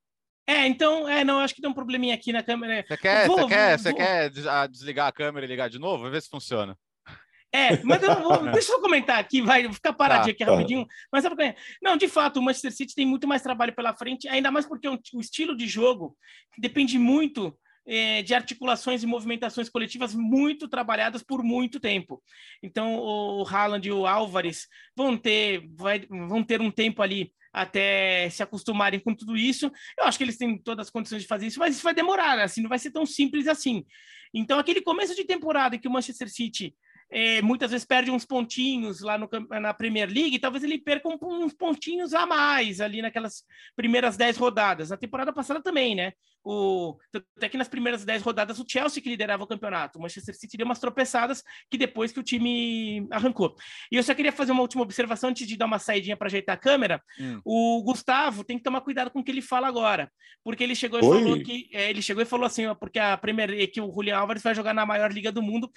É, 0.45 0.65
então, 0.65 1.07
é, 1.07 1.23
não, 1.23 1.39
acho 1.39 1.53
que 1.53 1.61
tem 1.61 1.69
um 1.69 1.73
probleminha 1.73 2.15
aqui 2.15 2.31
na 2.31 2.41
câmera. 2.41 2.83
Você 2.87 2.97
quer, 2.97 3.27
vou, 3.27 3.39
você 3.39 3.47
quer, 3.47 3.69
vou, 3.69 3.83
você 3.83 3.93
quer 3.93 4.29
desligar 4.69 5.07
a 5.07 5.11
câmera 5.11 5.45
e 5.45 5.49
ligar 5.49 5.69
de 5.69 5.77
novo? 5.77 5.97
Vamos 5.97 6.11
ver 6.11 6.21
se 6.21 6.29
funciona. 6.29 6.77
É, 7.53 7.81
mas 7.83 8.03
eu 8.03 8.21
vou, 8.21 8.51
deixa 8.51 8.73
eu 8.73 8.81
comentar 8.81 9.19
aqui, 9.19 9.41
vai, 9.41 9.71
ficar 9.71 9.93
paradinho 9.93 10.35
tá, 10.35 10.43
aqui 10.43 10.51
rapidinho. 10.51 10.85
Mas 11.11 11.23
é 11.23 11.55
não, 11.81 11.95
de 11.95 12.07
fato, 12.07 12.37
o 12.37 12.41
Manchester 12.41 12.71
City 12.73 12.93
tem 12.93 13.05
muito 13.05 13.27
mais 13.27 13.41
trabalho 13.41 13.73
pela 13.73 13.95
frente, 13.95 14.27
ainda 14.27 14.51
mais 14.51 14.65
porque 14.65 14.87
o, 14.87 14.99
o 15.13 15.19
estilo 15.19 15.55
de 15.55 15.67
jogo 15.67 16.15
depende 16.57 16.99
muito 16.99 17.57
é, 17.87 18.21
de 18.21 18.33
articulações 18.33 19.01
e 19.01 19.07
movimentações 19.07 19.69
coletivas 19.69 20.13
muito 20.13 20.67
trabalhadas 20.67 21.23
por 21.23 21.41
muito 21.41 21.79
tempo. 21.79 22.21
Então, 22.61 22.97
o 22.97 23.47
Haaland 23.47 23.87
e 23.87 23.91
o 23.91 24.05
Álvares 24.05 24.67
vão 24.95 25.17
ter, 25.17 25.65
vai, 25.75 26.05
vão 26.09 26.43
ter 26.43 26.59
um 26.59 26.69
tempo 26.69 27.01
ali 27.01 27.31
até 27.53 28.29
se 28.29 28.43
acostumarem 28.43 28.99
com 28.99 29.15
tudo 29.15 29.37
isso. 29.37 29.71
Eu 29.97 30.05
acho 30.05 30.17
que 30.17 30.23
eles 30.23 30.37
têm 30.37 30.57
todas 30.57 30.87
as 30.87 30.91
condições 30.91 31.21
de 31.21 31.27
fazer 31.27 31.47
isso, 31.47 31.59
mas 31.59 31.75
isso 31.75 31.83
vai 31.83 31.93
demorar, 31.93 32.37
assim, 32.39 32.61
não 32.61 32.69
vai 32.69 32.77
ser 32.77 32.91
tão 32.91 33.05
simples 33.05 33.47
assim. 33.47 33.85
Então, 34.33 34.59
aquele 34.59 34.81
começo 34.81 35.15
de 35.15 35.23
temporada 35.23 35.77
que 35.77 35.87
o 35.87 35.91
Manchester 35.91 36.29
City 36.29 36.75
é, 37.09 37.41
muitas 37.41 37.71
vezes 37.71 37.85
perde 37.85 38.11
uns 38.11 38.25
pontinhos 38.25 39.01
lá 39.01 39.17
no, 39.17 39.29
na 39.61 39.73
Premier 39.73 40.09
League, 40.09 40.39
talvez 40.39 40.63
ele 40.63 40.77
perca 40.77 41.07
uns 41.07 41.53
pontinhos 41.53 42.13
a 42.13 42.25
mais 42.25 42.81
ali 42.81 43.01
naquelas 43.01 43.43
primeiras 43.75 44.17
dez 44.17 44.37
rodadas. 44.37 44.89
Na 44.89 44.97
temporada 44.97 45.31
passada 45.31 45.61
também, 45.61 45.95
né? 45.95 46.11
O, 46.49 46.97
até 47.35 47.49
que 47.49 47.57
nas 47.57 47.67
primeiras 47.67 48.05
dez 48.05 48.21
rodadas 48.21 48.57
o 48.57 48.65
Chelsea 48.65 49.03
que 49.03 49.09
liderava 49.09 49.43
o 49.43 49.47
campeonato. 49.47 49.99
O 49.99 50.01
Manchester 50.01 50.33
City 50.33 50.55
deu 50.55 50.65
umas 50.65 50.79
tropeçadas 50.79 51.43
que 51.69 51.77
depois 51.77 52.13
que 52.13 52.21
o 52.21 52.23
time 52.23 53.05
arrancou. 53.11 53.53
E 53.91 53.97
eu 53.97 54.03
só 54.03 54.15
queria 54.15 54.31
fazer 54.31 54.53
uma 54.53 54.61
última 54.61 54.81
observação 54.81 55.29
antes 55.29 55.45
de 55.45 55.57
dar 55.57 55.65
uma 55.65 55.77
saidinha 55.77 56.15
para 56.15 56.27
ajeitar 56.27 56.55
a 56.55 56.59
câmera. 56.59 57.03
Hum. 57.19 57.41
O 57.43 57.83
Gustavo 57.83 58.45
tem 58.45 58.57
que 58.57 58.63
tomar 58.63 58.79
cuidado 58.79 59.11
com 59.11 59.19
o 59.19 59.23
que 59.23 59.29
ele 59.29 59.41
fala 59.41 59.67
agora, 59.67 60.09
porque 60.41 60.63
ele 60.63 60.73
chegou 60.73 61.01
e 61.01 61.05
Oi. 61.05 61.21
falou 61.21 61.43
que 61.43 61.69
é, 61.73 61.89
ele 61.89 62.01
chegou 62.01 62.23
e 62.23 62.25
falou 62.25 62.45
assim, 62.45 62.65
ó, 62.65 62.73
porque 62.73 62.97
a 62.97 63.17
Premier 63.17 63.69
que 63.69 63.81
o 63.81 63.91
Julián 63.91 64.19
Álvares 64.19 64.41
vai 64.41 64.55
jogar 64.55 64.73
na 64.73 64.85
maior 64.85 65.11
liga 65.11 65.33
do 65.33 65.41
mundo. 65.41 65.69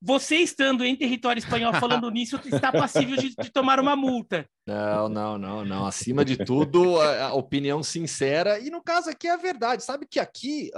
Você 0.00 0.36
estando 0.36 0.84
em 0.84 0.94
território 0.94 1.40
espanhol 1.40 1.74
falando 1.74 2.08
nisso 2.12 2.38
está 2.44 2.70
passível 2.70 3.16
de, 3.16 3.34
de 3.34 3.50
tomar 3.50 3.80
uma 3.80 3.96
multa. 3.96 4.48
Não, 4.66 5.08
não, 5.08 5.36
não, 5.36 5.64
não. 5.64 5.86
Acima 5.86 6.24
de 6.24 6.36
tudo, 6.36 7.00
a, 7.00 7.26
a, 7.26 7.34
opinião 7.34 7.82
sincera. 7.82 8.60
E 8.60 8.70
no 8.70 8.80
caso 8.80 9.10
aqui 9.10 9.26
é 9.26 9.32
a 9.32 9.36
verdade. 9.36 9.82
Sabe 9.82 10.06
que 10.12 10.20
aqui, 10.20 10.70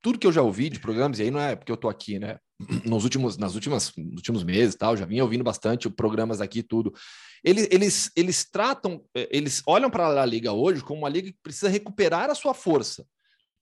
tudo 0.00 0.18
que 0.18 0.26
eu 0.26 0.32
já 0.32 0.40
ouvi 0.40 0.70
de 0.70 0.78
programas, 0.78 1.18
e 1.18 1.22
aí 1.22 1.30
não 1.30 1.40
é 1.40 1.56
porque 1.56 1.72
eu 1.72 1.76
tô 1.76 1.88
aqui, 1.88 2.18
né? 2.18 2.38
Nos 2.84 3.04
últimos, 3.04 3.36
nas 3.36 3.54
últimas, 3.54 3.92
nos 3.96 4.16
últimos 4.16 4.42
meses 4.42 4.74
tal, 4.74 4.96
já 4.96 5.04
vinha 5.04 5.22
ouvindo 5.22 5.44
bastante 5.44 5.88
programas 5.88 6.40
aqui, 6.40 6.60
tudo. 6.62 6.92
Eles, 7.44 7.68
eles, 7.70 8.10
eles 8.16 8.50
tratam, 8.50 9.04
eh, 9.14 9.28
eles 9.30 9.62
olham 9.64 9.88
para 9.88 10.20
a 10.20 10.26
Liga 10.26 10.52
hoje 10.52 10.82
como 10.82 11.00
uma 11.00 11.08
liga 11.08 11.30
que 11.30 11.38
precisa 11.40 11.68
recuperar 11.68 12.30
a 12.30 12.34
sua 12.34 12.54
força. 12.54 13.06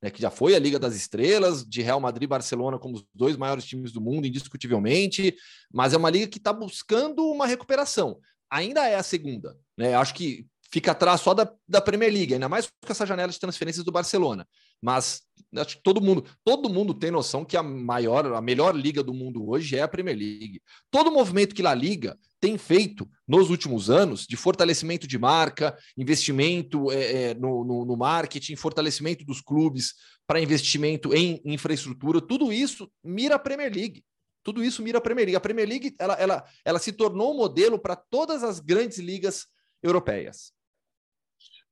Né, 0.02 0.10
que 0.10 0.20
já 0.20 0.30
foi 0.30 0.54
a 0.54 0.58
Liga 0.58 0.78
das 0.78 0.94
Estrelas, 0.94 1.64
de 1.64 1.82
Real 1.82 2.00
Madrid 2.00 2.24
e 2.24 2.26
Barcelona 2.26 2.78
como 2.78 2.96
os 2.96 3.06
dois 3.14 3.36
maiores 3.36 3.64
times 3.64 3.92
do 3.92 4.00
mundo, 4.00 4.26
indiscutivelmente, 4.26 5.34
mas 5.72 5.92
é 5.92 5.96
uma 5.96 6.10
liga 6.10 6.26
que 6.26 6.38
está 6.38 6.52
buscando 6.52 7.24
uma 7.26 7.46
recuperação 7.46 8.18
ainda 8.50 8.86
é 8.86 8.96
a 8.96 9.02
segunda. 9.02 9.56
Né? 9.76 9.94
Acho 9.94 10.14
que 10.14 10.46
fica 10.70 10.92
atrás 10.92 11.20
só 11.20 11.34
da, 11.34 11.50
da 11.68 11.80
Premier 11.80 12.12
League, 12.12 12.34
ainda 12.34 12.48
mais 12.48 12.66
com 12.66 12.92
essa 12.92 13.06
janela 13.06 13.32
de 13.32 13.38
transferências 13.38 13.84
do 13.84 13.92
Barcelona. 13.92 14.46
Mas 14.80 15.22
acho 15.56 15.76
que 15.76 15.82
todo 15.82 16.00
mundo, 16.00 16.24
todo 16.44 16.68
mundo 16.68 16.92
tem 16.92 17.10
noção 17.10 17.44
que 17.44 17.56
a 17.56 17.62
maior, 17.62 18.26
a 18.32 18.40
melhor 18.40 18.74
liga 18.74 19.02
do 19.02 19.14
mundo 19.14 19.48
hoje 19.48 19.76
é 19.76 19.82
a 19.82 19.88
Premier 19.88 20.16
League. 20.16 20.60
Todo 20.90 21.10
movimento 21.10 21.54
que 21.54 21.66
a 21.66 21.74
Liga 21.74 22.18
tem 22.40 22.58
feito 22.58 23.08
nos 23.26 23.50
últimos 23.50 23.88
anos 23.90 24.26
de 24.26 24.36
fortalecimento 24.36 25.06
de 25.06 25.18
marca, 25.18 25.76
investimento 25.96 26.90
é, 26.92 27.30
é, 27.30 27.34
no, 27.34 27.64
no, 27.64 27.84
no 27.84 27.96
marketing, 27.96 28.56
fortalecimento 28.56 29.24
dos 29.24 29.40
clubes 29.40 29.94
para 30.26 30.40
investimento 30.40 31.14
em 31.14 31.40
infraestrutura, 31.44 32.20
tudo 32.20 32.52
isso 32.52 32.90
mira 33.02 33.36
a 33.36 33.38
Premier 33.38 33.72
League. 33.72 34.04
Tudo 34.42 34.62
isso 34.62 34.80
mira 34.80 34.98
a 34.98 35.00
Premier 35.00 35.26
League. 35.26 35.36
A 35.36 35.40
Premier 35.40 35.68
League 35.68 35.94
ela, 35.98 36.14
ela, 36.14 36.44
ela 36.64 36.78
se 36.78 36.92
tornou 36.92 37.34
um 37.34 37.36
modelo 37.36 37.78
para 37.80 37.96
todas 37.96 38.44
as 38.44 38.60
grandes 38.60 38.98
ligas 38.98 39.46
europeias. 39.82 40.52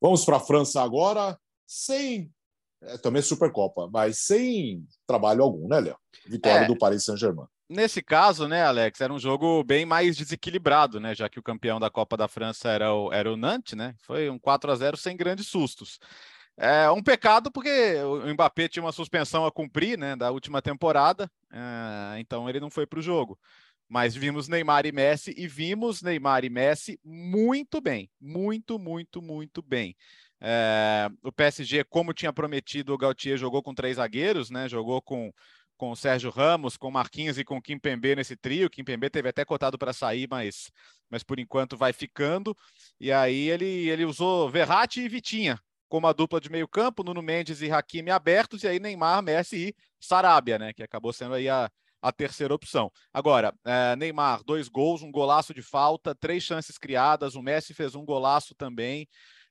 Vamos 0.04 0.22
para 0.22 0.36
a 0.36 0.40
França 0.40 0.82
agora, 0.82 1.34
sem 1.66 2.30
é, 2.82 2.98
também 2.98 3.22
Supercopa, 3.22 3.88
mas 3.90 4.18
sem 4.18 4.86
trabalho 5.06 5.42
algum, 5.42 5.66
né, 5.66 5.80
Léo? 5.80 5.96
Vitória 6.26 6.64
é, 6.64 6.66
do 6.66 6.76
Paris 6.76 7.06
Saint-Germain. 7.06 7.46
Nesse 7.70 8.02
caso, 8.02 8.46
né, 8.46 8.66
Alex, 8.66 9.00
era 9.00 9.10
um 9.10 9.18
jogo 9.18 9.64
bem 9.64 9.86
mais 9.86 10.14
desequilibrado, 10.18 11.00
né? 11.00 11.14
Já 11.14 11.26
que 11.30 11.38
o 11.38 11.42
campeão 11.42 11.80
da 11.80 11.88
Copa 11.88 12.18
da 12.18 12.28
França 12.28 12.68
era 12.68 12.92
o, 12.92 13.10
era 13.14 13.32
o 13.32 13.36
Nantes, 13.38 13.72
né? 13.72 13.94
Foi 14.02 14.28
um 14.28 14.38
4 14.38 14.70
a 14.72 14.76
0 14.76 14.94
sem 14.98 15.16
grandes 15.16 15.46
sustos. 15.46 15.98
É 16.54 16.90
um 16.90 17.02
pecado 17.02 17.50
porque 17.50 17.94
o 18.02 18.28
Mbappé 18.30 18.68
tinha 18.68 18.82
uma 18.82 18.92
suspensão 18.92 19.46
a 19.46 19.50
cumprir, 19.50 19.98
né, 19.98 20.14
da 20.14 20.30
última 20.30 20.60
temporada, 20.60 21.30
é, 21.50 22.20
então 22.20 22.46
ele 22.46 22.60
não 22.60 22.68
foi 22.68 22.86
para 22.86 22.98
o 22.98 23.02
jogo. 23.02 23.38
Mas 23.88 24.14
vimos 24.14 24.48
Neymar 24.48 24.86
e 24.86 24.92
Messi 24.92 25.34
e 25.36 25.46
vimos 25.46 26.02
Neymar 26.02 26.44
e 26.44 26.50
Messi 26.50 26.98
muito 27.04 27.80
bem, 27.80 28.10
muito, 28.20 28.78
muito, 28.78 29.20
muito 29.20 29.62
bem. 29.62 29.94
É, 30.40 31.08
o 31.22 31.30
PSG, 31.30 31.84
como 31.84 32.12
tinha 32.12 32.32
prometido, 32.32 32.92
o 32.92 32.98
Gautier 32.98 33.36
jogou 33.36 33.62
com 33.62 33.74
três 33.74 33.96
zagueiros, 33.96 34.50
né? 34.50 34.68
Jogou 34.68 35.00
com 35.00 35.32
com 35.76 35.90
o 35.90 35.96
Sérgio 35.96 36.30
Ramos, 36.30 36.76
com 36.76 36.90
Marquinhos 36.90 37.36
e 37.36 37.44
com 37.44 37.60
Kim 37.60 37.78
Pembe 37.78 38.14
nesse 38.14 38.36
trio. 38.36 38.70
Kim 38.70 38.84
Pembe 38.84 39.10
teve 39.10 39.28
até 39.28 39.44
cotado 39.44 39.76
para 39.76 39.92
sair, 39.92 40.28
mas, 40.30 40.70
mas 41.10 41.22
por 41.24 41.38
enquanto 41.38 41.76
vai 41.76 41.92
ficando. 41.92 42.56
E 43.00 43.10
aí 43.12 43.50
ele, 43.50 43.88
ele 43.88 44.04
usou 44.04 44.48
Verratti 44.48 45.00
e 45.00 45.08
Vitinha 45.08 45.58
como 45.88 46.08
a 46.08 46.12
dupla 46.12 46.40
de 46.40 46.50
meio 46.50 46.66
campo, 46.66 47.04
Nuno 47.04 47.22
Mendes 47.22 47.62
e 47.62 47.70
Hakimi 47.70 48.10
abertos, 48.10 48.64
e 48.64 48.66
aí 48.66 48.80
Neymar, 48.80 49.22
Messi 49.22 49.68
e 49.68 49.74
Sarabia, 50.00 50.58
né? 50.58 50.72
Que 50.72 50.82
acabou 50.82 51.12
sendo 51.12 51.34
aí 51.34 51.48
a, 51.48 51.70
a 52.04 52.12
terceira 52.12 52.54
opção. 52.54 52.92
Agora, 53.12 53.54
é, 53.64 53.96
Neymar, 53.96 54.42
dois 54.44 54.68
gols, 54.68 55.02
um 55.02 55.10
golaço 55.10 55.54
de 55.54 55.62
falta, 55.62 56.14
três 56.14 56.42
chances 56.42 56.76
criadas, 56.76 57.34
o 57.34 57.42
Messi 57.42 57.72
fez 57.72 57.94
um 57.94 58.04
golaço 58.04 58.54
também. 58.54 59.08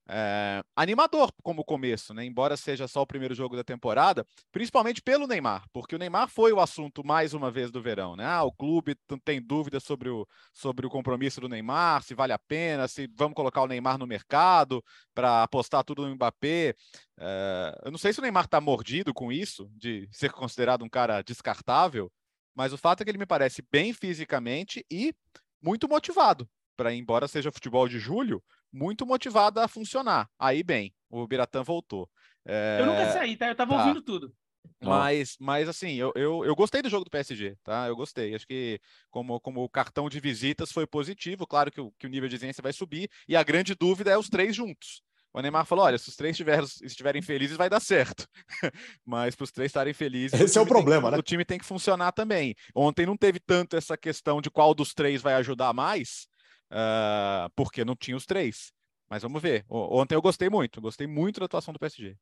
É, 0.08 0.62
animador 0.76 1.32
como 1.42 1.64
começo, 1.64 2.14
né? 2.14 2.26
Embora 2.26 2.58
seja 2.58 2.88
só 2.90 3.02
o 3.02 3.08
primeiro 3.08 3.34
jogo 3.34 3.56
da 3.56 3.64
temporada, 3.64 4.26
principalmente 4.52 5.02
pelo 5.02 5.26
Neymar, 5.26 5.64
porque 5.72 5.96
o 5.96 5.98
Neymar 5.98 6.28
foi 6.28 6.52
o 6.52 6.60
assunto 6.60 7.06
mais 7.06 7.34
uma 7.34 7.50
vez 7.50 7.72
do 7.72 7.82
verão, 7.82 8.16
né? 8.16 8.26
Ah, 8.26 8.44
o 8.44 8.52
clube 8.52 8.96
tem 9.24 9.42
dúvidas 9.42 9.84
sobre 9.84 10.10
o, 10.10 10.28
sobre 10.54 10.86
o 10.86 10.90
compromisso 10.90 11.40
do 11.40 11.48
Neymar, 11.48 12.04
se 12.04 12.14
vale 12.14 12.34
a 12.34 12.40
pena, 12.40 12.88
se 12.88 13.10
vamos 13.16 13.34
colocar 13.34 13.62
o 13.62 13.68
Neymar 13.68 13.98
no 13.98 14.06
mercado 14.06 14.84
para 15.14 15.42
apostar 15.42 15.84
tudo 15.86 16.06
no 16.06 16.14
Mbappé. 16.14 16.76
É, 17.18 17.82
eu 17.86 17.92
não 17.92 17.98
sei 17.98 18.12
se 18.12 18.20
o 18.20 18.22
Neymar 18.22 18.46
está 18.46 18.60
mordido 18.60 19.14
com 19.14 19.32
isso, 19.32 19.72
de 19.74 20.08
ser 20.12 20.32
considerado 20.34 20.84
um 20.84 20.90
cara 20.90 21.22
descartável, 21.22 22.12
mas 22.56 22.74
o 22.74 22.78
fato 22.78 23.02
é 23.02 23.04
que 23.04 23.12
ele 23.12 23.18
me 23.18 23.26
parece 23.26 23.64
bem 23.72 23.94
fisicamente 23.94 24.86
e 24.92 25.14
muito 25.62 25.88
motivado 25.88 26.48
para 26.76 26.94
embora 26.94 27.28
seja 27.28 27.52
futebol 27.52 27.88
de 27.88 28.00
julho, 28.00 28.44
muito 28.72 29.06
motivada 29.06 29.64
a 29.64 29.68
funcionar. 29.68 30.30
Aí 30.38 30.64
bem, 30.64 30.94
o 31.10 31.26
Biratã 31.28 31.64
voltou. 31.64 32.10
É... 32.46 32.80
Eu 32.80 32.86
nunca 32.88 33.12
saí, 33.12 33.38
tá? 33.38 33.48
Eu 33.48 33.56
tava 33.56 33.76
tá. 33.76 33.82
ouvindo 33.82 34.02
tudo. 34.02 34.34
Mas, 34.82 35.38
mas 35.40 35.70
assim, 35.70 35.94
eu, 35.94 36.12
eu, 36.16 36.44
eu, 36.46 36.56
gostei 36.56 36.82
do 36.82 36.90
jogo 36.90 37.06
do 37.06 37.12
PSG, 37.12 37.56
tá? 37.64 37.88
Eu 37.88 37.96
gostei. 37.96 38.34
Acho 38.34 38.48
que 38.48 38.80
como, 39.10 39.40
como 39.40 39.68
cartão 39.70 40.10
de 40.10 40.20
visitas 40.20 40.72
foi 40.72 40.88
positivo, 40.88 41.46
claro 41.46 41.72
que 41.72 41.82
o, 41.82 41.92
que 41.98 42.08
o 42.08 42.10
nível 42.10 42.28
de 42.28 42.36
exigência 42.36 42.62
vai 42.62 42.74
subir, 42.74 43.10
e 43.28 43.36
a 43.36 43.44
grande 43.44 43.76
dúvida 43.76 44.12
é 44.12 44.18
os 44.18 44.30
três 44.30 44.56
juntos. 44.56 45.02
O 45.34 45.42
Neymar 45.42 45.66
falou: 45.66 45.86
olha, 45.86 45.98
se 45.98 46.10
os 46.10 46.16
três 46.16 46.34
estiverem, 46.34 46.66
estiverem 46.84 47.22
felizes, 47.22 47.58
vai 47.58 47.70
dar 47.70 47.80
certo. 47.80 48.28
Mas 49.04 49.36
para 49.36 49.44
os 49.46 49.52
três 49.52 49.70
estarem 49.70 49.94
felizes. 49.94 50.40
Esse 50.40 50.60
o 50.60 50.62
é 50.62 50.64
o 50.64 50.68
problema, 50.68 51.10
que, 51.10 51.12
né? 51.12 51.18
O 51.18 51.24
time 51.24 51.44
tem 51.44 51.58
que 51.58 51.66
funcionar 51.66 52.12
também. 52.12 52.56
Ontem 52.76 53.06
não 53.06 53.18
teve 53.18 53.40
tanto 53.40 53.76
essa 53.76 53.98
questão 53.98 54.42
de 54.42 54.52
qual 54.52 54.76
dos 54.76 54.94
três 54.94 55.22
vai 55.22 55.34
ajudar 55.36 55.74
mais, 55.74 56.28
uh, 56.72 57.50
porque 57.56 57.84
não 57.84 57.96
tinha 57.96 58.16
os 58.16 58.26
três. 58.26 58.72
Mas 59.10 59.24
vamos 59.24 59.42
ver. 59.42 59.66
Ontem 59.70 60.16
eu 60.16 60.22
gostei 60.22 60.50
muito, 60.50 60.82
gostei 60.82 61.08
muito 61.08 61.40
da 61.40 61.46
atuação 61.46 61.74
do 61.74 61.80
PSG. 61.80 62.16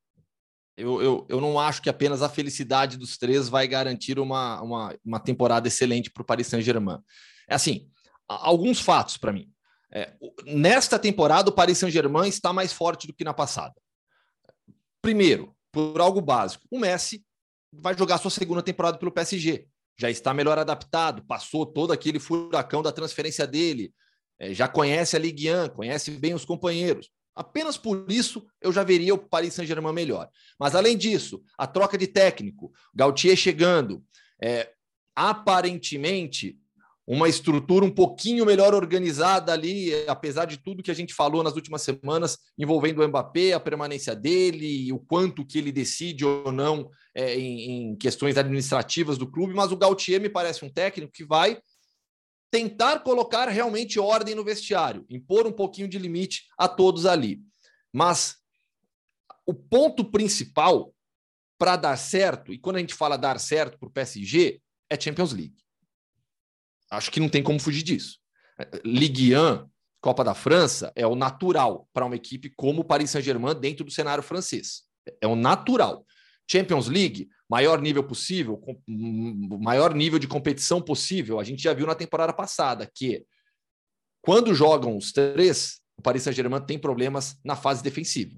Eu, 0.78 1.02
eu, 1.02 1.28
eu 1.30 1.42
não 1.42 1.60
acho 1.60 1.82
que 1.82 1.90
apenas 1.90 2.22
a 2.22 2.30
felicidade 2.30 2.98
dos 2.98 3.18
três 3.18 3.50
vai 3.50 3.68
garantir 3.68 4.20
uma, 4.20 4.62
uma, 4.62 4.96
uma 5.04 5.20
temporada 5.20 5.68
excelente 5.68 6.10
para 6.10 6.22
o 6.24 6.26
Paris 6.26 6.48
Saint-Germain. 6.48 7.00
É 7.48 7.56
assim, 7.56 7.90
alguns 8.28 8.80
fatos 8.80 9.18
para 9.18 9.34
mim. 9.34 9.52
É, 9.94 10.14
nesta 10.46 10.98
temporada, 10.98 11.50
o 11.50 11.54
Paris 11.54 11.78
Saint-Germain 11.78 12.30
está 12.30 12.54
mais 12.54 12.72
forte 12.72 13.08
do 13.08 13.14
que 13.14 13.24
na 13.24 13.34
passada. 13.34 13.74
Primeiro, 15.02 15.56
por 15.72 16.00
algo 16.00 16.22
básico, 16.22 16.66
o 16.72 16.80
Messi 16.80 17.24
vai 17.72 17.98
jogar 17.98 18.18
sua 18.18 18.32
segunda 18.32 18.62
temporada 18.62 18.98
pelo 18.98 19.12
PSG. 19.12 19.68
Já 20.00 20.10
está 20.10 20.34
melhor 20.34 20.58
adaptado, 20.58 21.26
passou 21.26 21.66
todo 21.66 21.92
aquele 21.92 22.20
furacão 22.20 22.82
da 22.82 22.92
transferência 22.92 23.46
dele, 23.46 23.94
é, 24.40 24.54
já 24.54 24.68
conhece 24.68 25.16
a 25.16 25.20
Ligue 25.20 25.54
1, 25.54 25.70
conhece 25.70 26.12
bem 26.12 26.34
os 26.34 26.46
companheiros. 26.46 27.10
Apenas 27.36 27.78
por 27.78 28.06
isso 28.10 28.46
eu 28.62 28.72
já 28.74 28.84
veria 28.84 29.14
o 29.14 29.18
Paris 29.18 29.54
Saint-Germain 29.54 29.94
melhor. 29.94 30.30
Mas 30.60 30.76
além 30.76 30.98
disso, 30.98 31.44
a 31.58 31.66
troca 31.66 31.98
de 31.98 32.08
técnico, 32.08 32.72
Gautier 32.94 33.36
chegando, 33.36 34.04
é, 34.42 34.72
aparentemente 35.16 36.58
uma 37.14 37.28
estrutura 37.28 37.84
um 37.84 37.92
pouquinho 37.92 38.46
melhor 38.46 38.74
organizada 38.74 39.52
ali, 39.52 39.92
apesar 40.08 40.46
de 40.46 40.56
tudo 40.56 40.82
que 40.82 40.90
a 40.90 40.94
gente 40.94 41.14
falou 41.14 41.44
nas 41.44 41.56
últimas 41.56 41.82
semanas 41.82 42.38
envolvendo 42.58 43.02
o 43.02 43.08
Mbappé, 43.08 43.52
a 43.52 43.60
permanência 43.60 44.16
dele, 44.16 44.94
o 44.94 44.98
quanto 44.98 45.46
que 45.46 45.58
ele 45.58 45.74
decide 45.74 46.24
ou 46.24 46.54
não 46.54 46.90
é, 47.14 47.36
em, 47.38 47.92
em 47.92 47.96
questões 47.98 48.38
administrativas 48.38 49.18
do 49.18 49.30
clube, 49.30 49.54
mas 49.54 49.74
o 49.74 49.78
Gautier 49.78 50.22
me 50.22 50.30
parece 50.30 50.64
um 50.64 50.70
técnico 50.72 51.12
que 51.12 51.26
vai 51.26 51.60
tentar 52.50 53.00
colocar 53.00 53.50
realmente 53.50 54.00
ordem 54.00 54.34
no 54.34 54.46
vestiário, 54.46 55.06
impor 55.10 55.46
um 55.46 55.52
pouquinho 55.52 55.90
de 55.90 56.00
limite 56.00 56.46
a 56.58 56.66
todos 56.66 57.06
ali. 57.06 57.42
Mas 57.92 58.38
o 59.46 59.54
ponto 59.54 60.06
principal 60.06 60.94
para 61.58 61.76
dar 61.76 61.98
certo, 61.98 62.54
e 62.54 62.58
quando 62.58 62.78
a 62.78 62.80
gente 62.80 62.94
fala 62.94 63.18
dar 63.18 63.38
certo 63.38 63.78
para 63.78 63.90
o 63.90 63.92
PSG, 63.92 64.62
é 64.90 64.98
Champions 64.98 65.34
League. 65.34 65.62
Acho 66.92 67.10
que 67.10 67.20
não 67.20 67.30
tem 67.30 67.42
como 67.42 67.60
fugir 67.60 67.84
disso. 67.84 68.20
Ligue 68.84 69.36
1, 69.36 69.66
Copa 70.02 70.24
da 70.24 70.34
França, 70.34 70.92
é 70.96 71.08
o 71.08 71.16
natural 71.16 71.88
para 71.94 72.06
uma 72.06 72.16
equipe 72.16 72.50
como 72.50 72.82
o 72.82 72.84
Paris 72.84 73.10
Saint-Germain 73.12 73.60
dentro 73.60 73.86
do 73.86 73.92
cenário 73.92 74.22
francês. 74.22 74.84
É 75.22 75.26
o 75.26 75.36
natural. 75.36 76.06
Champions 76.50 76.88
League, 76.88 77.30
maior 77.50 77.82
nível 77.82 78.04
possível, 78.04 78.58
com, 78.58 78.78
maior 79.62 79.94
nível 79.96 80.20
de 80.20 80.28
competição 80.28 80.82
possível. 80.82 81.40
A 81.40 81.44
gente 81.46 81.64
já 81.64 81.74
viu 81.74 81.88
na 81.88 81.96
temporada 81.96 82.34
passada 82.34 82.90
que 82.94 83.26
quando 84.22 84.54
jogam 84.54 84.98
os 84.98 85.14
três, 85.14 85.80
o 85.98 86.02
Paris 86.02 86.24
Saint-Germain 86.24 86.62
tem 86.62 86.78
problemas 86.78 87.40
na 87.44 87.56
fase 87.56 87.82
defensiva. 87.82 88.38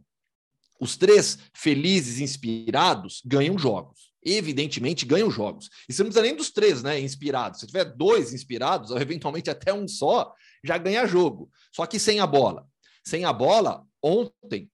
Os 0.79 0.95
três 0.95 1.39
felizes, 1.53 2.19
inspirados, 2.19 3.21
ganham 3.25 3.57
jogos. 3.57 4.12
Evidentemente, 4.25 5.05
ganham 5.05 5.29
jogos. 5.29 5.69
E 5.87 5.93
você 5.93 6.03
não 6.03 6.09
precisa 6.09 6.25
nem 6.25 6.35
dos 6.35 6.51
três, 6.51 6.81
né? 6.81 6.99
Inspirados. 6.99 7.59
Se 7.59 7.67
tiver 7.67 7.85
dois 7.85 8.33
inspirados, 8.33 8.91
ou 8.91 8.99
eventualmente 8.99 9.49
até 9.49 9.73
um 9.73 9.87
só, 9.87 10.33
já 10.63 10.77
ganha 10.77 11.05
jogo. 11.05 11.49
Só 11.71 11.85
que 11.85 11.99
sem 11.99 12.19
a 12.19 12.27
bola. 12.27 12.67
Sem 13.03 13.25
a 13.25 13.33
bola, 13.33 13.83
ontem, 14.01 14.69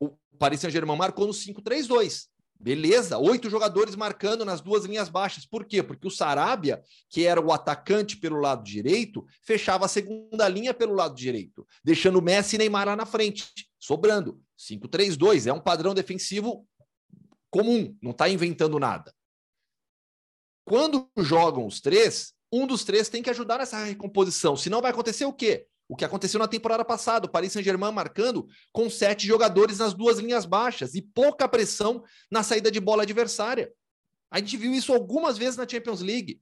o 0.00 0.10
Paris 0.38 0.60
Saint-Germain 0.60 0.96
marcou 0.96 1.26
no 1.26 1.32
5-3-2. 1.32 2.28
Beleza, 2.58 3.18
oito 3.18 3.50
jogadores 3.50 3.94
marcando 3.94 4.42
nas 4.42 4.62
duas 4.62 4.86
linhas 4.86 5.10
baixas. 5.10 5.44
Por 5.44 5.66
quê? 5.66 5.82
Porque 5.82 6.06
o 6.06 6.10
Sarabia, 6.10 6.82
que 7.10 7.26
era 7.26 7.38
o 7.38 7.52
atacante 7.52 8.16
pelo 8.16 8.40
lado 8.40 8.64
direito, 8.64 9.26
fechava 9.42 9.84
a 9.84 9.88
segunda 9.88 10.48
linha 10.48 10.72
pelo 10.72 10.94
lado 10.94 11.14
direito, 11.14 11.66
deixando 11.84 12.22
Messi 12.22 12.54
e 12.54 12.58
Neymar 12.58 12.86
lá 12.86 12.96
na 12.96 13.04
frente, 13.04 13.52
sobrando. 13.78 14.40
5-3-2 14.58 15.46
é 15.46 15.52
um 15.52 15.60
padrão 15.60 15.92
defensivo 15.92 16.66
comum, 17.54 17.96
não 18.02 18.10
está 18.10 18.28
inventando 18.28 18.80
nada. 18.80 19.14
Quando 20.66 21.08
jogam 21.18 21.64
os 21.64 21.80
três, 21.80 22.34
um 22.50 22.66
dos 22.66 22.82
três 22.82 23.08
tem 23.08 23.22
que 23.22 23.30
ajudar 23.30 23.58
nessa 23.58 23.84
recomposição, 23.84 24.56
senão 24.56 24.82
vai 24.82 24.90
acontecer 24.90 25.24
o 25.24 25.32
quê? 25.32 25.68
O 25.86 25.94
que 25.94 26.04
aconteceu 26.04 26.40
na 26.40 26.48
temporada 26.48 26.84
passada, 26.84 27.26
o 27.26 27.30
Paris 27.30 27.52
Saint-Germain 27.52 27.92
marcando 27.92 28.48
com 28.72 28.90
sete 28.90 29.24
jogadores 29.24 29.78
nas 29.78 29.94
duas 29.94 30.18
linhas 30.18 30.44
baixas 30.44 30.96
e 30.96 31.02
pouca 31.02 31.48
pressão 31.48 32.02
na 32.28 32.42
saída 32.42 32.72
de 32.72 32.80
bola 32.80 33.04
adversária. 33.04 33.72
A 34.32 34.40
gente 34.40 34.56
viu 34.56 34.74
isso 34.74 34.92
algumas 34.92 35.38
vezes 35.38 35.56
na 35.56 35.68
Champions 35.68 36.00
League. 36.00 36.40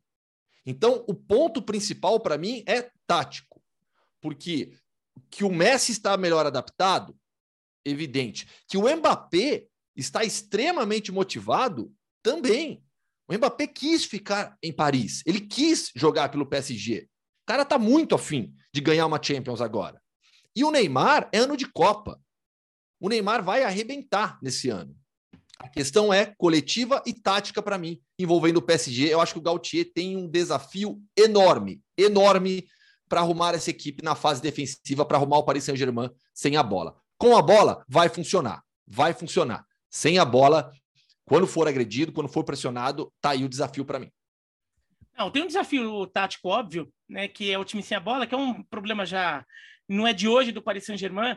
Então, 0.65 1.05
o 1.07 1.13
ponto 1.13 1.61
principal 1.61 2.21
para 2.21 2.39
mim 2.39 2.65
é 2.67 2.91
tático, 3.07 3.61
porque 4.19 4.73
que 5.29 5.45
o 5.45 5.53
Messi 5.53 5.93
está 5.93 6.17
melhor 6.17 6.47
adaptado, 6.47 7.15
evidente. 7.85 8.49
Que 8.67 8.79
o 8.79 8.97
Mbappé 8.97 9.67
está 9.97 10.25
extremamente 10.25 11.13
motivado, 11.13 11.93
também. 12.23 12.83
O 13.29 13.35
Mbappé 13.35 13.67
quis 13.67 14.05
ficar 14.05 14.57
em 14.63 14.73
Paris, 14.73 15.23
ele 15.27 15.41
quis 15.41 15.91
jogar 15.95 16.29
pelo 16.31 16.47
PSG. 16.47 17.09
O 17.43 17.47
cara 17.47 17.65
tá 17.65 17.79
muito 17.79 18.15
afim 18.15 18.55
de 18.73 18.81
ganhar 18.81 19.07
uma 19.07 19.23
Champions 19.23 19.61
agora. 19.61 20.01
E 20.55 20.65
o 20.65 20.71
Neymar 20.71 21.29
é 21.33 21.39
ano 21.39 21.57
de 21.57 21.67
Copa. 21.67 22.21
O 23.01 23.09
Neymar 23.09 23.43
vai 23.43 23.65
arrebentar 23.65 24.39
nesse 24.43 24.69
ano. 24.69 24.97
A 25.59 25.69
questão 25.69 26.13
é 26.13 26.27
coletiva 26.27 27.03
e 27.07 27.13
tática 27.13 27.63
para 27.63 27.79
mim, 27.79 28.01
envolvendo 28.19 28.57
o 28.59 28.63
PSG. 28.63 29.13
Eu 29.13 29.21
acho 29.21 29.35
que 29.35 29.39
o 29.39 29.43
Gautier 29.43 29.91
tem 29.93 30.17
um 30.17 30.29
desafio 30.29 31.01
enorme, 31.17 31.81
enorme 31.97 32.67
para 33.09 33.21
arrumar 33.21 33.55
essa 33.55 33.71
equipe 33.71 34.03
na 34.03 34.15
fase 34.15 34.43
defensiva, 34.43 35.05
para 35.05 35.19
arrumar 35.19 35.39
o 35.39 35.45
Paris 35.45 35.65
Saint-Germain 35.65 36.11
sem 36.35 36.57
a 36.57 36.63
bola. 36.63 36.97
Com 37.19 37.37
a 37.37 37.43
bola, 37.43 37.85
vai 37.89 38.09
funcionar. 38.09 38.63
Vai 38.87 39.15
funcionar. 39.15 39.65
Sem 39.93 40.19
a 40.19 40.25
bola, 40.25 40.73
quando 41.27 41.47
for 41.47 41.69
agredido, 41.69 42.13
quando 42.13 42.29
for 42.29 42.43
pressionado, 42.45 43.13
tá 43.21 43.31
aí 43.31 43.45
o 43.45 43.49
desafio 43.49 43.85
para 43.85 43.99
mim. 43.99 44.11
Não, 45.17 45.31
tem 45.31 45.43
um 45.43 45.47
desafio 45.47 46.07
tático 46.07 46.49
óbvio, 46.49 46.91
né, 47.07 47.29
que 47.29 47.51
é 47.51 47.59
o 47.59 47.65
time 47.65 47.83
sem 47.83 47.97
a 47.97 48.01
bola, 48.01 48.27
que 48.27 48.35
é 48.35 48.39
um 48.39 48.63
problema 48.63 49.05
já 49.05 49.45
não 49.87 50.07
é 50.07 50.15
de 50.15 50.27
hoje 50.27 50.51
do 50.51 50.63
Paris 50.63 50.87
Saint-Germain. 50.87 51.37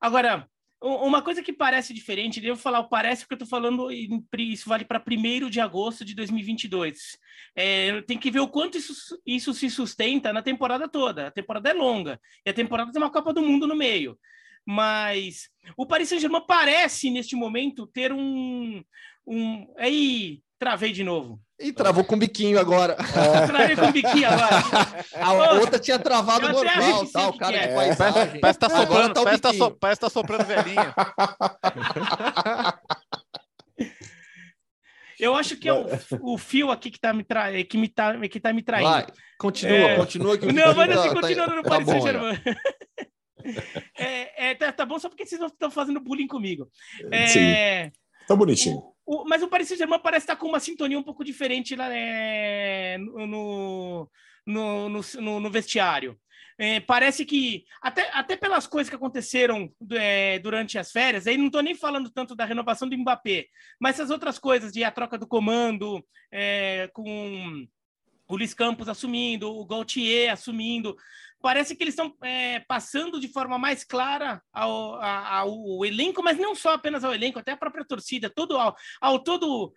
Agora, 0.00 0.48
uma 0.80 1.22
coisa 1.22 1.42
que 1.42 1.52
parece 1.52 1.92
diferente, 1.92 2.40
devo 2.40 2.58
falar 2.58 2.80
o 2.80 2.88
parece 2.88 3.22
porque 3.22 3.34
eu 3.34 3.44
estou 3.44 3.48
falando, 3.48 3.88
isso 3.90 4.68
vale 4.68 4.84
para 4.84 5.02
1 5.04 5.50
de 5.50 5.60
agosto 5.60 6.04
de 6.04 6.14
2022. 6.14 7.18
É, 7.56 8.02
tem 8.02 8.18
que 8.18 8.30
ver 8.30 8.40
o 8.40 8.48
quanto 8.48 8.78
isso, 8.78 9.20
isso 9.26 9.52
se 9.52 9.68
sustenta 9.70 10.32
na 10.32 10.42
temporada 10.42 10.88
toda. 10.88 11.26
A 11.26 11.30
temporada 11.30 11.70
é 11.70 11.72
longa 11.72 12.20
e 12.44 12.50
a 12.50 12.54
temporada 12.54 12.92
tem 12.92 13.02
uma 13.02 13.10
Copa 13.10 13.32
do 13.32 13.42
Mundo 13.42 13.66
no 13.66 13.74
meio. 13.74 14.16
Mas 14.66 15.48
o 15.76 15.86
Paris 15.86 16.08
Saint-Germain 16.08 16.42
parece, 16.46 17.08
neste 17.08 17.36
momento, 17.36 17.86
ter 17.86 18.12
um. 18.12 18.82
um... 19.24 19.72
Aí, 19.78 20.40
travei 20.58 20.92
de 20.92 21.04
novo. 21.04 21.40
E 21.58 21.72
travou 21.72 22.04
com 22.04 22.18
biquinho 22.18 22.58
agora. 22.58 22.96
É. 22.98 23.46
Travei 23.46 23.76
com 23.76 23.92
biquinho 23.92 24.28
agora. 24.28 24.56
A 25.14 25.52
outra 25.54 25.78
tinha 25.78 25.98
travado 25.98 26.48
normal, 26.48 27.06
tal, 27.06 27.30
o 27.30 27.38
cara 27.38 27.56
é. 27.56 27.74
Parece, 27.74 27.96
parece, 27.96 28.38
parece 28.40 28.58
tá 28.58 28.68
soprando, 28.68 29.14
tá 29.14 29.22
parece, 29.22 29.42
tá 29.42 29.54
so, 29.54 29.70
parece 29.70 30.00
tá 30.00 30.10
soprando 30.10 30.44
velhinha. 30.44 30.94
Eu 35.18 35.34
acho 35.34 35.56
que 35.56 35.66
é 35.66 35.72
o, 35.72 35.86
o 36.20 36.36
fio 36.36 36.70
aqui 36.70 36.90
que 36.90 37.00
tá 37.00 37.10
me, 37.10 37.24
tra... 37.24 37.50
que 37.64 37.78
me, 37.78 37.88
tá, 37.88 38.18
que 38.28 38.38
tá 38.38 38.52
me 38.52 38.62
traindo. 38.62 38.90
Vai, 38.90 39.06
continua, 39.38 39.76
é... 39.76 39.96
continua. 39.96 40.36
Que 40.36 40.52
não, 40.52 40.74
mas 40.74 40.90
assim, 40.90 41.08
tá, 41.08 41.14
continuando 41.14 41.50
tá, 41.50 41.56
no 41.56 41.62
Paris 41.62 41.86
tá 41.86 41.92
Saint-Germain. 41.92 42.38
É, 43.98 44.50
é, 44.50 44.54
tá, 44.54 44.72
tá, 44.72 44.84
bom 44.84 44.98
só 44.98 45.08
porque 45.08 45.24
vocês 45.24 45.40
estão 45.40 45.70
fazendo 45.70 46.00
bullying 46.00 46.26
comigo. 46.26 46.70
É, 47.10 47.26
Sim. 47.26 47.92
Tá 48.26 48.36
bonitinho. 48.36 48.76
O, 49.06 49.22
o, 49.22 49.24
mas 49.24 49.42
o 49.42 49.48
Paris 49.48 49.68
Saint-Germain 49.68 50.00
parece 50.00 50.24
estar 50.24 50.36
com 50.36 50.48
uma 50.48 50.60
sintonia 50.60 50.98
um 50.98 51.02
pouco 51.02 51.24
diferente 51.24 51.74
lá 51.74 51.88
é, 51.90 52.98
no, 52.98 54.10
no, 54.46 54.88
no, 54.88 55.40
no, 55.40 55.50
vestiário. 55.50 56.18
É, 56.58 56.80
parece 56.80 57.24
que, 57.24 57.64
até, 57.82 58.10
até 58.12 58.36
pelas 58.36 58.66
coisas 58.66 58.88
que 58.88 58.96
aconteceram 58.96 59.70
é, 59.92 60.38
durante 60.38 60.78
as 60.78 60.90
férias, 60.90 61.26
aí 61.26 61.36
não 61.36 61.46
estou 61.46 61.62
nem 61.62 61.74
falando 61.74 62.10
tanto 62.10 62.34
da 62.34 62.44
renovação 62.44 62.88
do 62.88 62.96
Mbappé, 62.96 63.46
mas 63.78 63.96
essas 63.96 64.10
outras 64.10 64.38
coisas 64.38 64.72
de 64.72 64.82
a 64.82 64.90
troca 64.90 65.18
do 65.18 65.26
comando 65.26 66.04
é, 66.32 66.88
com 66.94 67.66
o 68.28 68.36
Luiz 68.36 68.54
Campos 68.54 68.88
assumindo, 68.88 69.50
o 69.50 69.64
Gaultier 69.64 70.32
assumindo. 70.32 70.96
Parece 71.40 71.76
que 71.76 71.84
eles 71.84 71.92
estão 71.94 72.14
é, 72.22 72.60
passando 72.60 73.20
de 73.20 73.28
forma 73.28 73.58
mais 73.58 73.84
clara 73.84 74.42
ao, 74.52 74.94
ao, 74.96 75.54
ao, 75.54 75.84
elenco, 75.84 76.22
mas 76.22 76.38
não 76.38 76.54
só 76.54 76.74
apenas 76.74 77.04
ao 77.04 77.14
elenco, 77.14 77.38
até 77.38 77.52
a 77.52 77.56
própria 77.56 77.84
torcida, 77.84 78.30
todo 78.30 78.56
ao, 78.56 78.74
ao 79.00 79.18
todo 79.18 79.72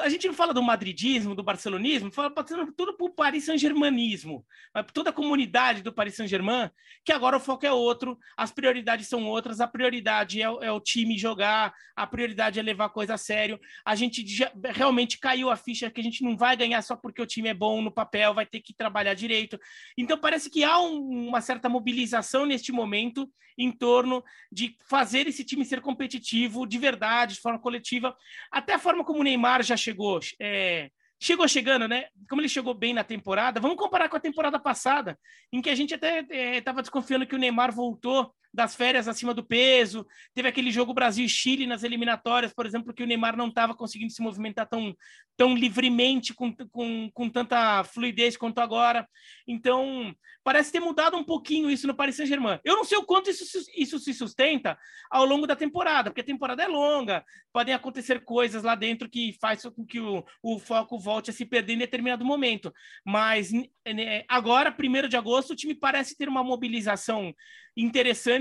a 0.00 0.08
gente 0.10 0.26
não 0.26 0.34
fala 0.34 0.52
do 0.52 0.62
madridismo, 0.62 1.34
do 1.34 1.42
barcelonismo, 1.42 2.12
fala 2.12 2.30
tudo 2.76 2.94
para 2.96 3.06
o 3.06 3.10
Paris 3.10 3.44
Saint-Germanismo, 3.44 4.44
toda 4.92 5.08
a 5.08 5.12
comunidade 5.12 5.82
do 5.82 5.90
Paris 5.90 6.16
Saint-Germain, 6.16 6.70
que 7.02 7.12
agora 7.12 7.38
o 7.38 7.40
foco 7.40 7.64
é 7.64 7.72
outro, 7.72 8.18
as 8.36 8.50
prioridades 8.50 9.08
são 9.08 9.26
outras, 9.26 9.58
a 9.58 9.66
prioridade 9.66 10.42
é, 10.42 10.44
é, 10.44 10.70
o 10.70 10.80
time 10.80 11.16
jogar, 11.16 11.72
a 11.96 12.06
prioridade 12.06 12.60
é 12.60 12.62
levar 12.62 12.86
a 12.86 12.90
coisa 12.90 13.14
a 13.14 13.18
sério. 13.18 13.58
A 13.82 13.94
gente 13.94 14.26
já, 14.26 14.52
realmente 14.66 15.18
caiu 15.18 15.48
a 15.48 15.56
ficha 15.56 15.90
que 15.90 16.00
a 16.00 16.04
gente 16.04 16.22
não 16.22 16.36
vai 16.36 16.56
ganhar 16.56 16.82
só 16.82 16.94
porque 16.94 17.22
o 17.22 17.26
time 17.26 17.48
é 17.48 17.54
bom 17.54 17.80
no 17.80 17.90
papel, 17.90 18.34
vai 18.34 18.44
ter 18.44 18.60
que 18.60 18.74
trabalhar 18.74 19.14
direito. 19.14 19.58
Então 19.96 20.18
parece 20.18 20.50
que 20.50 20.62
há 20.62 20.78
um, 20.78 21.28
uma 21.28 21.40
certa 21.40 21.70
mobilização 21.70 22.44
neste 22.44 22.70
momento 22.70 23.26
em 23.56 23.70
torno 23.70 24.24
de 24.50 24.76
fazer 24.88 25.26
esse 25.26 25.44
time 25.44 25.64
ser 25.64 25.80
competitivo 25.80 26.66
de 26.66 26.78
verdade, 26.78 27.34
de 27.34 27.40
forma 27.40 27.58
coletiva, 27.58 28.16
até 28.50 28.74
a 28.74 28.78
forma 28.78 29.04
como 29.04 29.20
o 29.20 29.22
Neymar 29.22 29.62
já 29.70 29.76
chegou, 29.76 30.20
é, 30.40 30.90
chegou 31.18 31.48
chegando, 31.48 31.88
né? 31.88 32.06
Como 32.28 32.40
ele 32.40 32.48
chegou 32.48 32.74
bem 32.74 32.92
na 32.92 33.04
temporada, 33.04 33.60
vamos 33.60 33.76
comparar 33.76 34.08
com 34.08 34.16
a 34.16 34.20
temporada 34.20 34.58
passada, 34.58 35.18
em 35.52 35.62
que 35.62 35.70
a 35.70 35.74
gente 35.74 35.94
até 35.94 36.20
estava 36.58 36.80
é, 36.80 36.82
desconfiando 36.82 37.26
que 37.26 37.34
o 37.34 37.38
Neymar 37.38 37.72
voltou 37.72 38.34
das 38.52 38.74
férias 38.74 39.08
acima 39.08 39.32
do 39.32 39.44
peso. 39.44 40.06
Teve 40.34 40.48
aquele 40.48 40.70
jogo 40.70 40.94
Brasil 40.94 41.28
Chile 41.28 41.66
nas 41.66 41.82
eliminatórias, 41.82 42.52
por 42.52 42.66
exemplo, 42.66 42.92
que 42.92 43.02
o 43.02 43.06
Neymar 43.06 43.36
não 43.36 43.48
estava 43.48 43.74
conseguindo 43.74 44.12
se 44.12 44.20
movimentar 44.20 44.68
tão, 44.68 44.94
tão 45.36 45.54
livremente, 45.54 46.34
com, 46.34 46.54
com, 46.70 47.10
com 47.12 47.28
tanta 47.28 47.84
fluidez 47.84 48.36
quanto 48.36 48.60
agora. 48.60 49.08
Então, 49.46 50.14
parece 50.42 50.72
ter 50.72 50.80
mudado 50.80 51.16
um 51.16 51.24
pouquinho 51.24 51.70
isso 51.70 51.86
no 51.86 51.94
Paris 51.94 52.16
Saint-Germain. 52.16 52.58
Eu 52.64 52.76
não 52.76 52.84
sei 52.84 52.98
o 52.98 53.04
quanto 53.04 53.30
isso, 53.30 53.44
isso 53.76 53.98
se 53.98 54.12
sustenta 54.12 54.76
ao 55.10 55.24
longo 55.24 55.46
da 55.46 55.54
temporada, 55.54 56.10
porque 56.10 56.22
a 56.22 56.24
temporada 56.24 56.62
é 56.62 56.66
longa, 56.66 57.24
podem 57.52 57.74
acontecer 57.74 58.24
coisas 58.24 58.62
lá 58.62 58.74
dentro 58.74 59.08
que 59.08 59.36
faz 59.40 59.62
com 59.62 59.84
que 59.84 60.00
o, 60.00 60.24
o 60.42 60.58
foco 60.58 60.98
volte 60.98 61.30
a 61.30 61.32
se 61.32 61.44
perder 61.44 61.74
em 61.74 61.78
determinado 61.78 62.24
momento. 62.24 62.72
Mas 63.04 63.52
né, 63.52 64.24
agora, 64.28 64.72
primeiro 64.72 65.08
de 65.08 65.16
agosto, 65.16 65.52
o 65.52 65.56
time 65.56 65.74
parece 65.74 66.16
ter 66.16 66.28
uma 66.28 66.42
mobilização 66.42 67.34
interessante 67.76 68.39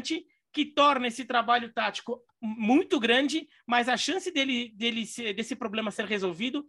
que 0.51 0.65
torna 0.65 1.07
esse 1.07 1.25
trabalho 1.25 1.71
tático 1.73 2.21
muito 2.41 2.99
grande, 2.99 3.47
mas 3.67 3.89
a 3.89 3.97
chance 3.97 4.31
dele, 4.31 4.69
dele 4.75 5.05
ser, 5.05 5.33
desse 5.33 5.55
problema 5.55 5.91
ser 5.91 6.05
resolvido, 6.05 6.65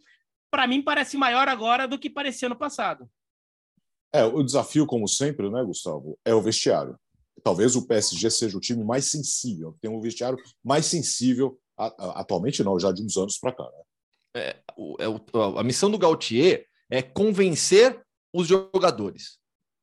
para 0.51 0.67
mim, 0.67 0.83
parece 0.83 1.17
maior 1.17 1.49
agora 1.49 1.87
do 1.87 1.99
que 1.99 2.11
parecia 2.11 2.49
no 2.49 2.57
passado. 2.57 3.09
É, 4.13 4.25
o 4.25 4.43
desafio, 4.43 4.87
como 4.87 5.07
sempre, 5.07 5.49
né, 5.49 5.63
Gustavo, 5.63 6.19
é 6.25 6.35
o 6.35 6.43
vestiário. 6.43 6.99
Talvez 7.45 7.77
o 7.77 7.87
PSG 7.87 8.31
seja 8.31 8.59
o 8.59 8.61
time 8.61 8.85
mais 8.85 9.11
sensível, 9.11 9.77
tem 9.81 9.91
um 9.91 10.01
vestiário 10.01 10.37
mais 10.63 10.87
sensível, 10.87 11.59
atualmente 11.77 12.63
não, 12.63 12.79
já 12.79 12.93
de 12.93 13.03
uns 13.03 13.17
anos 13.17 13.39
para 13.39 13.53
cá. 13.53 13.63
Né? 13.65 13.83
É, 14.43 14.57
é, 14.99 15.59
a 15.59 15.63
missão 15.63 15.91
do 15.91 15.99
Gautier 15.99 16.67
é 16.91 17.01
convencer 17.01 18.05
os 18.35 18.49
jogadores. 18.49 19.39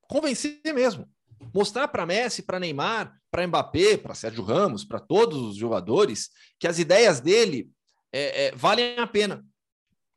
Convencer 0.10 0.60
mesmo 0.74 1.10
mostrar 1.54 1.88
para 1.88 2.06
Messi, 2.06 2.42
para 2.42 2.60
Neymar, 2.60 3.14
para 3.32 3.48
Mbappé, 3.48 3.98
para 3.98 4.16
Sérgio 4.16 4.44
Ramos, 4.44 4.84
para 4.84 5.00
todos 5.00 5.38
os 5.42 5.56
jogadores, 5.56 6.30
que 6.60 6.68
as 6.68 6.80
ideias 6.80 7.20
dele 7.20 7.70
é, 8.12 8.46
é, 8.46 8.56
valem 8.56 8.98
a 8.98 9.08
pena. 9.08 9.46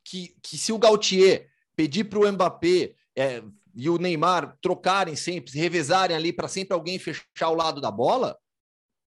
Que, 0.04 0.34
que 0.42 0.56
se 0.56 0.72
o 0.72 0.78
Gautier 0.78 1.48
pedir 1.76 2.04
para 2.04 2.18
o 2.18 2.32
Mbappé 2.32 2.94
é, 3.16 3.42
e 3.74 3.88
o 3.88 3.98
Neymar 3.98 4.56
trocarem 4.60 5.14
sempre, 5.14 5.52
se 5.52 5.58
revezarem 5.58 6.16
ali 6.16 6.32
para 6.32 6.48
sempre 6.48 6.74
alguém 6.74 6.98
fechar 6.98 7.48
o 7.48 7.54
lado 7.54 7.80
da 7.80 7.90
bola, 7.90 8.36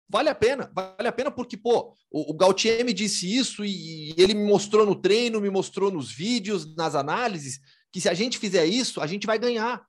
vale 0.08 0.30
a 0.30 0.36
pena. 0.36 0.72
Vale 0.74 1.08
a 1.08 1.12
pena 1.12 1.32
porque, 1.32 1.58
pô, 1.58 1.96
o, 2.12 2.32
o 2.32 2.34
Gautier 2.34 2.84
me 2.86 2.94
disse 2.94 3.34
isso 3.34 3.64
e, 3.64 4.12
e 4.12 4.16
ele 4.18 4.34
me 4.34 4.44
mostrou 4.44 4.86
no 4.86 4.96
treino, 4.96 5.42
me 5.42 5.50
mostrou 5.50 5.90
nos 5.90 6.12
vídeos, 6.12 6.76
nas 6.76 6.96
análises, 6.96 7.60
que 7.92 8.02
se 8.02 8.10
a 8.10 8.14
gente 8.14 8.38
fizer 8.38 8.66
isso, 8.66 9.02
a 9.02 9.08
gente 9.08 9.26
vai 9.26 9.40
ganhar 9.40 9.86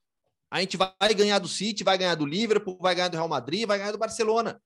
a 0.53 0.59
gente 0.59 0.77
vai 0.77 1.15
ganhar 1.15 1.39
do 1.39 1.47
City, 1.47 1.83
vai 1.83 1.97
ganhar 1.97 2.13
do 2.13 2.27
Liverpool, 2.27 2.77
vai 2.79 2.93
ganhar 2.93 3.07
do 3.07 3.17
Real 3.17 3.27
Madrid, 3.27 3.65
vai 3.65 3.79
ganhar 3.79 3.91
do 3.91 3.97
Barcelona. 3.97 4.61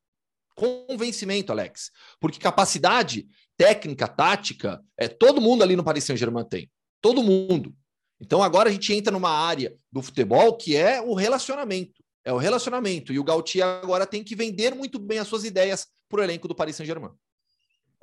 Convencimento, 0.54 1.50
Alex. 1.50 1.91
Porque 2.19 2.39
capacidade 2.39 3.26
técnica, 3.56 4.06
tática, 4.06 4.84
é, 4.97 5.08
todo 5.08 5.39
mundo 5.39 5.63
ali 5.63 5.78
no 5.78 5.86
Paris 5.86 6.04
Saint-Germain 6.04 6.43
tem. 6.43 6.69
Todo 7.00 7.23
mundo. 7.23 7.73
Então 8.19 8.43
agora 8.43 8.67
a 8.67 8.71
gente 8.71 8.93
entra 8.93 9.13
numa 9.13 9.30
área 9.30 9.73
do 9.89 10.02
futebol 10.02 10.58
que 10.58 10.76
é 10.76 11.00
o 11.00 11.13
relacionamento. 11.13 12.04
É 12.26 12.34
o 12.34 12.38
relacionamento. 12.38 13.13
E 13.13 13.19
o 13.19 13.23
Gautier 13.23 13.65
agora 13.65 14.06
tem 14.06 14.26
que 14.26 14.36
vender 14.36 14.76
muito 14.76 15.00
bem 15.00 15.19
as 15.19 15.28
suas 15.30 15.45
ideias 15.45 15.88
para 16.10 16.19
o 16.19 16.23
elenco 16.23 16.50
do 16.50 16.56
Paris 16.56 16.76
Saint-Germain. 16.76 17.13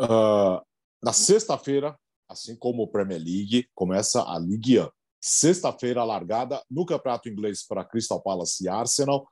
Uh, 0.01 0.59
na 1.03 1.13
sexta-feira, 1.13 1.95
assim 2.31 2.57
como 2.57 2.83
o 2.83 2.89
Premier 2.89 3.21
League, 3.21 3.69
começa 3.75 4.23
a 4.23 4.39
Ligue 4.39 4.81
1 4.81 4.89
sexta-feira 5.25 6.05
largada 6.05 6.63
no 6.71 6.85
Campeonato 6.85 7.31
Inglês 7.31 7.67
para 7.67 7.83
Crystal 7.83 8.21
Palace 8.21 8.63
e 8.63 8.69
Arsenal 8.69 9.27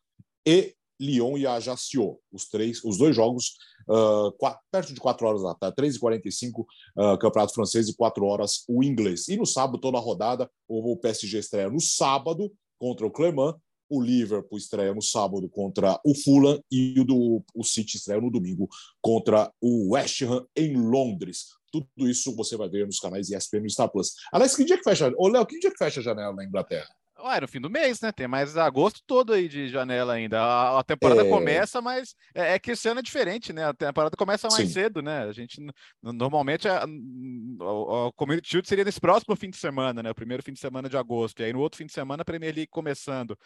e 0.46 0.74
Lyon 0.98 1.37
e 1.37 1.46
Ajaccio. 1.46 2.18
Os 2.33 2.48
três, 2.48 2.83
os 2.83 2.96
dois 2.96 3.14
jogos 3.14 3.57
uh, 3.87 4.33
quatro, 4.38 4.61
perto 4.70 4.94
de 4.94 5.00
4 5.00 5.26
horas 5.26 5.42
da 5.42 5.55
tarde, 5.55 5.76
3h45 5.76 6.61
uh, 6.61 7.18
Campeonato 7.18 7.52
Francês 7.52 7.90
e 7.90 7.94
4 7.96 8.24
horas 8.24 8.64
o 8.66 8.83
inglês. 8.83 9.28
E 9.28 9.37
no 9.37 9.44
sábado, 9.44 9.78
toda 9.78 9.98
a 9.98 10.00
rodada, 10.00 10.50
o 10.66 10.96
PSG 10.96 11.38
estreia 11.38 11.68
no 11.68 11.81
sábado 11.81 12.50
contra 12.78 13.07
o 13.07 13.11
Clermont, 13.11 13.59
o 13.92 14.00
Liverpool 14.00 14.57
estreia 14.57 14.94
no 14.94 15.02
sábado 15.02 15.46
contra 15.50 16.00
o 16.02 16.14
Fulham 16.14 16.59
e 16.70 16.98
o, 16.98 17.05
do, 17.05 17.44
o 17.55 17.62
City 17.62 17.98
estreia 17.98 18.22
no 18.22 18.31
domingo 18.31 18.66
contra 19.02 19.52
o 19.61 19.92
West 19.92 20.22
Ham 20.22 20.46
em 20.57 20.74
Londres. 20.74 21.48
Tudo 21.70 22.09
isso 22.09 22.35
você 22.35 22.57
vai 22.57 22.70
ver 22.70 22.87
nos 22.87 22.98
canais 22.98 23.31
ESPN 23.31 23.66
e 23.66 23.70
Star 23.70 23.90
Plus. 23.90 24.14
Aliás, 24.33 24.57
que 24.57 24.64
dia 24.64 24.78
que 24.78 24.85
fecha? 24.85 25.12
Ô, 25.18 25.28
Léo, 25.28 25.44
que 25.44 25.59
dia 25.59 25.70
que 25.70 25.76
fecha 25.76 26.00
a 26.00 26.02
janela 26.02 26.35
na 26.35 26.44
Inglaterra? 26.44 26.88
Ué, 27.24 27.40
no 27.40 27.46
fim 27.46 27.61
do 27.61 27.70
mês, 27.70 28.00
né? 28.00 28.11
Tem 28.11 28.26
mais 28.26 28.56
agosto 28.56 29.00
todo 29.06 29.32
aí 29.32 29.48
de 29.48 29.68
janela 29.68 30.14
ainda. 30.14 30.40
A, 30.40 30.80
a 30.80 30.82
temporada 30.82 31.24
é... 31.24 31.28
começa, 31.28 31.80
mas 31.80 32.16
é, 32.35 32.54
é, 32.54 32.58
que 32.58 32.72
esse 32.72 32.88
ano 32.88 32.98
é 32.98 33.02
diferente, 33.02 33.52
né? 33.52 33.64
A 33.64 33.72
temporada 33.72 34.16
começa 34.16 34.48
mais 34.48 34.66
Sim. 34.66 34.74
cedo, 34.74 35.00
né? 35.00 35.22
A 35.22 35.32
gente 35.32 35.64
normalmente 36.02 36.66
a, 36.68 36.82
a, 36.82 38.12
Community 38.16 38.48
Shield 38.48 38.68
seria 38.68 38.85
nesse 38.85 39.00
próximo 39.00 39.37
fim 39.37 39.50
de 39.50 39.56
semana, 39.56 40.02
né? 40.02 40.11
O 40.11 40.14
primeiro 40.14 40.42
fim 40.42 40.52
de 40.52 40.58
semana 40.58 40.88
de 40.88 40.96
agosto. 40.96 41.40
E 41.40 41.44
aí 41.44 41.52
no 41.52 41.61
outro 41.61 41.78
fim 41.78 41.87
de 41.87 41.92
semana 41.92 42.22
a 42.22 42.24
Premier 42.24 42.52
League 42.52 42.70
começando. 42.70 43.38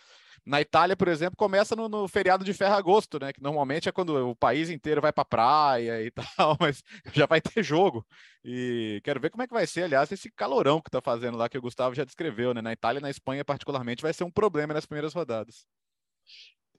Na 0.45 0.61
Itália, 0.61 0.97
por 0.97 1.09
exemplo, 1.09 1.37
começa 1.37 1.77
no, 1.77 1.89
no 1.89 2.09
feriado 2.09 2.45
de 2.45 2.55
ferro-agosto, 2.55 3.19
né? 3.21 3.33
Que 3.33 3.43
normalmente 3.43 3.89
é 3.89 3.93
quando 3.93 4.31
o 4.31 4.37
país 4.37 4.71
inteiro 4.71 5.03
vai 5.03 5.13
para 5.13 5.25
praia 5.25 6.03
e 6.03 6.11
tal, 6.39 6.57
mas 6.59 6.83
já 7.13 7.27
vai 7.27 7.41
ter 7.41 7.63
jogo. 7.63 8.07
E 8.49 9.01
quero 9.03 9.19
ver 9.19 9.31
como 9.31 9.43
é 9.43 9.47
que 9.49 9.53
vai 9.53 9.67
ser, 9.67 9.83
aliás, 9.83 10.11
esse 10.13 10.31
calorão 10.31 10.81
que 10.81 10.89
está 10.89 11.01
fazendo 11.03 11.37
lá, 11.37 11.49
que 11.49 11.59
o 11.59 11.61
Gustavo 11.61 11.97
já 11.97 12.05
descreveu, 12.05 12.55
né? 12.55 12.63
Na 12.63 12.73
Itália 12.73 13.01
e 13.01 13.03
na 13.03 13.11
Espanha, 13.11 13.45
particularmente, 13.45 13.66
vai 14.03 14.13
ser 14.13 14.25
um 14.25 14.31
problema 14.31 14.75
nas 14.75 14.87
primeiras 14.87 15.13
rodadas. 15.13 15.67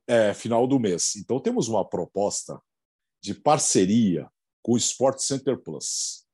É, 0.07 0.33
final 0.33 0.65
do 0.67 0.79
mês. 0.79 1.15
Então 1.15 1.39
temos 1.39 1.67
uma 1.67 1.87
proposta 1.87 2.61
de 3.21 3.33
parceria 3.33 4.29
com 4.61 4.73
o 4.73 4.77
Sport 4.77 5.19
Center 5.19 5.57
Plus. 5.57 6.25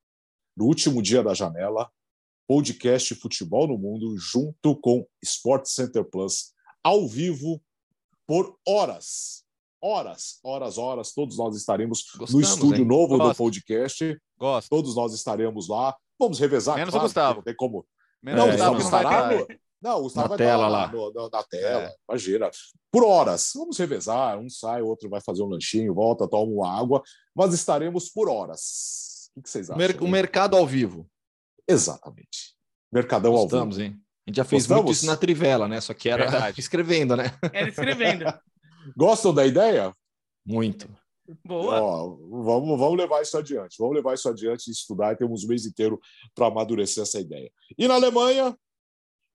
No 0.56 0.66
último 0.66 1.02
dia 1.02 1.24
da 1.24 1.34
janela, 1.34 1.89
podcast 2.48 3.16
Futebol 3.16 3.68
no 3.68 3.78
Mundo, 3.78 4.16
junto 4.18 4.76
com 4.76 5.08
Sport 5.24 5.66
Center 5.66 6.04
Plus, 6.04 6.54
ao 6.84 7.08
vivo 7.08 7.62
por 8.28 8.58
horas. 8.68 9.44
Horas, 9.82 10.39
horas, 10.44 10.78
horas. 10.78 11.13
Todos 11.13 11.38
nós 11.38 11.56
estaremos 11.58 12.04
Gostamos, 12.04 12.34
no 12.34 12.42
estúdio 12.42 12.84
hein? 12.84 12.88
novo 12.88 13.18
Gosto. 13.18 13.30
do 13.32 13.36
podcast. 13.36 14.22
Gosto. 14.38 14.70
Todos 14.70 14.96
nós 14.96 15.13
estaremos 15.13 15.68
lá. 15.68 15.96
Vamos 16.18 16.39
revezar. 16.39 16.76
Menos 16.76 16.92
claro, 16.92 17.04
o 17.04 17.08
Gustavo. 17.08 17.44
Tem 17.44 17.56
como. 17.56 17.86
Menos 18.22 18.39
não, 18.39 18.48
o 18.48 18.52
Gustavo 18.52 18.78
estará. 18.78 19.36
No... 19.36 19.48
Não, 19.84 20.00
o 20.00 20.04
Gustavo 20.04 20.30
na 20.30 20.30
vai 20.30 20.38
tela 20.38 20.67
lá. 20.69 20.88
No, 20.88 21.12
no, 21.12 21.30
na 21.30 21.43
tela. 21.43 21.84
É. 21.84 21.96
Imagina. 22.10 22.50
Por 22.89 23.04
horas. 23.04 23.52
Vamos 23.54 23.78
revezar. 23.78 24.39
Um 24.39 24.50
sai, 24.50 24.82
o 24.82 24.88
outro 24.88 25.10
vai 25.10 25.19
fazer 25.19 25.43
um 25.43 25.48
lanchinho, 25.48 25.93
volta, 25.93 26.26
toma 26.26 26.50
uma 26.50 26.80
água. 26.80 27.04
Mas 27.36 27.54
estaremos 27.54 28.08
por 28.10 28.30
horas. 28.30 29.30
O 29.36 29.41
que 29.41 29.50
vocês 29.50 29.69
acham? 29.69 29.98
O 30.00 30.08
mercado 30.08 30.56
ao 30.56 30.65
vivo. 30.65 31.06
Exatamente. 31.67 32.54
Mercadão 32.91 33.34
Gostamos, 33.34 33.76
ao 33.76 33.84
vivo. 33.84 33.96
hein? 33.96 34.02
A 34.26 34.30
gente 34.30 34.38
já 34.38 34.46
fez 34.46 34.63
Gostamos? 34.63 34.86
muito 34.86 34.96
isso 34.96 35.06
na 35.06 35.17
Trivela, 35.17 35.67
né? 35.67 35.82
Só 35.82 35.93
que 35.93 36.08
era 36.08 36.30
Verdade. 36.30 36.58
escrevendo, 36.62 37.17
né? 37.17 37.38
Era 37.52 37.67
escrevendo. 37.67 38.26
Gostam 38.96 39.34
da 39.34 39.46
ideia? 39.46 39.93
Muito. 40.46 40.88
Boa. 41.46 41.82
Ó, 41.82 42.10
vamos, 42.43 42.80
vamos 42.80 42.98
levar 42.98 43.22
isso 43.22 43.38
adiante. 43.38 43.76
Vamos 43.80 43.96
levar 43.96 44.13
isso 44.13 44.30
adiante 44.30 44.67
e 44.67 44.72
estudar. 44.72 45.13
E 45.13 45.17
temos 45.17 45.43
um 45.43 45.48
mês 45.48 45.65
inteiro 45.65 46.00
para 46.36 46.48
amadurecer 46.48 47.04
essa 47.04 47.19
ideia. 47.19 47.52
E 47.78 47.88
na 47.88 47.96
Alemanha, 47.96 48.56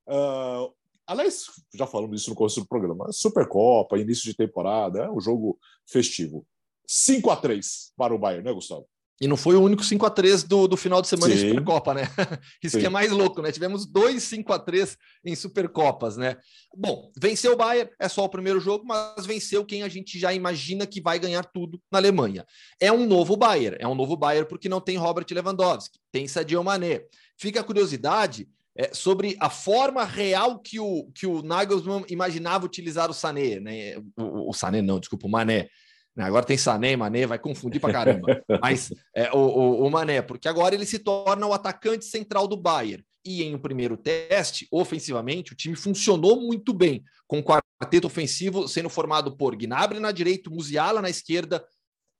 uh, 0.09 0.73
aliás, 1.07 1.47
já 1.75 1.87
falamos 1.87 2.21
isso 2.21 2.31
no 2.31 2.37
começo 2.37 2.61
do 2.61 2.67
programa, 2.67 3.13
Supercopa, 3.13 3.99
início 3.99 4.25
de 4.25 4.35
temporada, 4.35 5.01
é 5.01 5.11
um 5.11 5.21
jogo 5.21 5.59
festivo. 5.87 6.47
5 6.87 7.31
a 7.31 7.37
3 7.37 7.93
para 7.97 8.15
o 8.15 8.19
Bayern, 8.19 8.45
né, 8.45 8.53
Gustavo? 8.53 8.87
E 9.21 9.27
não 9.27 9.37
foi 9.37 9.57
o 9.57 9.63
único 9.63 9.83
5 9.83 10.07
a 10.07 10.11
3 10.11 10.45
do, 10.45 10.69
do 10.69 10.77
final 10.77 11.03
de 11.03 11.09
semana 11.09 11.35
Sim. 11.35 11.47
em 11.47 11.49
Supercopa, 11.49 11.93
né? 11.93 12.03
Isso 12.63 12.77
Sim. 12.77 12.81
que 12.81 12.87
é 12.87 12.89
mais 12.89 13.11
louco, 13.11 13.43
né? 13.43 13.51
Tivemos 13.51 13.85
dois 13.85 14.23
5 14.23 14.53
a 14.53 14.59
3 14.61 14.97
em 15.25 15.35
Supercopas, 15.35 16.17
né? 16.17 16.37
Bom, 16.77 17.11
venceu 17.21 17.53
o 17.53 17.57
Bayern, 17.57 17.91
é 17.99 18.09
só 18.09 18.25
o 18.25 18.29
primeiro 18.29 18.61
jogo, 18.61 18.85
mas 18.87 19.27
venceu 19.27 19.65
quem 19.65 19.83
a 19.83 19.89
gente 19.89 20.19
já 20.19 20.33
imagina 20.33 20.87
que 20.87 21.01
vai 21.01 21.19
ganhar 21.19 21.45
tudo 21.45 21.81
na 21.91 21.99
Alemanha. 21.99 22.47
É 22.81 22.93
um 22.93 23.07
novo 23.07 23.37
Bayern, 23.37 23.77
é 23.81 23.89
um 23.89 23.95
novo 23.95 24.17
Bayern 24.17 24.49
porque 24.49 24.69
não 24.69 24.81
tem 24.81 24.97
Robert 24.97 25.27
Lewandowski, 25.29 25.99
tem 26.13 26.29
Sadio 26.29 26.63
Mané. 26.63 27.03
Fica 27.37 27.61
a 27.61 27.65
curiosidade 27.65 28.49
é, 28.79 28.95
sobre 28.95 29.37
a 29.41 29.51
forma 29.51 30.05
real 30.05 30.61
que 30.61 30.79
o, 30.79 31.11
que 31.13 31.27
o 31.27 31.43
Nagelsmann 31.43 32.05
imaginava 32.09 32.65
utilizar 32.65 33.11
o 33.11 33.15
Sané, 33.15 33.59
né? 33.59 33.97
O, 34.17 34.51
o 34.51 34.53
Sané 34.53 34.81
não, 34.81 35.01
desculpa, 35.01 35.27
o 35.27 35.31
Mané. 35.31 35.69
Né, 36.15 36.25
agora 36.25 36.47
tem 36.47 36.57
Sané, 36.57 36.97
Mané, 36.97 37.27
vai 37.27 37.41
confundir 37.41 37.81
pra 37.81 37.93
caramba. 37.93 38.41
Mas 38.63 38.93
é, 39.15 39.33
o, 39.33 39.39
o, 39.39 39.87
o, 39.87 39.91
Mané, 39.91 40.23
porque 40.23 40.47
agora 40.47 40.77
ele 40.77 40.87
se 40.87 41.01
torna 41.01 41.45
o 41.45 41.53
atacante 41.53 42.05
central 42.05 42.47
do 42.47 42.57
Bayern. 42.57 43.05
E 43.25 43.43
em 43.43 43.53
um 43.53 43.59
primeiro 43.59 43.97
teste, 43.97 44.69
ofensivamente, 44.71 45.53
o 45.53 45.57
time 45.57 45.75
funcionou 45.75 46.41
muito 46.41 46.73
bem, 46.73 47.03
com 47.27 47.41
o 47.41 47.43
quarteto 47.43 48.07
ofensivo 48.07 48.69
sendo 48.69 48.89
formado 48.89 49.37
por 49.37 49.57
Gnabry 49.57 49.99
na 49.99 50.13
direita, 50.13 50.49
Musiala 50.51 51.03
na 51.03 51.11
esquerda. 51.11 51.65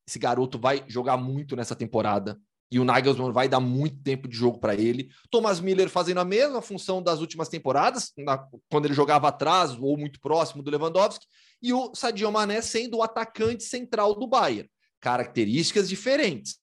Esse 0.09 0.19
garoto 0.19 0.59
vai 0.59 0.85
jogar 0.89 1.17
muito 1.17 1.55
nessa 1.55 1.77
temporada 1.77 2.37
e 2.71 2.79
o 2.79 2.85
Nagelsmann 2.85 3.33
vai 3.33 3.49
dar 3.49 3.61
muito 3.61 4.03
tempo 4.03 4.29
de 4.29 4.37
jogo 4.37 4.59
para 4.59 4.75
ele. 4.75 5.11
Thomas 5.31 5.61
Miller 5.61 5.89
fazendo 5.89 6.19
a 6.19 6.25
mesma 6.25 6.61
função 6.61 7.03
das 7.03 7.21
últimas 7.21 7.49
temporadas, 7.49 8.13
na, 8.17 8.39
quando 8.71 8.85
ele 8.85 8.95
jogava 8.95 9.29
atrás 9.29 9.77
ou 9.79 9.97
muito 9.97 10.21
próximo 10.21 10.63
do 10.63 10.71
Lewandowski, 10.71 11.27
e 11.63 11.73
o 11.73 11.95
Sadio 11.95 12.31
Mané 12.31 12.61
sendo 12.61 12.99
o 12.99 13.03
atacante 13.03 13.65
central 13.65 14.15
do 14.15 14.27
Bayern. 14.27 14.69
Características 15.01 15.89
diferentes. 15.89 16.59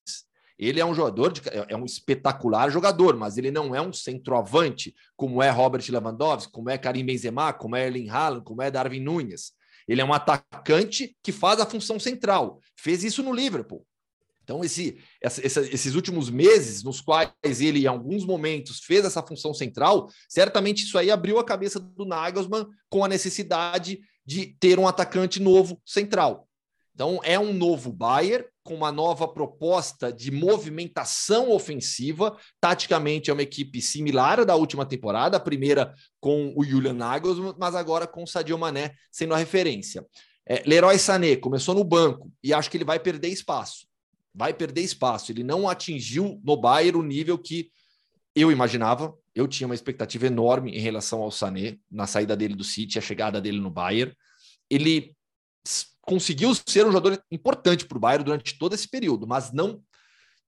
Ele 0.57 0.79
é 0.79 0.85
um 0.85 0.93
jogador, 0.93 1.33
de, 1.33 1.41
é, 1.49 1.65
é 1.69 1.75
um 1.75 1.85
espetacular 1.85 2.69
jogador, 2.69 3.15
mas 3.15 3.37
ele 3.37 3.51
não 3.51 3.75
é 3.75 3.81
um 3.81 3.91
centroavante, 3.91 4.93
como 5.15 5.41
é 5.41 5.49
Robert 5.49 5.83
Lewandowski, 5.89 6.51
como 6.51 6.69
é 6.69 6.77
Karim 6.77 7.05
Benzema, 7.05 7.51
como 7.51 7.75
é 7.75 7.85
Erling 7.87 8.09
Haaland, 8.09 8.43
como 8.43 8.61
é 8.61 8.71
Darwin 8.71 9.01
Nunes. 9.01 9.51
Ele 9.87 10.01
é 10.01 10.05
um 10.05 10.13
atacante 10.13 11.15
que 11.21 11.31
faz 11.31 11.59
a 11.59 11.65
função 11.65 11.99
central. 11.99 12.59
Fez 12.75 13.03
isso 13.03 13.21
no 13.21 13.33
Liverpool. 13.33 13.85
Então, 14.45 14.63
esse, 14.63 14.99
essa, 15.19 15.41
esses 15.41 15.95
últimos 15.95 16.29
meses, 16.29 16.83
nos 16.83 17.01
quais 17.01 17.31
ele, 17.59 17.81
em 17.81 17.87
alguns 17.87 18.23
momentos, 18.23 18.79
fez 18.79 19.03
essa 19.03 19.23
função 19.23 19.55
central, 19.55 20.07
certamente 20.29 20.83
isso 20.83 20.99
aí 20.99 21.09
abriu 21.09 21.39
a 21.39 21.43
cabeça 21.43 21.79
do 21.79 22.05
Nagelsmann 22.05 22.67
com 22.87 23.03
a 23.03 23.07
necessidade 23.07 23.99
de 24.23 24.55
ter 24.59 24.77
um 24.77 24.87
atacante 24.87 25.41
novo 25.41 25.81
central. 25.83 26.47
Então, 26.93 27.19
é 27.23 27.39
um 27.39 27.53
novo 27.53 27.91
Bayern 27.91 28.45
com 28.63 28.75
uma 28.75 28.91
nova 28.91 29.27
proposta 29.27 30.13
de 30.13 30.29
movimentação 30.29 31.49
ofensiva. 31.51 32.37
Taticamente, 32.61 33.31
é 33.31 33.33
uma 33.33 33.41
equipe 33.41 33.81
similar 33.81 34.39
à 34.39 34.43
da 34.43 34.55
última 34.55 34.85
temporada, 34.85 35.37
a 35.37 35.39
primeira 35.39 35.93
com 36.19 36.53
o 36.55 36.63
Julian 36.63 36.93
Nagelsmann, 36.93 37.55
mas 37.57 37.73
agora 37.73 38.05
com 38.05 38.23
o 38.23 38.27
Sadio 38.27 38.57
Mané 38.59 38.93
sendo 39.11 39.33
a 39.33 39.37
referência. 39.37 40.05
É, 40.47 40.61
Leroy 40.67 40.99
Sané 40.99 41.35
começou 41.35 41.73
no 41.73 41.83
banco 41.83 42.31
e 42.43 42.53
acho 42.53 42.69
que 42.69 42.77
ele 42.77 42.85
vai 42.85 42.99
perder 42.99 43.29
espaço 43.29 43.87
vai 44.35 44.53
perder 44.53 44.81
espaço. 44.81 45.31
Ele 45.31 45.43
não 45.43 45.69
atingiu 45.69 46.39
no 46.43 46.57
Bayern 46.57 46.97
o 46.97 47.03
nível 47.03 47.37
que 47.37 47.71
eu 48.35 48.51
imaginava. 48.51 49.17
Eu 49.33 49.47
tinha 49.47 49.65
uma 49.65 49.75
expectativa 49.75 50.27
enorme 50.27 50.71
em 50.71 50.79
relação 50.79 51.21
ao 51.21 51.31
Sané, 51.31 51.77
na 51.89 52.05
saída 52.05 52.35
dele 52.35 52.53
do 52.53 52.63
City, 52.63 52.99
a 52.99 53.01
chegada 53.01 53.39
dele 53.39 53.59
no 53.59 53.69
Bayern. 53.69 54.13
Ele 54.69 55.15
conseguiu 56.01 56.53
ser 56.53 56.85
um 56.85 56.91
jogador 56.91 57.23
importante 57.31 57.85
para 57.85 57.97
o 57.97 58.01
Bayern 58.01 58.25
durante 58.25 58.57
todo 58.57 58.75
esse 58.75 58.87
período, 58.87 59.25
mas 59.25 59.51
não 59.51 59.81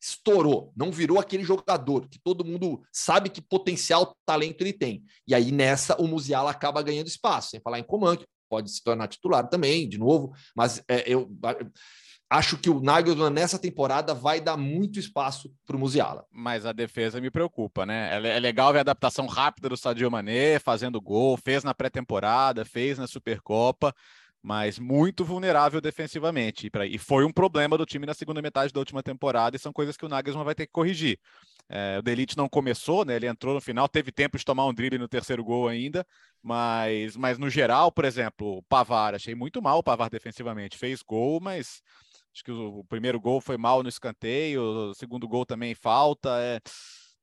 estourou, 0.01 0.71
não 0.75 0.91
virou 0.91 1.19
aquele 1.19 1.43
jogador 1.43 2.07
que 2.07 2.19
todo 2.19 2.45
mundo 2.45 2.83
sabe 2.91 3.29
que 3.29 3.41
potencial, 3.41 4.15
talento 4.25 4.61
ele 4.61 4.73
tem. 4.73 5.03
E 5.27 5.33
aí 5.33 5.51
nessa 5.51 5.95
o 5.95 6.07
Musiala 6.07 6.51
acaba 6.51 6.83
ganhando 6.83 7.07
espaço, 7.07 7.51
sem 7.51 7.61
falar 7.61 7.79
em 7.79 7.83
Coman, 7.83 8.17
que 8.17 8.25
pode 8.49 8.69
se 8.69 8.83
tornar 8.83 9.07
titular 9.07 9.47
também, 9.49 9.87
de 9.87 9.97
novo, 9.97 10.33
mas 10.55 10.83
é, 10.87 11.03
eu 11.07 11.31
acho 12.35 12.57
que 12.57 12.69
o 12.69 12.81
Nagelsmann 12.81 13.29
nessa 13.29 13.57
temporada 13.57 14.13
vai 14.13 14.41
dar 14.41 14.57
muito 14.57 14.99
espaço 14.99 15.53
para 15.65 15.75
o 15.75 15.79
Musiala. 15.79 16.25
Mas 16.31 16.65
a 16.65 16.71
defesa 16.71 17.21
me 17.21 17.31
preocupa, 17.31 17.85
né? 17.85 18.09
É, 18.13 18.37
é 18.37 18.39
legal 18.39 18.71
ver 18.73 18.79
a 18.79 18.81
adaptação 18.81 19.25
rápida 19.25 19.69
do 19.69 19.77
Sadio 19.77 20.11
Mané, 20.11 20.59
fazendo 20.59 20.99
gol, 20.99 21.37
fez 21.37 21.63
na 21.63 21.73
pré-temporada, 21.73 22.65
fez 22.65 22.97
na 22.97 23.07
Supercopa, 23.07 23.93
mas 24.43 24.77
muito 24.77 25.23
vulnerável 25.23 25.79
defensivamente. 25.79 26.69
E 26.91 26.97
foi 26.97 27.25
um 27.25 27.31
problema 27.31 27.77
do 27.77 27.85
time 27.85 28.05
na 28.05 28.13
segunda 28.13 28.41
metade 28.41 28.73
da 28.73 28.79
última 28.79 29.01
temporada 29.01 29.55
e 29.55 29.59
são 29.59 29.71
coisas 29.71 29.95
que 29.95 30.05
o 30.05 30.09
Nagelsmann 30.09 30.45
vai 30.45 30.55
ter 30.55 30.67
que 30.67 30.73
corrigir. 30.73 31.17
É, 31.67 31.97
o 31.97 32.01
Delite 32.03 32.37
não 32.37 32.47
começou, 32.47 33.03
né? 33.03 33.15
Ele 33.15 33.27
entrou 33.27 33.55
no 33.55 33.61
final, 33.61 33.87
teve 33.87 34.11
tempo 34.11 34.37
de 34.37 34.45
tomar 34.45 34.67
um 34.67 34.73
drible 34.73 34.99
no 34.99 35.07
terceiro 35.07 35.43
gol 35.43 35.67
ainda, 35.67 36.05
mas, 36.43 37.15
mas 37.15 37.39
no 37.39 37.49
geral, 37.49 37.91
por 37.91 38.05
exemplo, 38.05 38.57
o 38.57 38.63
Pavar, 38.63 39.15
achei 39.15 39.33
muito 39.33 39.61
mal 39.61 39.79
o 39.79 39.83
Pavar 39.83 40.09
defensivamente. 40.09 40.77
Fez 40.77 41.01
gol, 41.01 41.39
mas 41.41 41.81
Acho 42.35 42.43
que 42.43 42.51
o, 42.51 42.79
o, 42.79 42.83
primeiro 42.83 43.17
gol 43.17 43.39
foi 43.39 43.57
mal 43.57 43.81
no 43.81 43.87
escanteio, 43.87 44.61
o 44.61 44.93
segundo 44.93 45.25
gol 45.25 45.45
também 45.45 45.73
falta. 45.73 46.29
É... 46.41 46.59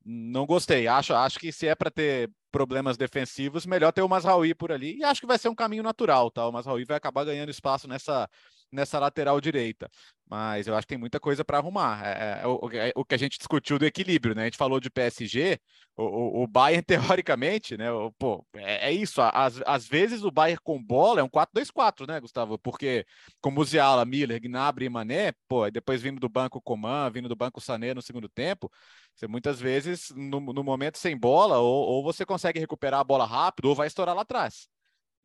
Não 0.02 0.46
gostei. 0.46 0.88
Acho, 0.88 1.14
acho 1.14 1.38
que 1.38 1.52
se 1.52 1.66
é 1.66 1.74
para 1.74 1.90
ter 1.90 2.30
problemas 2.52 2.96
defensivos, 2.96 3.66
melhor 3.66 3.92
ter 3.92 4.02
o 4.02 4.08
Masraoui 4.08 4.54
por 4.54 4.70
ali. 4.70 4.98
E 4.98 5.04
acho 5.04 5.20
que 5.20 5.26
vai 5.26 5.38
ser 5.38 5.48
um 5.48 5.54
caminho 5.54 5.82
natural, 5.82 6.30
tá? 6.30 6.46
O 6.46 6.52
Masraoui 6.52 6.84
vai 6.84 6.96
acabar 6.98 7.24
ganhando 7.24 7.50
espaço 7.50 7.88
nessa, 7.88 8.28
nessa 8.70 8.98
lateral 8.98 9.40
direita. 9.40 9.90
Mas 10.28 10.66
eu 10.66 10.74
acho 10.74 10.86
que 10.86 10.94
tem 10.94 10.98
muita 10.98 11.20
coisa 11.20 11.44
para 11.44 11.58
arrumar. 11.58 12.02
É, 12.06 12.40
é, 12.42 12.46
o, 12.46 12.70
é, 12.72 12.92
o, 12.96 13.04
que 13.04 13.14
a 13.14 13.18
gente 13.18 13.36
discutiu 13.36 13.78
do 13.78 13.84
equilíbrio, 13.84 14.34
né? 14.34 14.42
A 14.42 14.44
gente 14.46 14.56
falou 14.56 14.80
de 14.80 14.88
PSG, 14.90 15.58
o, 15.94 16.04
o, 16.04 16.42
o 16.44 16.46
Bayern, 16.46 16.82
teoricamente, 17.20 17.76
né? 17.76 17.92
O, 17.92 18.10
pô, 18.12 18.42
é, 18.54 18.88
é, 18.88 18.92
isso. 18.92 19.20
Às, 19.20 19.60
às 19.66 19.86
vezes 19.86 20.24
o 20.24 20.30
Bayern 20.30 20.58
com 20.64 20.82
bola 20.82 21.20
é 21.20 21.22
um 21.22 21.28
4-2-4, 21.28 22.06
né, 22.08 22.18
Gustavo? 22.18 22.58
Porque 22.58 23.04
com 23.42 23.50
Musiala, 23.50 24.06
Miller, 24.06 24.40
Gnabry 24.40 24.86
e 24.86 24.88
Mané, 24.88 25.32
pô, 25.46 25.70
depois 25.70 26.00
vindo 26.00 26.18
do 26.18 26.28
banco 26.30 26.62
Coman, 26.62 27.10
vindo 27.10 27.28
do 27.28 27.36
banco 27.36 27.60
Sané 27.60 27.92
no 27.92 28.00
segundo 28.00 28.28
tempo, 28.28 28.70
você 29.14 29.26
muitas 29.26 29.60
vezes, 29.60 30.10
no, 30.16 30.40
no 30.40 30.64
momento 30.64 30.96
sem 30.96 31.14
bola, 31.16 31.58
ou, 31.58 31.88
ou 31.88 32.02
você 32.02 32.24
consegue 32.24 32.41
recuperar 32.50 33.00
a 33.00 33.04
bola 33.04 33.24
rápido, 33.24 33.68
ou 33.68 33.74
vai 33.74 33.86
estourar 33.86 34.14
lá 34.14 34.22
atrás. 34.22 34.68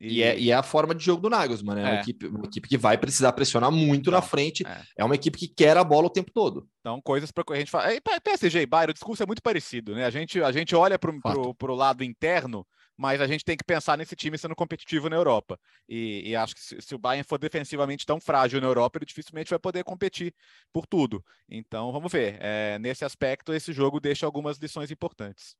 E... 0.00 0.18
e, 0.18 0.22
é, 0.22 0.38
e 0.38 0.50
é 0.50 0.54
a 0.54 0.62
forma 0.62 0.94
de 0.94 1.04
jogo 1.04 1.22
do 1.22 1.30
Nagelsmann, 1.30 1.74
né? 1.74 1.82
É. 1.82 1.84
Uma, 1.84 1.96
é. 1.96 2.00
equipe, 2.00 2.26
uma 2.26 2.44
equipe 2.44 2.68
que 2.68 2.78
vai 2.78 2.96
precisar 2.96 3.32
pressionar 3.32 3.70
muito 3.72 4.10
na 4.10 4.22
frente. 4.22 4.64
É. 4.66 4.82
é. 4.98 5.04
uma 5.04 5.14
equipe 5.14 5.36
que 5.36 5.48
quer 5.48 5.76
a 5.76 5.84
bola 5.84 6.06
o 6.06 6.10
tempo 6.10 6.30
todo. 6.32 6.68
Então, 6.80 7.00
coisas 7.00 7.32
para 7.32 7.44
a 7.50 7.56
gente 7.56 7.70
falar. 7.70 7.92
E 7.92 8.00
PSG 8.00 8.60
e 8.60 8.66
Bayern, 8.66 8.90
o 8.90 8.94
discurso 8.94 9.22
é 9.22 9.26
muito 9.26 9.42
parecido, 9.42 9.94
né? 9.94 10.04
A 10.04 10.10
gente, 10.10 10.40
a 10.42 10.52
gente 10.52 10.74
olha 10.74 10.98
para 10.98 11.10
o 11.10 11.74
lado 11.74 12.04
interno, 12.04 12.64
mas 12.96 13.20
a 13.20 13.26
gente 13.26 13.44
tem 13.44 13.56
que 13.56 13.64
pensar 13.64 13.98
nesse 13.98 14.14
time 14.14 14.38
sendo 14.38 14.54
competitivo 14.54 15.08
na 15.08 15.16
Europa. 15.16 15.58
E, 15.88 16.30
e 16.30 16.36
acho 16.36 16.54
que 16.54 16.60
se, 16.60 16.80
se, 16.80 16.94
o 16.94 16.98
Bayern 16.98 17.26
for 17.26 17.38
defensivamente 17.38 18.06
tão 18.06 18.20
frágil 18.20 18.60
na 18.60 18.66
Europa, 18.66 18.98
ele 18.98 19.06
dificilmente 19.06 19.50
vai 19.50 19.58
poder 19.58 19.82
competir 19.84 20.32
por 20.72 20.86
tudo. 20.86 21.24
Então, 21.48 21.90
vamos 21.90 22.10
ver. 22.10 22.36
É, 22.40 22.78
nesse 22.78 23.04
aspecto, 23.04 23.52
esse 23.52 23.72
jogo 23.72 24.00
deixa 24.00 24.26
algumas 24.26 24.58
lições 24.58 24.90
importantes. 24.90 25.56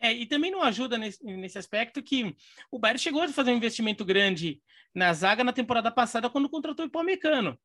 É, 0.00 0.12
e 0.12 0.26
também 0.26 0.50
não 0.50 0.62
ajuda 0.62 0.96
nesse, 0.96 1.24
nesse 1.24 1.58
aspecto 1.58 2.02
que 2.02 2.34
o 2.70 2.78
Bayern 2.78 2.98
chegou 2.98 3.22
a 3.22 3.28
fazer 3.28 3.50
um 3.50 3.56
investimento 3.56 4.04
grande 4.04 4.60
na 4.94 5.12
zaga 5.12 5.42
na 5.42 5.52
temporada 5.52 5.90
passada 5.90 6.30
quando 6.30 6.48
contratou 6.48 6.84
o 6.84 6.88
Ipamecano. 6.88 7.58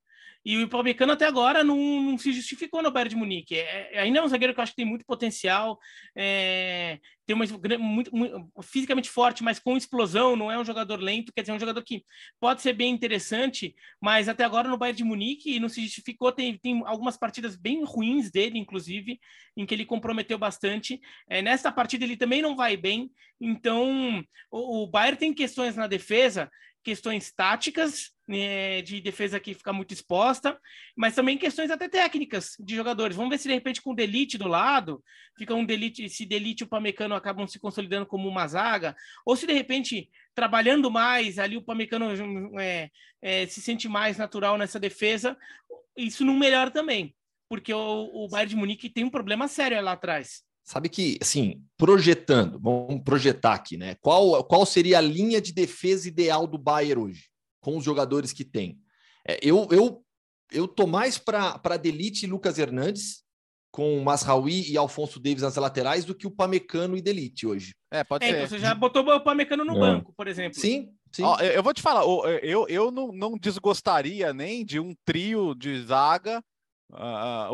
E 0.45 0.57
o 0.57 0.62
Ipamecano 0.62 1.13
até 1.13 1.25
agora 1.25 1.63
não, 1.63 1.77
não, 2.01 2.17
se 2.17 2.33
justificou 2.33 2.81
no 2.81 2.91
Bayern 2.91 3.12
de 3.12 3.15
Munique. 3.15 3.55
É, 3.55 3.89
é, 3.93 3.99
ainda 4.01 4.19
é 4.19 4.21
um 4.21 4.27
zagueiro 4.27 4.53
que 4.53 4.59
eu 4.59 4.63
acho 4.63 4.73
que 4.73 4.77
tem 4.77 4.86
muito 4.86 5.05
potencial, 5.05 5.79
é, 6.15 6.99
tem 7.25 7.33
uma 7.33 7.45
muito, 7.79 8.13
muito, 8.13 8.51
fisicamente 8.62 9.09
forte, 9.09 9.41
mas 9.41 9.57
com 9.57 9.77
explosão, 9.77 10.36
não 10.36 10.51
é 10.51 10.59
um 10.59 10.65
jogador 10.65 10.99
lento, 10.99 11.31
quer 11.33 11.41
dizer, 11.41 11.53
é 11.53 11.55
um 11.55 11.59
jogador 11.59 11.81
que 11.81 12.03
pode 12.41 12.62
ser 12.62 12.73
bem 12.73 12.93
interessante, 12.93 13.73
mas 14.01 14.27
até 14.27 14.43
agora 14.43 14.67
no 14.67 14.77
Bayern 14.77 14.97
de 14.97 15.03
Munique 15.05 15.59
não 15.62 15.69
se 15.69 15.82
justificou, 15.82 16.32
tem, 16.32 16.57
tem 16.57 16.82
algumas 16.86 17.15
partidas 17.15 17.55
bem 17.55 17.84
ruins 17.86 18.30
dele, 18.30 18.59
inclusive, 18.59 19.19
em 19.55 19.65
que 19.65 19.74
ele 19.74 19.86
comprometeu 19.86 20.38
bastante. 20.38 20.99
É, 21.30 21.41
nesta 21.41 21.71
partida 21.71 22.03
ele 22.03 22.17
também 22.17 22.41
não 22.41 22.53
vai 22.53 22.76
bem, 22.76 23.09
então 23.39 24.21
o, 24.51 24.84
o 24.84 24.88
Bayern 24.88 25.17
tem 25.17 25.34
questões 25.34 25.78
na 25.78 25.88
defesa 25.88 26.51
questões 26.84 27.32
táticas 27.32 28.12
né, 28.28 28.82
de 28.82 29.01
defesa 29.01 29.39
que 29.39 29.53
fica 29.53 29.74
muito 29.74 29.93
exposta, 29.93 30.57
mas 30.95 31.15
também 31.15 31.38
questões 31.38 31.69
até 31.69 31.89
técnicas 31.89 32.55
de 32.59 32.76
jogadores. 32.76 33.15
Vamos 33.15 33.32
ver 33.32 33.38
se 33.38 33.47
de 33.47 33.53
repente 33.53 33.82
com 33.82 33.91
o 33.91 33.95
Delite 33.95 34.38
do 34.38 34.47
lado, 34.47 35.03
fica 35.38 35.53
um 35.53 35.65
Delite, 35.65 36.07
se 36.09 36.26
Delite 36.26 36.63
e 36.63 36.65
o 36.65 36.69
Pamecano 36.69 37.15
acabam 37.15 37.47
se 37.47 37.59
consolidando 37.59 38.05
como 38.05 38.28
uma 38.28 38.47
zaga, 38.47 38.95
ou 39.26 39.36
se 39.36 39.45
de 39.45 39.53
repente 39.53 40.09
trabalhando 40.34 40.89
mais 40.89 41.38
ali 41.38 41.57
o 41.57 41.61
Pamecano 41.61 42.07
é, 42.59 42.89
é, 43.21 43.45
se 43.47 43.61
sente 43.61 43.88
mais 43.88 44.17
natural 44.17 44.57
nessa 44.57 44.80
defesa, 44.80 45.38
isso 45.97 46.26
não 46.26 46.34
melhora 46.34 46.71
também, 46.71 47.15
porque 47.49 47.74
o, 47.74 48.09
o 48.13 48.28
Bayern 48.30 48.49
de 48.49 48.55
Munique 48.55 48.89
tem 48.89 49.03
um 49.03 49.09
problema 49.09 49.47
sério 49.47 49.82
lá 49.82 49.91
atrás. 49.91 50.43
Sabe 50.63 50.88
que, 50.88 51.17
assim, 51.21 51.61
projetando, 51.78 52.57
vamos 52.57 53.03
projetar 53.03 53.53
aqui, 53.53 53.76
né? 53.76 53.95
Qual, 53.95 54.41
qual 54.45 54.65
seria 54.65 54.99
a 54.99 55.01
linha 55.01 55.41
de 55.41 55.51
defesa 55.51 56.07
ideal 56.07 56.47
do 56.47 56.57
Bayern 56.57 57.01
hoje, 57.01 57.32
com 57.64 57.78
os 57.78 57.84
jogadores 57.84 58.34
que 58.34 58.43
tem? 58.43 58.78
É, 59.28 59.39
eu, 59.41 59.68
eu, 59.72 60.03
eu 60.51 60.68
tô 60.68 60.86
mais 60.86 61.18
para 61.18 61.78
Delite 61.82 62.26
e 62.26 62.30
Lucas 62.30 62.59
Hernandes 62.59 63.24
com 63.72 63.99
Masraoui 64.01 64.70
e 64.70 64.78
Alfonso 64.78 65.20
Davis 65.20 65.41
nas 65.41 65.55
laterais 65.55 66.05
do 66.05 66.14
que 66.14 66.28
o 66.28 66.32
Pamecano 66.32 66.95
e 66.95 67.01
Delite 67.01 67.47
hoje. 67.47 67.74
É, 67.89 68.03
pode 68.03 68.26
É, 68.26 68.28
ser. 68.30 68.36
então 68.36 68.47
você 68.47 68.59
já 68.59 68.76
botou 68.76 69.03
o 69.03 69.22
Pamecano 69.24 69.64
no 69.66 69.76
É. 69.76 69.80
banco, 69.80 70.14
por 70.16 70.28
exemplo. 70.28 70.59
Sim, 70.59 70.89
sim. 71.11 71.24
Ó, 71.24 71.39
eu 71.39 71.64
vou 71.64 71.74
te 71.74 71.82
falar, 71.82 72.03
eu, 72.43 72.68
eu 72.68 72.91
não, 72.91 73.11
não 73.11 73.38
desgostaria 73.38 74.32
nem 74.34 74.64
de 74.66 74.80
um 74.80 74.93
trio 75.05 75.55
de 75.55 75.82
zaga 75.84 76.43
ah, 76.95 77.49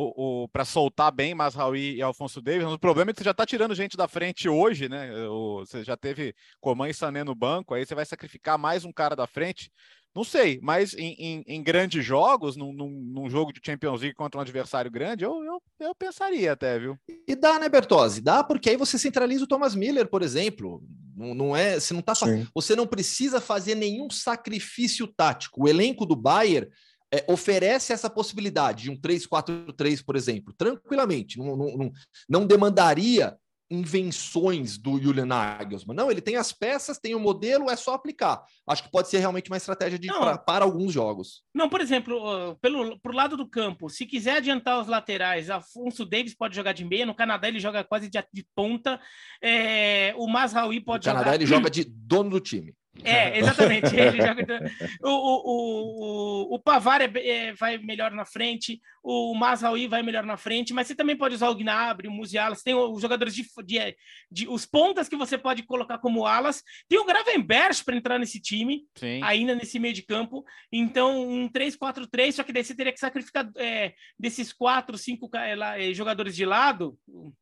para 0.51 0.66
soltar 0.66 1.12
bem 1.14 1.34
Masraoui 1.34 1.95
e 1.95 2.01
Alfonso 2.01 2.41
Davis. 2.41 2.68
O 2.68 2.78
problema 2.78 3.12
é 3.12 3.14
que 3.14 3.20
você 3.20 3.24
já 3.24 3.32
está 3.32 3.45
tirando 3.45 3.74
gente 3.74 3.95
da 3.95 4.07
frente 4.07 4.49
hoje, 4.49 4.89
né? 4.89 5.12
O- 5.30 5.60
Você 5.66 5.84
já 5.86 5.95
teve 5.95 6.34
Coman 6.60 6.89
e 6.89 6.93
Sané 6.93 7.24
no 7.24 7.34
banco, 7.36 7.74
aí 7.74 7.86
você 7.86 7.95
vai 7.95 8.05
sacrificar 8.05 8.57
mais 8.57 8.84
um 8.84 8.91
cara 8.91 9.16
da 9.16 9.26
frente. 9.28 9.72
Não 10.16 10.24
sei, 10.24 10.60
mas 10.64 10.93
em, 10.95 11.14
em- 11.20 11.43
em 11.47 11.64
grandes 11.64 12.03
jogos, 12.03 12.55
num, 12.57 12.74
num- 12.74 12.89
num 13.14 13.30
jogo 13.30 13.53
de 13.53 13.62
Champions 13.64 14.01
League 14.01 14.16
contra 14.16 14.39
um 14.39 14.41
adversário 14.41 14.89
grande, 14.89 15.24
eu, 15.24 15.43
eu, 15.43 15.62
eu 15.80 15.95
pensaria 15.95 16.51
até, 16.51 16.80
viu? 16.80 16.97
E 17.28 17.36
dá, 17.36 17.60
né, 17.60 17.70
Bertozzi? 17.70 18.20
Dá, 18.22 18.43
porque 18.43 18.72
aí 18.72 18.76
você 18.78 18.97
centraliza 18.97 19.43
o 19.43 19.47
Thomas 19.47 19.76
Miller, 19.76 20.07
por 20.10 20.22
exemplo. 20.22 20.84
Não, 21.16 21.34
não 21.36 21.55
é, 21.55 21.80
você 21.80 21.93
não 21.93 22.01
tá 22.01 22.16
Sim. 22.16 22.47
você 22.55 22.76
não 22.76 22.88
precisa 22.88 23.39
fazer 23.39 23.76
nenhum 23.76 24.10
sacrifício 24.10 25.05
tático. 25.05 25.64
O 25.64 25.68
elenco 25.68 26.05
do 26.05 26.16
Bayern 26.16 26.68
é, 27.14 27.26
oferece 27.28 27.91
essa 27.93 28.10
possibilidade 28.10 28.84
de 28.84 28.91
um 28.91 28.95
3-4-3, 28.99 30.03
por 30.03 30.16
exemplo, 30.16 30.53
tranquilamente. 30.57 31.38
Não, 31.38 31.55
não, 31.57 31.78
não, 31.78 31.91
não 32.28 32.45
demandaria 32.47 33.36
invenções 33.70 34.78
do 34.78 34.99
Julian 35.01 35.26
Nagelsmann. 35.26 35.95
Não, 35.95 36.09
ele 36.11 36.22
tem 36.22 36.36
as 36.36 36.51
peças, 36.51 36.97
tem 36.97 37.13
o 37.15 37.20
modelo, 37.20 37.70
é 37.70 37.76
só 37.76 37.93
aplicar. 37.93 38.41
Acho 38.67 38.84
que 38.84 38.91
pode 38.91 39.09
ser 39.09 39.20
realmente 39.20 39.49
uma 39.49 39.57
estratégia 39.57 39.99
de, 39.99 40.07
Não. 40.07 40.20
pra- 40.20 40.38
para 40.38 40.65
alguns 40.65 40.93
jogos. 40.93 41.43
Não, 41.53 41.70
por 41.70 41.82
exemplo, 41.82 42.55
pelo 42.61 42.99
pro 42.99 43.13
lado 43.13 43.38
do 43.38 43.47
campo, 43.47 43.89
se 43.89 44.05
quiser 44.05 44.38
adiantar 44.38 44.80
os 44.82 44.88
laterais, 44.88 45.49
Afonso 45.49 46.05
Davis 46.05 46.36
pode 46.36 46.55
jogar 46.55 46.74
de 46.74 46.84
meia, 46.86 47.05
no 47.05 47.15
Canadá 47.15 47.47
ele 47.47 47.59
joga 47.59 47.84
quase 47.84 48.09
de, 48.09 48.20
de 48.34 48.45
ponta, 48.55 48.99
é, 49.41 50.13
o 50.17 50.28
Masraoui 50.28 50.80
No 50.80 50.86
pode 50.86 51.05
Canadá 51.05 51.26
jogar... 51.26 51.36
ele 51.36 51.45
joga 51.45 51.70
de 51.70 51.84
dono 51.84 52.30
do 52.30 52.39
time. 52.39 52.74
É, 53.04 53.38
exatamente. 53.40 53.96
Ele 53.96 54.18
joga... 54.22 54.72
o, 55.04 55.10
o, 55.10 56.52
o, 56.52 56.56
o, 56.56 56.60
Pavar 56.60 57.02
é, 57.02 57.12
é, 57.16 57.54
vai 57.54 57.78
melhor 57.78 58.12
na 58.12 58.26
frente, 58.26 58.80
o 59.04 59.34
Masraoui 59.34 59.88
vai 59.88 60.04
melhor 60.04 60.26
na 60.26 60.38
frente, 60.38 60.74
mas 60.74 60.88
você 60.88 60.96
também 60.96 61.16
pode 61.16 61.36
usar 61.36 61.50
o 61.50 61.56
Gnabry, 61.56 62.08
o 62.08 62.12
Musiala, 62.12 62.56
você 62.56 62.64
tem 62.64 62.76
os 62.76 63.02
jogadores 63.02 63.34
de, 63.34 63.46
de, 63.66 63.96
de- 64.32 64.48
os 64.48 64.66
pontas 64.66 65.08
que 65.08 65.16
você 65.16 65.38
pode 65.38 65.64
colocar 65.64 65.98
como 66.00 66.26
alas, 66.26 66.62
tem 66.88 67.00
o 67.00 67.06
Gravenberch 67.06 67.84
para 67.84 67.96
entrar 67.96 68.20
nesse 68.20 68.42
time, 68.42 68.84
Sim. 68.96 69.22
ainda 69.24 69.56
nesse 69.56 69.80
meio 69.80 69.94
de 69.94 70.04
campo. 70.04 70.44
Então, 70.72 71.28
um 71.30 71.50
3-4-3, 71.50 72.34
só 72.34 72.44
que 72.44 72.52
daí 72.52 72.64
você 72.64 72.76
teria 72.76 72.94
que 72.94 73.00
sacrificar 73.00 73.50
é, 73.58 73.94
desses 74.18 74.52
quatro, 74.52 74.98
cinco 74.98 75.30
lá, 75.56 75.80
eh, 75.80 75.94
jogadores 75.94 76.36
de 76.36 76.46
lado, 76.46 76.98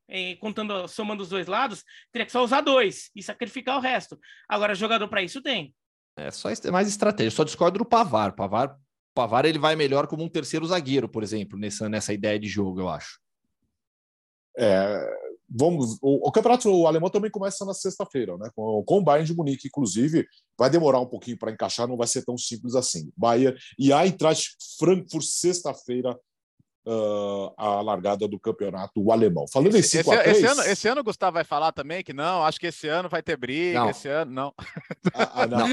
eh, 0.09 0.35
contando, 0.39 0.87
somando 0.87 1.23
os 1.23 1.29
dois 1.29 1.47
lados, 1.47 1.83
teria 2.11 2.25
que 2.25 2.31
só 2.31 2.43
usar 2.43 2.61
dois 2.61 3.09
e 3.15 3.23
sacrificar 3.23 3.77
o 3.77 3.81
resto. 3.81 4.19
Agora, 4.47 4.75
jogador 4.75 5.07
para 5.07 5.21
isso 5.21 5.41
tem. 5.47 5.73
É 6.17 6.29
só 6.29 6.49
mais 6.71 6.87
estratégia. 6.87 7.31
Só 7.31 7.43
discordo 7.43 7.79
do 7.79 7.85
Pavar. 7.85 8.35
Pavar, 8.35 8.77
Pavar 9.13 9.45
ele 9.45 9.57
vai 9.57 9.75
melhor 9.75 10.07
como 10.07 10.23
um 10.23 10.29
terceiro 10.29 10.65
zagueiro, 10.67 11.07
por 11.07 11.23
exemplo, 11.23 11.57
nessa, 11.57 11.87
nessa 11.87 12.11
ideia 12.11 12.37
de 12.37 12.47
jogo, 12.47 12.81
eu 12.81 12.89
acho. 12.89 13.19
É, 14.57 15.07
vamos, 15.47 15.97
o, 16.01 16.27
o 16.27 16.31
campeonato 16.31 16.87
alemão 16.87 17.09
também 17.09 17.31
começa 17.31 17.63
na 17.63 17.73
sexta-feira, 17.73 18.35
né? 18.37 18.49
Com, 18.55 18.83
com 18.83 18.97
o 18.97 19.03
Bayern 19.03 19.27
de 19.27 19.35
Munique, 19.35 19.67
inclusive, 19.67 20.27
vai 20.57 20.69
demorar 20.69 20.99
um 20.99 21.05
pouquinho 21.05 21.37
para 21.37 21.51
encaixar, 21.51 21.87
não 21.87 21.95
vai 21.95 22.07
ser 22.07 22.25
tão 22.25 22.37
simples 22.37 22.75
assim. 22.75 23.11
Bayern 23.15 23.57
e 23.79 23.93
a 23.93 24.05
Eintracht 24.05 24.57
Frankfurt 24.79 25.23
sexta-feira 25.23 26.19
ah, 26.87 27.53
a 27.57 27.81
largada 27.81 28.27
do 28.27 28.39
campeonato 28.39 29.11
alemão. 29.11 29.45
Falando 29.51 29.75
em 29.75 29.79
Esse, 29.79 29.97
5 29.99 30.11
a 30.11 30.17
3, 30.23 30.37
esse 30.37 30.45
ano, 30.45 30.61
esse 30.63 30.87
ano 30.87 31.01
o 31.01 31.03
Gustavo 31.03 31.33
vai 31.35 31.43
falar 31.43 31.71
também 31.71 32.03
que 32.03 32.13
não, 32.13 32.43
acho 32.43 32.59
que 32.59 32.67
esse 32.67 32.87
ano 32.87 33.09
vai 33.09 33.21
ter 33.21 33.35
briga, 33.37 33.79
Não. 33.79 33.89
esse 33.89 34.07
ano 34.07 34.31
não. 34.31 34.53
Ah, 35.13 35.31
ah, 35.43 35.47
não. 35.47 35.67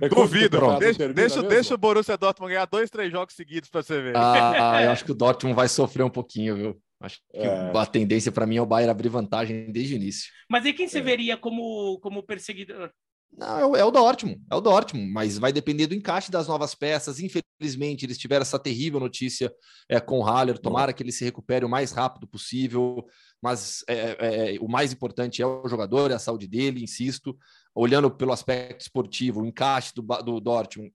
É 0.00 0.08
Duvido. 0.08 0.58
Deixa, 0.78 1.08
deixa, 1.12 1.42
deixa 1.42 1.74
o 1.74 1.78
Borussia 1.78 2.16
Dortmund 2.16 2.52
ganhar 2.52 2.66
dois, 2.66 2.90
três 2.90 3.10
jogos 3.10 3.34
seguidos 3.34 3.68
para 3.70 3.82
você 3.82 4.00
ver. 4.00 4.16
Ah, 4.16 4.82
eu 4.82 4.90
acho 4.92 5.04
que 5.04 5.12
o 5.12 5.14
Dortmund 5.14 5.54
vai 5.56 5.68
sofrer 5.68 6.02
um 6.04 6.10
pouquinho, 6.10 6.56
viu? 6.56 6.82
Acho 7.00 7.16
que 7.18 7.38
É. 7.38 7.72
a 7.76 7.86
tendência 7.86 8.30
para 8.30 8.46
mim 8.46 8.56
é 8.56 8.62
o 8.62 8.66
Bayern 8.66 8.90
abrir 8.90 9.08
vantagem 9.08 9.72
desde 9.72 9.94
o 9.94 9.96
início. 9.96 10.30
Mas 10.48 10.64
aí 10.64 10.72
quem 10.72 10.86
você 10.86 10.98
É. 10.98 11.02
veria 11.02 11.36
como, 11.36 11.98
como 12.00 12.22
perseguidor? 12.22 12.90
Não, 13.34 13.58
é 13.58 13.64
o, 13.64 13.76
é 13.76 13.84
o 13.84 13.90
Dortmund, 13.90 14.40
é 14.50 14.54
o 14.54 14.60
Dortmund, 14.60 15.10
mas 15.10 15.38
vai 15.38 15.52
depender 15.52 15.86
do 15.86 15.94
encaixe 15.94 16.30
das 16.30 16.46
novas 16.46 16.74
peças. 16.74 17.18
Infelizmente, 17.18 18.04
eles 18.04 18.18
tiveram 18.18 18.42
essa 18.42 18.58
terrível 18.58 19.00
notícia 19.00 19.52
é, 19.88 19.98
com 19.98 20.18
o 20.18 20.22
Haller. 20.22 20.58
Tomara 20.58 20.92
que 20.92 21.02
ele 21.02 21.12
se 21.12 21.24
recupere 21.24 21.64
o 21.64 21.68
mais 21.68 21.92
rápido 21.92 22.26
possível. 22.26 23.06
Mas 23.40 23.82
é, 23.88 24.54
é, 24.54 24.58
o 24.60 24.68
mais 24.68 24.92
importante 24.92 25.40
é 25.40 25.46
o 25.46 25.66
jogador, 25.66 26.10
é 26.10 26.14
a 26.14 26.18
saúde 26.18 26.46
dele, 26.46 26.82
insisto. 26.84 27.36
Olhando 27.74 28.10
pelo 28.10 28.32
aspecto 28.32 28.82
esportivo, 28.82 29.40
o 29.40 29.46
encaixe 29.46 29.94
do, 29.94 30.02
do 30.02 30.38
Dortmund 30.38 30.92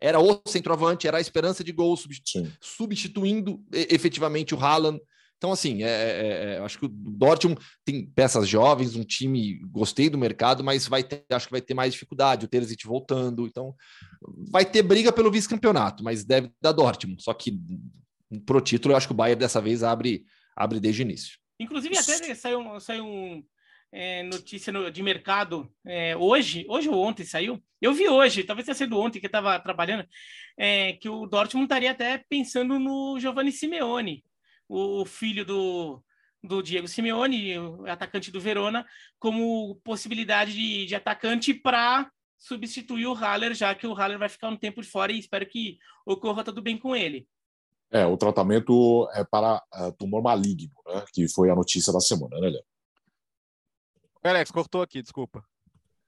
era 0.00 0.20
o 0.20 0.40
centroavante, 0.46 1.08
era 1.08 1.18
a 1.18 1.20
esperança 1.20 1.64
de 1.64 1.72
gol, 1.72 1.96
substitu- 1.96 2.46
Sim. 2.46 2.52
substituindo 2.60 3.60
efetivamente 3.72 4.54
o 4.54 4.58
Haaland. 4.58 5.00
Então, 5.38 5.52
assim, 5.52 5.84
é, 5.84 5.86
é, 5.88 6.54
é, 6.54 6.58
acho 6.58 6.78
que 6.80 6.84
o 6.86 6.88
Dortmund 6.88 7.60
tem 7.84 8.04
peças 8.04 8.48
jovens, 8.48 8.96
um 8.96 9.04
time, 9.04 9.60
gostei 9.70 10.10
do 10.10 10.18
mercado, 10.18 10.64
mas 10.64 10.88
vai 10.88 11.04
ter, 11.04 11.24
acho 11.30 11.46
que 11.46 11.52
vai 11.52 11.60
ter 11.60 11.74
mais 11.74 11.92
dificuldade, 11.92 12.44
o 12.44 12.48
Terzic 12.48 12.84
voltando, 12.84 13.46
então 13.46 13.72
vai 14.50 14.64
ter 14.64 14.82
briga 14.82 15.12
pelo 15.12 15.30
vice-campeonato, 15.30 16.02
mas 16.02 16.24
deve 16.24 16.50
dar 16.60 16.72
Dortmund, 16.72 17.22
só 17.22 17.32
que 17.32 17.56
pro 18.44 18.60
título 18.60 18.92
eu 18.92 18.96
acho 18.96 19.06
que 19.06 19.12
o 19.12 19.16
Bayern 19.16 19.38
dessa 19.38 19.60
vez 19.60 19.84
abre, 19.84 20.24
abre 20.56 20.80
desde 20.80 21.02
o 21.02 21.04
início. 21.04 21.38
Inclusive, 21.60 21.96
até 21.96 22.34
saiu, 22.34 22.80
saiu 22.80 23.04
um, 23.06 23.42
é, 23.92 24.24
notícia 24.24 24.72
no- 24.72 24.90
de 24.90 25.02
mercado 25.02 25.72
é, 25.86 26.16
hoje, 26.16 26.66
hoje 26.68 26.88
ou 26.88 26.96
ontem 26.96 27.24
saiu. 27.24 27.62
Eu 27.80 27.92
vi 27.92 28.08
hoje, 28.08 28.42
talvez 28.42 28.66
tenha 28.66 28.74
sido 28.74 28.98
ontem 28.98 29.20
que 29.20 29.26
eu 29.26 29.28
estava 29.28 29.58
trabalhando, 29.60 30.04
é, 30.58 30.94
que 30.94 31.08
o 31.08 31.26
Dortmund 31.26 31.66
estaria 31.66 31.92
até 31.92 32.22
pensando 32.28 32.78
no 32.78 33.18
Giovanni 33.20 33.52
Simeone, 33.52 34.24
o 34.68 35.04
filho 35.04 35.44
do, 35.44 36.02
do 36.42 36.62
Diego 36.62 36.86
Simeone, 36.86 37.58
o 37.58 37.86
atacante 37.86 38.30
do 38.30 38.40
Verona, 38.40 38.86
como 39.18 39.76
possibilidade 39.84 40.52
de, 40.52 40.86
de 40.86 40.94
atacante 40.94 41.54
para 41.54 42.10
substituir 42.38 43.06
o 43.06 43.14
Haller, 43.14 43.54
já 43.54 43.74
que 43.74 43.86
o 43.86 43.94
Haller 43.94 44.18
vai 44.18 44.28
ficar 44.28 44.48
um 44.48 44.56
tempo 44.56 44.80
de 44.80 44.88
fora 44.88 45.10
e 45.10 45.18
espero 45.18 45.46
que 45.46 45.78
ocorra 46.06 46.44
tudo 46.44 46.62
bem 46.62 46.78
com 46.78 46.94
ele. 46.94 47.26
É, 47.90 48.04
o 48.04 48.16
tratamento 48.18 49.08
é 49.14 49.24
para 49.24 49.62
ah, 49.72 49.90
tumor 49.92 50.22
maligno, 50.22 50.74
né? 50.86 51.04
Que 51.12 51.26
foi 51.28 51.50
a 51.50 51.54
notícia 51.54 51.92
da 51.92 52.00
semana, 52.00 52.38
né, 52.38 52.50
Léo? 52.50 52.64
Alex, 54.22 54.50
cortou 54.50 54.82
aqui, 54.82 55.00
desculpa. 55.00 55.42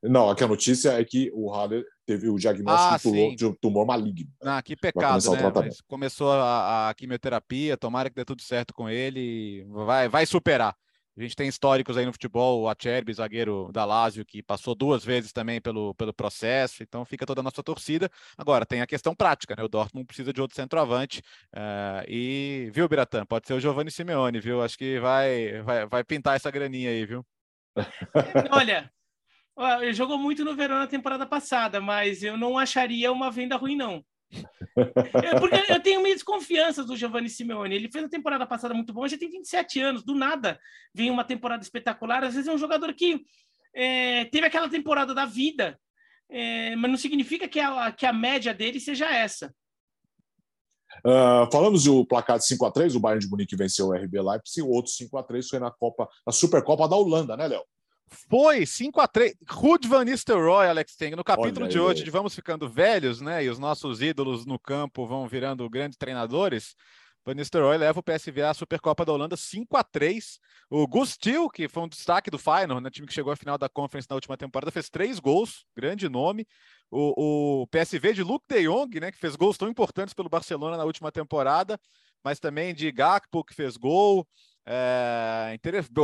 Não, 0.03 0.31
aqui 0.31 0.43
a 0.43 0.49
notícia 0.49 0.99
é 0.99 1.05
que 1.05 1.31
o 1.35 1.51
Haller 1.51 1.85
teve 2.07 2.29
o 2.29 2.37
diagnóstico 2.39 2.95
Ah, 2.95 2.97
de 2.97 3.03
tumor- 3.03 3.37
de 3.37 3.47
um 3.47 3.55
tumor 3.55 3.87
maligno. 3.87 4.31
Ah, 4.43 4.63
que 4.63 4.75
pecado, 4.75 5.31
né? 5.33 5.71
começou 5.87 6.33
a, 6.33 6.89
a 6.89 6.95
quimioterapia, 6.95 7.77
tomara 7.77 8.09
que 8.09 8.17
dê 8.17 8.25
tudo 8.25 8.41
certo 8.41 8.73
com 8.73 8.89
ele, 8.89 9.21
e 9.21 9.65
vai, 9.69 10.09
vai 10.09 10.25
superar. 10.25 10.75
A 11.19 11.23
gente 11.23 11.37
tem 11.37 11.49
históricos 11.49 11.99
aí 11.99 12.07
no 12.07 12.13
futebol, 12.13 12.63
o 12.63 12.69
Acerbi, 12.69 13.13
zagueiro 13.13 13.69
da 13.73 13.85
Lazio, 13.85 14.25
que 14.25 14.43
passou 14.43 14.75
duas 14.75 15.05
vezes 15.05 15.33
também 15.33 15.61
pelo, 15.61 15.95
pelo 15.97 16.15
processo, 16.15 16.83
então 16.83 17.05
fica 17.05 17.27
toda 17.27 17.41
a 17.41 17.43
nossa 17.43 17.63
torcida. 17.63 18.09
Agora, 18.39 18.65
tem 18.65 18.81
a 18.81 18.87
questão 18.87 19.15
prática, 19.15 19.55
né? 19.55 19.63
O 19.63 19.69
Dortmund 19.69 20.07
precisa 20.07 20.33
de 20.33 20.41
outro 20.41 20.57
centroavante, 20.57 21.21
eh, 21.53 22.05
e, 22.09 22.71
viu, 22.73 22.89
Biratã? 22.89 23.27
Pode 23.27 23.47
ser 23.47 23.53
o 23.53 23.61
Giovanni 23.61 23.91
Simeone, 23.91 24.41
viu? 24.41 24.63
Acho 24.63 24.79
que 24.79 24.99
vai, 24.99 25.61
vai, 25.63 25.87
vai 25.87 26.05
pintar 26.05 26.37
essa 26.37 26.51
graninha 26.51 26.89
aí, 26.89 27.05
viu? 27.05 27.27
Olha, 28.51 28.91
ele 29.81 29.93
jogou 29.93 30.19
muito 30.19 30.45
no 30.45 30.55
Verão 30.55 30.79
na 30.79 30.87
temporada 30.87 31.27
passada, 31.27 31.81
mas 31.81 32.23
eu 32.23 32.37
não 32.37 32.59
acharia 32.59 33.13
uma 33.13 33.31
venda 33.31 33.57
ruim, 33.57 33.77
não. 33.77 34.05
É 35.25 35.39
porque 35.39 35.73
eu 35.73 35.81
tenho 35.83 36.03
meio 36.03 36.15
desconfiança 36.15 36.85
do 36.85 36.97
Giovanni 36.97 37.29
Simeone. 37.29 37.75
Ele 37.75 37.91
fez 37.91 38.05
a 38.05 38.09
temporada 38.09 38.47
passada 38.47 38.73
muito 38.73 38.93
bom, 38.93 39.07
já 39.07 39.19
tem 39.19 39.29
27 39.29 39.81
anos, 39.81 40.05
do 40.05 40.15
nada 40.15 40.59
vem 40.95 41.11
uma 41.11 41.25
temporada 41.25 41.63
espetacular. 41.63 42.25
Às 42.25 42.35
vezes 42.35 42.49
é 42.49 42.53
um 42.53 42.59
jogador 42.59 42.95
que 42.95 43.21
é, 43.75 44.25
teve 44.27 44.47
aquela 44.47 44.69
temporada 44.69 45.15
da 45.15 45.27
vida, 45.27 45.79
é, 46.29 46.75
mas 46.77 46.91
não 46.91 46.99
significa 46.99 47.49
que 47.49 47.61
a, 47.61 47.93
que 47.93 48.07
a 48.07 48.13
média 48.13 48.55
dele 48.55 48.81
seja 48.81 49.07
essa. 49.07 49.53
Ah, 51.05 51.49
falamos 51.53 51.85
do 51.85 52.05
placar 52.05 52.39
de 52.39 52.47
5 52.47 52.67
a 52.67 52.71
3 52.71 52.95
o 52.95 53.01
Bayern 53.01 53.25
de 53.25 53.31
Munique 53.31 53.57
venceu 53.57 53.89
o 53.89 53.95
RB 53.95 54.21
Leipzig, 54.21 54.63
o 54.63 54.71
outro 54.71 54.91
5 54.93 55.17
a 55.17 55.23
3 55.23 55.49
foi 55.49 55.59
na 55.59 55.71
Copa, 55.71 56.09
na 56.27 56.33
Supercopa 56.33 56.89
da 56.89 56.97
Holanda, 56.97 57.37
né, 57.37 57.47
Léo? 57.47 57.63
Foi 58.29 58.67
5 58.67 59.01
a 59.01 59.07
3 59.07 59.35
Ruud 59.49 59.87
van 59.87 60.05
Nistelrooy, 60.05 60.67
Alex 60.67 60.97
Teng. 60.97 61.15
No 61.15 61.23
capítulo 61.23 61.69
de 61.69 61.79
hoje 61.79 62.03
de 62.03 62.11
Vamos 62.11 62.35
Ficando 62.35 62.69
Velhos, 62.69 63.21
né? 63.21 63.45
E 63.45 63.49
os 63.49 63.59
nossos 63.59 64.03
ídolos 64.03 64.45
no 64.45 64.59
campo 64.59 65.07
vão 65.07 65.29
virando 65.29 65.69
grandes 65.71 65.97
treinadores. 65.97 66.75
Van 67.25 67.35
Nistelrooy 67.35 67.77
leva 67.77 68.01
o 68.01 68.03
PSV 68.03 68.43
à 68.43 68.55
Supercopa 68.55 69.05
da 69.05 69.13
Holanda 69.13 69.37
5 69.37 69.77
a 69.77 69.85
3 69.85 70.41
O 70.71 70.87
Gustil, 70.87 71.49
que 71.51 71.69
foi 71.69 71.83
um 71.83 71.89
destaque 71.89 72.31
do 72.31 72.39
Feyenoord, 72.39 72.83
né, 72.83 72.91
time 72.91 73.07
que 73.07 73.13
chegou 73.13 73.33
à 73.33 73.37
final 73.37 73.59
da 73.59 73.69
Conference 73.69 74.09
na 74.09 74.17
última 74.17 74.37
temporada, 74.37 74.73
fez 74.73 74.89
três 74.89 75.21
gols, 75.21 75.65
grande 75.77 76.09
nome. 76.09 76.47
O, 76.91 77.63
o 77.63 77.67
PSV 77.69 78.15
de 78.15 78.23
Luke 78.23 78.47
de 78.49 78.63
Jong, 78.67 78.99
né, 78.99 79.13
que 79.13 79.19
fez 79.19 79.37
gols 79.37 79.59
tão 79.59 79.69
importantes 79.69 80.15
pelo 80.15 80.29
Barcelona 80.31 80.77
na 80.77 80.85
última 80.85 81.13
temporada, 81.13 81.79
mas 82.25 82.41
também 82.41 82.75
de 82.75 82.91
Gakpo, 82.91 83.45
que 83.45 83.55
fez 83.55 83.77
gol. 83.77 84.27
É, 84.67 85.59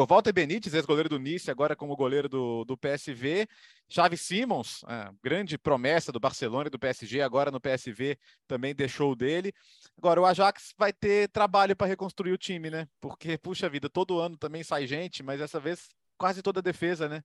Walter 0.09 0.33
Benítez, 0.33 0.75
ex-goleiro 0.75 1.09
do 1.09 1.19
Nice, 1.19 1.51
agora 1.51 1.77
como 1.77 1.97
goleiro 1.97 2.29
do, 2.29 2.65
do 2.65 2.77
PSV. 2.77 3.47
Xavi 3.89 4.17
Simons, 4.17 4.83
é, 4.89 5.11
grande 5.23 5.57
promessa 5.57 6.11
do 6.11 6.19
Barcelona 6.19 6.67
e 6.67 6.71
do 6.71 6.79
PSG, 6.79 7.21
agora 7.21 7.51
no 7.51 7.61
PSV 7.61 8.19
também 8.47 8.75
deixou 8.75 9.15
dele. 9.15 9.53
Agora, 9.97 10.21
o 10.21 10.27
Ajax 10.27 10.75
vai 10.77 10.93
ter 10.93 11.29
trabalho 11.29 11.77
para 11.77 11.87
reconstruir 11.87 12.33
o 12.33 12.39
time, 12.39 12.69
né? 12.71 12.89
Porque, 13.01 13.39
puxa 13.39 13.69
vida, 13.69 13.89
todo 13.89 14.19
ano 14.19 14.37
também 14.37 14.65
sai 14.65 14.87
gente, 14.87 15.23
mas 15.23 15.39
dessa 15.39 15.61
vez 15.61 15.89
quase 16.19 16.43
toda 16.43 16.61
a 16.61 16.63
defesa, 16.63 17.09
né? 17.09 17.23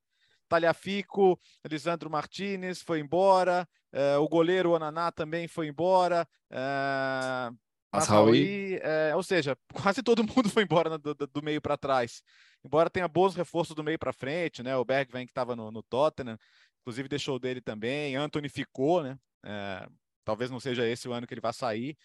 Talhafico, 0.48 1.40
Lisandro 1.66 2.10
Martinez 2.10 2.82
foi 2.82 3.00
embora, 3.00 3.68
é, 3.92 4.18
o 4.18 4.28
goleiro 4.28 4.72
Onaná 4.72 5.12
também 5.12 5.48
foi 5.48 5.68
embora. 5.68 6.28
É, 6.50 7.50
Masraoui, 7.94 8.80
é, 8.82 9.16
ou 9.16 9.24
seja, 9.24 9.58
quase 9.74 10.02
todo 10.02 10.24
mundo 10.24 10.50
foi 10.50 10.64
embora 10.64 10.98
do, 10.98 11.14
do 11.14 11.44
meio 11.44 11.62
para 11.62 11.78
trás. 11.78 12.24
Embora 12.64 12.90
tenha 12.90 13.08
bons 13.08 13.36
reforços 13.36 13.76
do 13.76 13.84
meio 13.84 14.00
para 14.00 14.14
frente, 14.14 14.64
né? 14.64 14.76
O 14.78 14.86
Bergwijn 14.86 15.26
que 15.26 15.32
estava 15.32 15.56
no, 15.56 15.72
no, 15.72 15.84
Tottenham, 15.84 16.38
inclusive 16.82 17.10
deixou 17.10 17.38
dele 17.40 17.60
também. 17.60 18.16
Anthony 18.16 18.48
ficou, 18.48 19.04
né? 19.04 19.18
É, 19.44 19.88
talvez 20.24 20.50
não 20.50 20.60
seja 20.60 20.88
esse 20.88 21.08
o 21.08 21.14
ano 21.14 21.28
que 21.28 21.34
ele 21.34 21.42
vai 21.42 21.54
sair, 21.54 21.98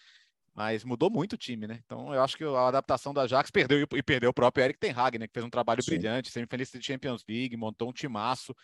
mas 0.57 0.83
mudou 0.83 1.07
muito 1.07 1.33
o 1.33 1.37
time, 1.37 1.67
né? 1.67 1.79
Então 1.85 2.11
eu 2.11 2.19
acho 2.19 2.35
que 2.35 2.43
a 2.43 2.67
adaptação 2.67 3.13
da 3.13 3.21
Ajax 3.21 3.51
perdeu 3.51 3.85
e 3.93 4.01
perdeu 4.01 4.31
o 4.31 4.33
próprio 4.33 4.63
Eric 4.63 4.79
Ten 4.79 4.91
Hag, 4.91 5.19
né? 5.19 5.27
Que 5.27 5.33
fez 5.33 5.45
um 5.45 5.51
trabalho 5.51 5.83
Sim. 5.83 5.91
brilhante, 5.91 6.31
semifinalista 6.31 6.79
de 6.79 6.85
Champions 6.85 7.23
League, 7.29 7.55
montou 7.55 7.87
um 7.87 7.93
timaço. 7.93 8.55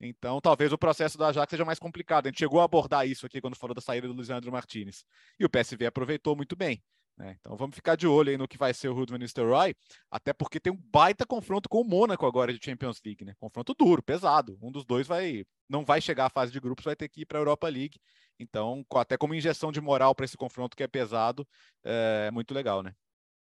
Então 0.00 0.40
talvez 0.40 0.72
o 0.72 0.78
processo 0.78 1.18
da 1.18 1.28
Ajax 1.28 1.50
seja 1.50 1.62
mais 1.62 1.78
complicado. 1.78 2.24
A 2.24 2.30
gente 2.30 2.38
chegou 2.38 2.58
a 2.58 2.64
abordar 2.64 3.06
isso 3.06 3.26
aqui 3.26 3.38
quando 3.38 3.54
falou 3.54 3.74
da 3.74 3.82
saída 3.82 4.08
do 4.08 4.14
Lisandro 4.14 4.50
Martinez. 4.50 5.04
E 5.38 5.44
o 5.44 5.50
PSV 5.50 5.84
aproveitou 5.84 6.34
muito 6.34 6.56
bem. 6.56 6.82
Né? 7.18 7.36
Então 7.38 7.54
vamos 7.54 7.76
ficar 7.76 7.96
de 7.96 8.06
olho 8.06 8.30
aí 8.30 8.38
no 8.38 8.48
que 8.48 8.56
vai 8.56 8.72
ser 8.72 8.88
o 8.88 8.94
Rudman 8.94 9.18
Nistelrooy, 9.18 9.74
até 10.10 10.32
porque 10.32 10.58
tem 10.58 10.72
um 10.72 10.80
baita 10.90 11.26
confronto 11.26 11.68
com 11.68 11.82
o 11.82 11.84
Mônaco 11.84 12.24
agora 12.24 12.50
de 12.50 12.64
Champions 12.64 12.98
League, 13.04 13.26
né? 13.26 13.34
Confronto 13.38 13.74
duro, 13.74 14.02
pesado. 14.02 14.58
Um 14.62 14.72
dos 14.72 14.86
dois 14.86 15.06
vai 15.06 15.44
não 15.68 15.84
vai 15.84 16.00
chegar 16.00 16.24
à 16.24 16.30
fase 16.30 16.50
de 16.50 16.58
grupos, 16.58 16.84
vai 16.84 16.96
ter 16.96 17.10
que 17.10 17.20
ir 17.20 17.26
para 17.26 17.38
a 17.38 17.42
Europa 17.42 17.68
League. 17.68 18.00
Então, 18.38 18.84
até 18.94 19.16
como 19.16 19.34
injeção 19.34 19.70
de 19.70 19.80
moral 19.80 20.14
para 20.14 20.24
esse 20.24 20.36
confronto 20.36 20.76
que 20.76 20.82
é 20.82 20.88
pesado, 20.88 21.46
é 21.84 22.30
muito 22.30 22.52
legal, 22.52 22.82
né? 22.82 22.92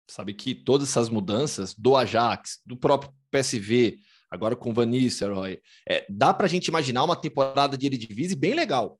Sabe 0.09 0.33
que 0.33 0.55
todas 0.55 0.89
essas 0.89 1.09
mudanças 1.09 1.73
do 1.73 1.95
Ajax, 1.95 2.61
do 2.65 2.77
próprio 2.77 3.11
PSV, 3.29 3.97
agora 4.31 4.55
com 4.55 4.69
o 4.69 4.73
Van 4.73 4.85
Nistelrooy, 4.85 5.59
é, 5.87 6.05
dá 6.09 6.33
para 6.33 6.45
a 6.45 6.49
gente 6.49 6.67
imaginar 6.67 7.03
uma 7.03 7.15
temporada 7.15 7.77
de 7.77 7.85
Eredivisie 7.85 8.35
bem 8.35 8.53
legal, 8.53 8.99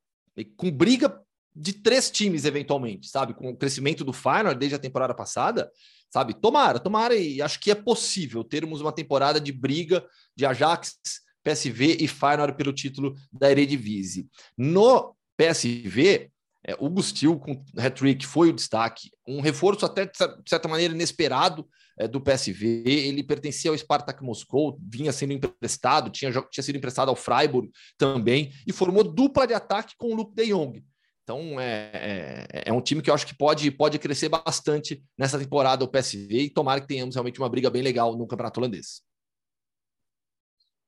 com 0.57 0.69
briga 0.69 1.21
de 1.55 1.73
três 1.73 2.11
times 2.11 2.45
eventualmente, 2.45 3.07
sabe? 3.07 3.33
Com 3.33 3.49
o 3.49 3.57
crescimento 3.57 4.03
do 4.03 4.13
Feyenoord 4.13 4.59
desde 4.59 4.75
a 4.75 4.79
temporada 4.79 5.15
passada, 5.15 5.71
sabe? 6.09 6.33
Tomara, 6.33 6.79
tomara 6.79 7.15
e 7.15 7.41
acho 7.41 7.59
que 7.59 7.71
é 7.71 7.75
possível 7.75 8.43
termos 8.43 8.79
uma 8.79 8.91
temporada 8.91 9.39
de 9.41 9.51
briga 9.51 10.05
de 10.35 10.45
Ajax, 10.45 10.99
PSV 11.43 11.97
e 11.99 12.07
Feyenoord 12.07 12.55
pelo 12.55 12.73
título 12.73 13.15
da 13.31 13.49
Eredivisie. 13.49 14.27
No 14.55 15.16
PSV, 15.37 16.31
é, 16.65 16.75
o 16.79 16.89
Gustil 16.89 17.39
com 17.39 17.63
hat-trick 17.77 18.25
foi 18.25 18.49
o 18.49 18.53
destaque, 18.53 19.09
um 19.25 19.39
reforço 19.39 19.85
até 19.85 20.05
de 20.05 20.11
certa 20.45 20.67
maneira 20.67 20.93
inesperado 20.93 21.65
é, 21.97 22.07
do 22.07 22.19
PSV. 22.19 22.83
Ele 22.85 23.23
pertencia 23.23 23.71
ao 23.71 23.77
Spartak 23.77 24.21
Moscou, 24.23 24.77
vinha 24.81 25.13
sendo 25.13 25.33
emprestado, 25.33 26.09
tinha, 26.09 26.31
tinha 26.31 26.63
sido 26.63 26.75
emprestado 26.75 27.09
ao 27.09 27.15
Freiburg 27.15 27.69
também 27.97 28.51
e 28.67 28.73
formou 28.73 29.03
dupla 29.03 29.47
de 29.47 29.53
ataque 29.53 29.93
com 29.97 30.07
o 30.07 30.15
Luke 30.15 30.35
de 30.35 30.47
Jong. 30.47 30.83
Então 31.23 31.59
é, 31.59 31.91
é, 31.93 32.63
é, 32.67 32.73
um 32.73 32.81
time 32.81 33.01
que 33.01 33.09
eu 33.09 33.13
acho 33.13 33.27
que 33.27 33.35
pode, 33.35 33.69
pode 33.71 33.99
crescer 33.99 34.29
bastante 34.29 35.03
nessa 35.17 35.37
temporada 35.37 35.83
o 35.83 35.87
PSV 35.87 36.43
e 36.43 36.49
tomara 36.49 36.79
que 36.79 36.87
tenhamos 36.87 37.15
realmente 37.15 37.39
uma 37.39 37.49
briga 37.49 37.69
bem 37.69 37.81
legal 37.81 38.15
no 38.17 38.27
campeonato 38.27 38.59
holandês. 38.59 39.01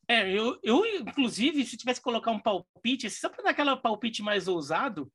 É, 0.10 0.28
eu, 0.32 0.58
eu 0.64 0.84
inclusive, 0.86 1.64
se 1.64 1.78
tivesse 1.78 2.00
que 2.00 2.04
colocar 2.04 2.32
um 2.32 2.40
palpite, 2.40 3.10
só 3.12 3.30
para 3.30 3.44
dar 3.44 3.50
aquela 3.52 3.78
palpite 3.78 4.24
mais 4.24 4.48
ousado, 4.48 5.12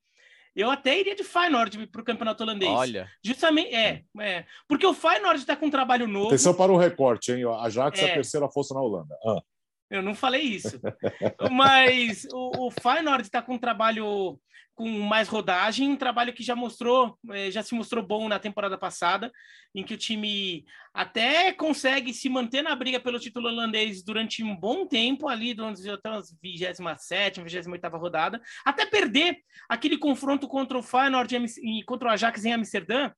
eu 0.55 0.71
até 0.71 1.01
iria 1.01 1.17
de 1.17 1.25
Feyenoord 1.25 1.89
para 1.89 2.01
o 2.01 2.05
campeonato 2.05 2.45
holandês. 2.45 2.71
Olha. 2.71 3.11
Justamente, 3.23 3.75
é, 3.75 4.05
é. 4.21 4.47
Porque 4.69 4.87
o 4.87 4.95
Feyenoord 4.95 5.41
está 5.41 5.57
com 5.57 5.67
um 5.67 5.71
trabalho 5.71 6.07
novo. 6.07 6.29
Atenção 6.29 6.55
para 6.55 6.73
o 6.73 6.77
recorte, 6.77 7.33
hein? 7.33 7.45
A 7.45 7.63
Ajax 7.65 7.99
é 7.99 8.05
a 8.05 8.09
é. 8.09 8.15
terceira 8.15 8.49
força 8.49 8.73
na 8.73 8.81
Holanda. 8.81 9.17
Ah. 9.27 9.43
Eu 9.91 10.01
não 10.01 10.15
falei 10.15 10.43
isso. 10.43 10.81
Mas 11.51 12.27
o, 12.33 12.69
o 12.69 12.71
Feyenoord 12.71 13.23
está 13.23 13.43
com 13.43 13.55
um 13.55 13.59
trabalho 13.59 14.39
com 14.75 14.89
mais 14.89 15.29
rodagem, 15.29 15.89
um 15.91 15.97
trabalho 15.97 16.33
que 16.33 16.43
já 16.43 16.57
mostrou, 16.57 17.17
eh, 17.31 17.51
já 17.51 17.63
se 17.63 17.75
mostrou 17.75 18.05
bom 18.05 18.29
na 18.29 18.39
temporada 18.39 18.77
passada, 18.77 19.31
em 19.75 19.85
que 19.85 19.95
o 19.95 19.99
time 19.99 20.65
até 20.93 21.53
consegue 21.53 22.13
se 22.13 22.29
manter 22.29 22.63
na 22.63 22.75
briga 22.75 22.99
pelo 22.99 23.19
título 23.19 23.49
holandês 23.49 24.03
durante 24.03 24.43
um 24.43 24.57
bom 24.57 24.87
tempo, 24.87 25.29
ali 25.29 25.57
até 25.93 26.09
as 26.11 26.37
27, 26.43 27.41
28 27.41 27.89
rodada, 27.97 28.41
até 28.65 28.85
perder 28.85 29.39
aquele 29.69 29.97
confronto 29.97 30.49
contra 30.49 30.77
o 30.77 30.83
Feyenoord 30.83 31.37
e 31.63 31.85
contra 31.85 32.09
o 32.09 32.11
Ajax 32.11 32.45
em 32.45 32.53
Amsterdã, 32.53 33.13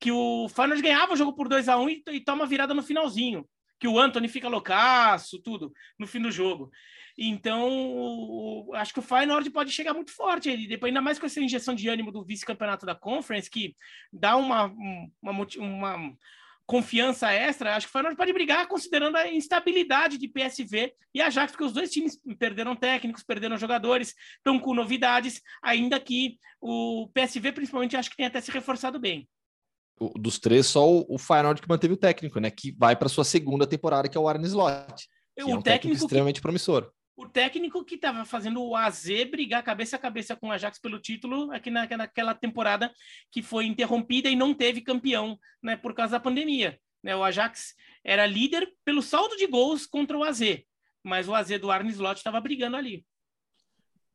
que 0.00 0.10
o 0.10 0.48
Feyenoord 0.48 0.82
ganhava 0.82 1.12
o 1.12 1.16
jogo 1.16 1.34
por 1.34 1.48
2 1.48 1.68
a 1.68 1.76
1 1.76 1.90
e, 1.90 2.02
e 2.12 2.20
toma 2.20 2.46
virada 2.46 2.72
no 2.72 2.82
finalzinho 2.82 3.46
que 3.82 3.88
o 3.88 3.98
Anthony 3.98 4.28
fica 4.28 4.48
loucaço, 4.48 5.42
tudo, 5.42 5.72
no 5.98 6.06
fim 6.06 6.20
do 6.20 6.30
jogo. 6.30 6.70
Então, 7.18 8.68
acho 8.74 8.92
que 8.92 9.00
o 9.00 9.02
Feyenoord 9.02 9.50
pode 9.50 9.72
chegar 9.72 9.92
muito 9.92 10.12
forte, 10.12 10.48
ele, 10.48 10.68
depois, 10.68 10.90
ainda 10.90 11.00
mais 11.00 11.18
com 11.18 11.26
essa 11.26 11.40
injeção 11.40 11.74
de 11.74 11.88
ânimo 11.88 12.12
do 12.12 12.24
vice-campeonato 12.24 12.86
da 12.86 12.94
Conference, 12.94 13.50
que 13.50 13.74
dá 14.12 14.36
uma, 14.36 14.72
uma, 15.20 15.46
uma 15.58 16.16
confiança 16.64 17.32
extra, 17.32 17.74
acho 17.74 17.88
que 17.88 17.90
o 17.90 17.92
Feyenoord 17.92 18.16
pode 18.16 18.32
brigar 18.32 18.68
considerando 18.68 19.16
a 19.16 19.26
instabilidade 19.26 20.16
de 20.16 20.28
PSV 20.28 20.94
e 21.12 21.20
Ajax, 21.20 21.50
porque 21.50 21.64
os 21.64 21.72
dois 21.72 21.90
times 21.90 22.16
perderam 22.38 22.76
técnicos, 22.76 23.24
perderam 23.24 23.58
jogadores, 23.58 24.14
estão 24.36 24.60
com 24.60 24.74
novidades, 24.74 25.42
ainda 25.60 25.98
que 25.98 26.38
o 26.60 27.10
PSV, 27.12 27.50
principalmente, 27.50 27.96
acho 27.96 28.10
que 28.10 28.16
tem 28.16 28.26
até 28.26 28.40
se 28.40 28.52
reforçado 28.52 29.00
bem 29.00 29.28
dos 30.16 30.38
três, 30.38 30.66
só 30.66 30.88
o, 30.88 31.06
o 31.08 31.18
Feyenoord 31.18 31.60
que 31.60 31.68
manteve 31.68 31.94
o 31.94 31.96
técnico, 31.96 32.40
né? 32.40 32.50
Que 32.50 32.72
vai 32.78 32.96
para 32.96 33.08
sua 33.08 33.24
segunda 33.24 33.66
temporada, 33.66 34.08
que 34.08 34.16
é 34.16 34.20
o 34.20 34.28
Arne 34.28 34.46
Slot. 34.46 35.08
o 35.38 35.40
é 35.40 35.44
um 35.44 35.48
técnico, 35.48 35.62
técnico 35.62 36.04
extremamente 36.04 36.36
que, 36.36 36.42
promissor. 36.42 36.90
O 37.16 37.28
técnico 37.28 37.84
que 37.84 37.94
estava 37.94 38.24
fazendo 38.24 38.62
o 38.62 38.74
AZ 38.74 39.06
brigar 39.30 39.62
cabeça 39.62 39.96
a 39.96 39.98
cabeça 39.98 40.34
com 40.34 40.48
o 40.48 40.52
Ajax 40.52 40.80
pelo 40.80 40.98
título 40.98 41.52
aqui 41.52 41.70
na, 41.70 41.86
naquela 41.96 42.34
temporada 42.34 42.92
que 43.30 43.42
foi 43.42 43.66
interrompida 43.66 44.28
e 44.28 44.36
não 44.36 44.54
teve 44.54 44.80
campeão, 44.80 45.38
né? 45.62 45.76
Por 45.76 45.94
causa 45.94 46.12
da 46.12 46.20
pandemia. 46.20 46.78
Né? 47.02 47.14
O 47.14 47.22
Ajax 47.22 47.74
era 48.04 48.26
líder 48.26 48.72
pelo 48.84 49.02
saldo 49.02 49.36
de 49.36 49.46
gols 49.46 49.86
contra 49.86 50.16
o 50.16 50.24
AZ, 50.24 50.40
mas 51.02 51.28
o 51.28 51.34
AZ 51.34 51.60
do 51.60 51.70
Arne 51.70 51.90
Slot 51.90 52.18
estava 52.18 52.40
brigando 52.40 52.76
ali. 52.76 53.04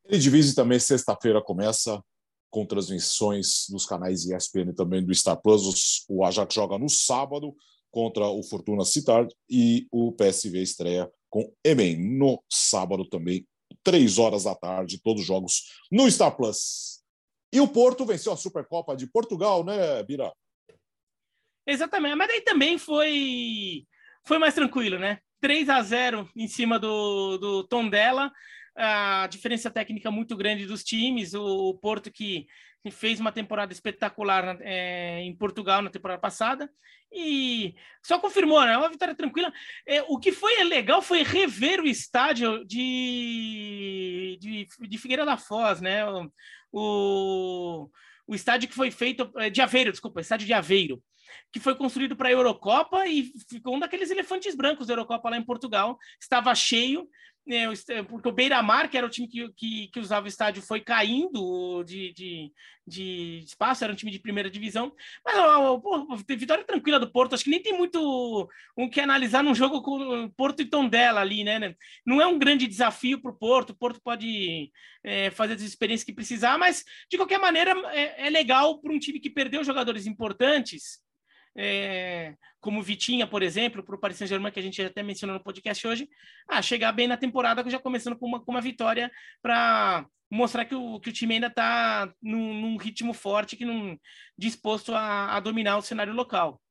Ele 0.05 0.19
divide 0.19 0.55
também 0.55 0.79
sexta-feira 0.79 1.41
começa 1.41 2.01
com 2.49 2.65
transmissões 2.65 3.67
nos 3.69 3.85
canais 3.85 4.25
ESPN 4.25 4.73
também 4.73 5.03
do 5.03 5.13
Star 5.13 5.39
Plus. 5.41 6.05
O 6.09 6.23
Ajax 6.23 6.53
joga 6.53 6.77
no 6.77 6.89
sábado 6.89 7.55
contra 7.91 8.25
o 8.27 8.43
Fortuna 8.43 8.85
Citar 8.85 9.27
e 9.49 9.87
o 9.91 10.11
PSV 10.11 10.61
estreia 10.61 11.11
com 11.29 11.53
Emen 11.63 11.97
no 12.17 12.41
sábado 12.49 13.05
também, 13.05 13.45
três 13.83 14.17
horas 14.17 14.43
da 14.43 14.55
tarde, 14.55 15.01
todos 15.01 15.21
os 15.21 15.27
jogos 15.27 15.63
no 15.91 16.09
Star 16.09 16.35
Plus. 16.35 17.03
E 17.51 17.59
o 17.59 17.67
Porto 17.67 18.05
venceu 18.05 18.33
a 18.33 18.37
Supercopa 18.37 18.95
de 18.95 19.07
Portugal, 19.07 19.63
né, 19.63 20.03
Bira? 20.03 20.31
Exatamente, 21.65 22.15
mas 22.15 22.29
aí 22.29 22.41
também 22.41 22.77
foi 22.77 23.85
foi 24.25 24.37
mais 24.37 24.53
tranquilo, 24.53 24.99
né? 24.99 25.19
3 25.41 25.69
a 25.69 25.81
0 25.81 26.29
em 26.35 26.47
cima 26.47 26.79
do, 26.79 27.37
do 27.37 27.63
Tondela 27.67 28.31
a 28.77 29.27
diferença 29.27 29.71
técnica 29.71 30.11
muito 30.11 30.35
grande 30.35 30.65
dos 30.65 30.83
times. 30.83 31.33
O, 31.33 31.73
Porto 31.75 32.11
que 32.11 32.47
fez 32.91 33.19
uma 33.19 33.31
temporada 33.31 33.73
espetacular 33.73 34.57
é, 34.61 35.21
em 35.21 35.35
Portugal 35.35 35.81
na 35.81 35.89
temporada 35.89 36.21
passada 36.21 36.71
e 37.11 37.75
só 38.01 38.19
confirmou, 38.19 38.63
né? 38.63 38.77
Uma 38.77 38.89
vitória 38.89 39.15
tranquila. 39.15 39.51
É, 39.85 40.01
o 40.03 40.19
que 40.19 40.31
foi 40.31 40.63
legal 40.63 41.01
foi 41.01 41.23
rever 41.23 41.81
o 41.81 41.87
estádio 41.87 42.63
de, 42.65 44.37
de, 44.39 44.67
de 44.87 44.97
Figueira 44.97 45.25
da 45.25 45.37
Foz, 45.37 45.81
né? 45.81 46.05
O, 46.05 46.31
o, 46.71 47.89
o 48.27 48.35
estádio 48.35 48.69
que 48.69 48.75
foi 48.75 48.91
feito 48.91 49.29
é, 49.37 49.49
de 49.49 49.61
Aveiro, 49.61 49.91
desculpa, 49.91 50.21
estádio 50.21 50.45
de 50.45 50.53
Aveiro 50.53 51.01
que 51.51 51.59
foi 51.59 51.75
construído 51.75 52.15
para 52.15 52.29
a 52.29 52.31
Eurocopa 52.31 53.05
e 53.07 53.31
ficou 53.49 53.75
um 53.75 53.79
daqueles 53.79 54.09
elefantes 54.09 54.55
brancos 54.55 54.87
da 54.87 54.93
Eurocopa 54.93 55.29
lá 55.29 55.37
em 55.37 55.43
Portugal. 55.43 55.97
Estava 56.19 56.53
cheio 56.55 57.07
né, 57.47 57.65
porque 58.07 58.27
o 58.27 58.31
Beira-Mar, 58.31 58.89
que 58.89 58.97
era 58.97 59.07
o 59.07 59.09
time 59.09 59.27
que, 59.27 59.49
que, 59.53 59.87
que, 59.87 59.99
usava 59.99 60.25
o 60.25 60.27
estádio, 60.27 60.61
foi 60.61 60.81
caindo 60.81 61.83
de, 61.83 62.11
de, 62.11 62.51
de, 62.85 63.43
espaço, 63.45 63.83
era 63.83 63.93
um 63.93 63.95
time 63.95 64.11
de 64.11 64.19
primeira 64.19 64.49
divisão. 64.49 64.93
Mas 65.25 65.35
pô, 65.81 66.15
vitória 66.27 66.63
tranquila 66.63 66.99
do 66.99 67.09
Porto, 67.09 67.33
acho 67.33 67.45
que 67.45 67.49
nem 67.49 67.61
tem 67.61 67.71
muito 67.77 68.49
o 68.75 68.89
que 68.89 68.99
analisar 68.99 69.43
num 69.43 69.55
jogo 69.55 69.81
com 69.81 70.29
Porto 70.31 70.61
e 70.61 70.65
Tondela 70.65 71.21
ali, 71.21 71.43
né? 71.43 71.73
Não 72.05 72.21
é 72.21 72.27
um 72.27 72.37
grande 72.37 72.67
desafio 72.67 73.21
para 73.21 73.31
o 73.31 73.37
Porto, 73.37 73.69
o 73.69 73.75
Porto 73.75 74.01
pode 74.03 74.71
é, 75.03 75.31
fazer 75.31 75.53
as 75.53 75.61
experiências 75.61 76.05
que 76.05 76.13
precisar, 76.13 76.57
mas 76.57 76.83
de 77.09 77.17
qualquer 77.17 77.39
maneira 77.39 77.71
é, 77.93 78.27
é 78.27 78.29
legal 78.29 78.79
para 78.81 78.91
um 78.91 78.99
time 78.99 79.19
que 79.19 79.29
perdeu 79.29 79.63
jogadores 79.63 80.05
importantes 80.05 80.99
é, 81.57 82.35
como 82.61 82.83
Vitinha, 82.83 83.25
por 83.25 83.41
exemplo, 83.41 83.83
para 83.83 83.95
o 83.95 83.99
Paris 83.99 84.17
Saint-Germain, 84.17 84.51
que 84.51 84.59
a 84.59 84.63
gente 84.63 84.81
até 84.81 85.01
mencionou 85.01 85.35
no 85.35 85.43
podcast 85.43 85.87
hoje, 85.87 86.07
a 86.47 86.61
chegar 86.61 86.91
bem 86.91 87.07
na 87.07 87.17
temporada, 87.17 87.67
já 87.67 87.79
começando 87.79 88.15
com 88.15 88.27
uma, 88.27 88.39
com 88.39 88.51
uma 88.51 88.61
vitória 88.61 89.11
para 89.41 90.05
mostrar 90.29 90.65
que 90.65 90.75
o, 90.75 90.99
que 90.99 91.09
o 91.09 91.13
time 91.13 91.35
ainda 91.35 91.47
está 91.47 92.13
num, 92.21 92.53
num, 92.53 92.77
ritmo 92.77 93.13
forte, 93.13 93.55
que 93.55 93.65
não 93.65 93.97
disposto 94.37 94.93
a, 94.93 95.35
a 95.35 95.39
dominar 95.39 95.77
o 95.77 95.81
cenário 95.81 96.13
local. 96.13 96.61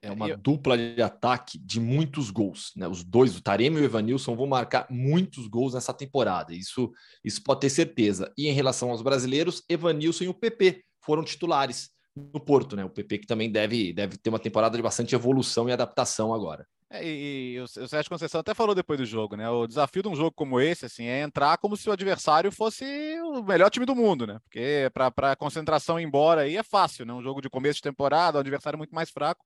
É 0.00 0.10
uma 0.10 0.28
eu... 0.28 0.36
dupla 0.36 0.76
de 0.76 1.00
ataque 1.00 1.58
de 1.58 1.78
muitos 1.78 2.30
gols. 2.30 2.72
Né? 2.74 2.88
Os 2.88 3.04
dois, 3.04 3.36
o 3.36 3.42
Taremi 3.42 3.76
e 3.76 3.82
o 3.82 3.84
Evanilson, 3.84 4.34
vão 4.34 4.46
marcar 4.46 4.86
muitos 4.90 5.46
gols 5.46 5.74
nessa 5.74 5.92
temporada. 5.92 6.52
Isso, 6.52 6.90
isso 7.22 7.42
pode 7.44 7.60
ter 7.60 7.70
certeza. 7.70 8.32
E 8.36 8.48
em 8.48 8.52
relação 8.52 8.90
aos 8.90 9.02
brasileiros, 9.02 9.62
Evanilson 9.68 10.24
e 10.24 10.28
o 10.28 10.34
PP 10.34 10.82
foram 11.04 11.22
titulares 11.22 11.90
no 12.14 12.40
Porto, 12.40 12.76
né? 12.76 12.84
O 12.84 12.90
PP 12.90 13.18
que 13.18 13.26
também 13.26 13.50
deve, 13.50 13.92
deve 13.92 14.16
ter 14.16 14.30
uma 14.30 14.38
temporada 14.38 14.76
de 14.76 14.82
bastante 14.82 15.14
evolução 15.14 15.68
e 15.68 15.72
adaptação 15.72 16.32
agora. 16.32 16.66
É, 16.90 17.02
e, 17.02 17.54
e 17.54 17.60
o, 17.60 17.64
o 17.64 17.88
Sérgio 17.88 18.10
Conceição 18.10 18.40
até 18.40 18.52
falou 18.52 18.74
depois 18.74 18.98
do 18.98 19.06
jogo, 19.06 19.34
né? 19.34 19.48
O 19.48 19.66
desafio 19.66 20.02
de 20.02 20.08
um 20.08 20.14
jogo 20.14 20.32
como 20.32 20.60
esse, 20.60 20.84
assim, 20.84 21.04
é 21.04 21.22
entrar 21.22 21.56
como 21.56 21.76
se 21.76 21.88
o 21.88 21.92
adversário 21.92 22.52
fosse 22.52 22.84
o 23.22 23.42
melhor 23.42 23.70
time 23.70 23.86
do 23.86 23.94
mundo, 23.94 24.26
né? 24.26 24.38
Porque 24.44 24.90
para 24.92 25.32
a 25.32 25.36
concentração 25.36 25.98
ir 25.98 26.04
embora 26.04 26.42
aí 26.42 26.56
é 26.56 26.62
fácil, 26.62 27.06
né? 27.06 27.14
Um 27.14 27.22
jogo 27.22 27.40
de 27.40 27.48
começo 27.48 27.76
de 27.76 27.82
temporada, 27.82 28.36
o 28.36 28.40
adversário 28.40 28.78
muito 28.78 28.94
mais 28.94 29.10
fraco 29.10 29.44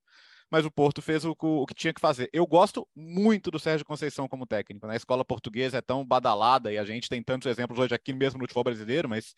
mas 0.50 0.64
o 0.64 0.70
Porto 0.70 1.02
fez 1.02 1.24
o, 1.24 1.36
o, 1.38 1.66
que 1.66 1.74
tinha 1.74 1.92
que 1.92 2.00
fazer. 2.00 2.28
Eu 2.32 2.46
gosto 2.46 2.86
muito 2.94 3.50
do 3.50 3.58
Sérgio 3.58 3.84
Conceição 3.84 4.28
como 4.28 4.46
técnico. 4.46 4.86
Né? 4.86 4.94
A 4.94 4.96
escola 4.96 5.24
portuguesa 5.24 5.78
é 5.78 5.80
tão 5.80 6.04
badalada 6.04 6.72
e 6.72 6.78
a 6.78 6.84
gente 6.84 7.08
tem 7.08 7.22
tantos 7.22 7.50
exemplos 7.50 7.78
hoje 7.78 7.94
aqui 7.94 8.12
mesmo 8.12 8.38
no 8.38 8.44
futebol 8.44 8.64
brasileiro, 8.64 9.08
mas 9.08 9.34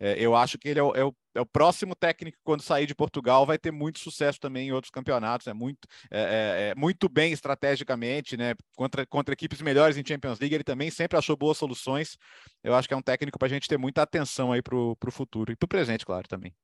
é, 0.00 0.14
eu 0.18 0.34
acho 0.34 0.58
que 0.58 0.68
ele 0.68 0.80
é 0.80 0.82
o, 0.82 0.94
é, 0.94 1.04
o, 1.04 1.14
é 1.34 1.40
o, 1.40 1.46
próximo 1.46 1.94
técnico 1.94 2.38
quando 2.42 2.62
sair 2.62 2.86
de 2.86 2.94
Portugal 2.94 3.46
vai 3.46 3.58
ter 3.58 3.70
muito 3.70 4.00
sucesso 4.00 4.40
também 4.40 4.68
em 4.68 4.72
outros 4.72 4.90
campeonatos. 4.90 5.46
É 5.46 5.54
muito, 5.54 5.86
é, 6.10 6.20
é, 6.20 6.70
é 6.70 6.74
muito 6.74 7.08
bem 7.08 7.32
estrategicamente, 7.32 8.36
né? 8.36 8.54
Contra, 8.76 9.06
contra 9.06 9.32
equipes 9.32 9.62
melhores 9.62 9.96
em 9.96 10.04
Champions 10.06 10.40
League, 10.40 10.54
ele 10.54 10.64
também 10.64 10.90
sempre 10.90 11.16
achou 11.16 11.36
boas 11.36 11.56
soluções. 11.56 12.16
Eu 12.62 12.74
acho 12.74 12.88
que 12.88 12.94
é 12.94 12.96
um 12.96 13.02
técnico 13.02 13.38
para 13.38 13.46
a 13.46 13.50
gente 13.50 13.68
ter 13.68 13.78
muita 13.78 14.02
atenção 14.02 14.52
aí 14.52 14.62
para 14.62 14.76
o 14.76 14.96
futuro 15.10 15.52
e 15.52 15.56
para 15.56 15.66
o 15.66 15.68
presente, 15.68 16.04
claro, 16.04 16.26
também. 16.28 16.54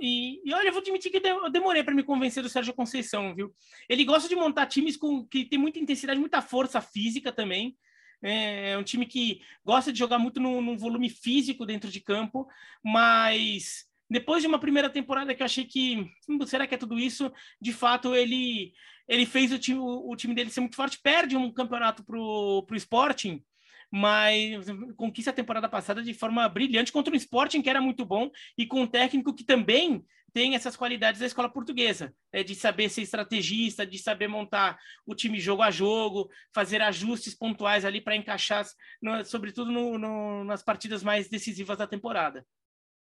E, 0.00 0.40
e 0.44 0.52
olha, 0.52 0.68
eu 0.68 0.72
vou 0.72 0.82
admitir 0.82 1.10
que 1.10 1.26
eu 1.26 1.50
demorei 1.50 1.82
para 1.82 1.94
me 1.94 2.02
convencer 2.02 2.42
do 2.42 2.48
Sérgio 2.48 2.74
Conceição, 2.74 3.34
viu? 3.34 3.54
Ele 3.88 4.04
gosta 4.04 4.28
de 4.28 4.36
montar 4.36 4.66
times 4.66 4.96
com 4.96 5.26
que 5.26 5.44
tem 5.44 5.58
muita 5.58 5.78
intensidade, 5.78 6.20
muita 6.20 6.42
força 6.42 6.80
física 6.80 7.32
também. 7.32 7.76
É, 8.22 8.72
é 8.72 8.78
um 8.78 8.82
time 8.82 9.06
que 9.06 9.40
gosta 9.64 9.92
de 9.92 9.98
jogar 9.98 10.18
muito 10.18 10.40
num 10.40 10.76
volume 10.76 11.08
físico 11.08 11.64
dentro 11.64 11.90
de 11.90 12.00
campo, 12.00 12.46
mas 12.84 13.86
depois 14.10 14.42
de 14.42 14.48
uma 14.48 14.58
primeira 14.58 14.90
temporada 14.90 15.34
que 15.34 15.42
eu 15.42 15.46
achei 15.46 15.64
que 15.64 16.10
hum, 16.28 16.44
será 16.46 16.66
que 16.66 16.74
é 16.74 16.78
tudo 16.78 16.98
isso? 16.98 17.32
De 17.60 17.72
fato, 17.72 18.14
ele 18.14 18.72
ele 19.08 19.26
fez 19.26 19.50
o 19.52 19.58
time, 19.58 19.78
o, 19.80 20.10
o 20.10 20.16
time 20.16 20.34
dele 20.34 20.50
ser 20.50 20.60
muito 20.60 20.76
forte, 20.76 21.00
perde 21.02 21.36
um 21.36 21.52
campeonato 21.52 22.04
pro, 22.04 22.64
pro 22.66 22.76
Sporting 22.76 23.42
mas 23.90 24.66
conquista 24.96 25.30
a 25.30 25.34
temporada 25.34 25.68
passada 25.68 26.02
de 26.02 26.14
forma 26.14 26.48
brilhante 26.48 26.92
contra 26.92 27.12
um 27.12 27.16
Sporting 27.16 27.60
que 27.60 27.70
era 27.70 27.80
muito 27.80 28.04
bom 28.04 28.30
e 28.56 28.66
com 28.66 28.82
um 28.82 28.86
técnico 28.86 29.34
que 29.34 29.44
também 29.44 30.04
tem 30.32 30.54
essas 30.54 30.76
qualidades 30.76 31.20
da 31.20 31.26
escola 31.26 31.48
portuguesa, 31.48 32.14
né, 32.32 32.42
de 32.42 32.54
saber 32.54 32.88
ser 32.88 33.02
estrategista, 33.02 33.86
de 33.86 33.98
saber 33.98 34.28
montar 34.28 34.78
o 35.06 35.14
time 35.14 35.40
jogo 35.40 35.62
a 35.62 35.70
jogo, 35.70 36.30
fazer 36.54 36.80
ajustes 36.80 37.34
pontuais 37.34 37.84
ali 37.84 38.00
para 38.00 38.16
encaixar, 38.16 38.64
no, 39.02 39.24
sobretudo 39.24 39.70
no, 39.70 39.98
no, 39.98 40.44
nas 40.44 40.62
partidas 40.62 41.02
mais 41.02 41.28
decisivas 41.28 41.78
da 41.78 41.86
temporada. 41.86 42.46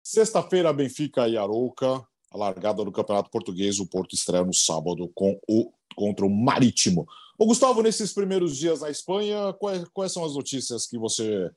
Sexta-feira, 0.04 0.74
Benfica 0.74 1.28
e 1.28 1.38
Arouca, 1.38 2.06
a 2.32 2.38
largada 2.38 2.84
do 2.84 2.92
Campeonato 2.92 3.30
Português, 3.30 3.80
o 3.80 3.88
Porto 3.88 4.16
estreia 4.16 4.44
no 4.44 4.54
sábado 4.54 5.10
com 5.14 5.40
o, 5.48 5.72
contra 5.94 6.26
o 6.26 6.30
Marítimo. 6.30 7.08
Ô, 7.38 7.46
Gustavo, 7.46 7.82
nesses 7.82 8.14
primeiros 8.14 8.58
dias 8.58 8.82
na 8.82 8.90
Espanha, 8.90 9.54
quais, 9.54 9.84
quais 9.94 10.12
são 10.12 10.24
as 10.24 10.36
notícias 10.36 10.86
que 10.86 10.98
você 10.98 11.52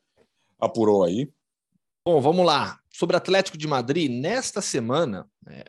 apurou 0.58 1.04
aí? 1.04 1.30
Bom, 2.04 2.20
vamos 2.20 2.46
lá. 2.46 2.78
Sobre 2.92 3.16
Atlético 3.16 3.58
de 3.58 3.66
Madrid, 3.66 4.10
nesta 4.10 4.62
semana, 4.62 5.28
é, 5.48 5.64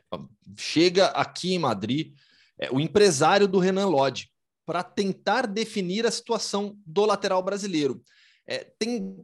chega 0.55 1.07
aqui 1.07 1.53
em 1.53 1.59
Madrid 1.59 2.13
é, 2.59 2.69
o 2.71 2.79
empresário 2.79 3.47
do 3.47 3.59
Renan 3.59 3.87
Lodge 3.87 4.29
para 4.65 4.83
tentar 4.83 5.47
definir 5.47 6.05
a 6.05 6.11
situação 6.11 6.77
do 6.85 7.05
lateral 7.05 7.41
brasileiro. 7.41 8.03
É, 8.45 8.65
tem 8.77 9.15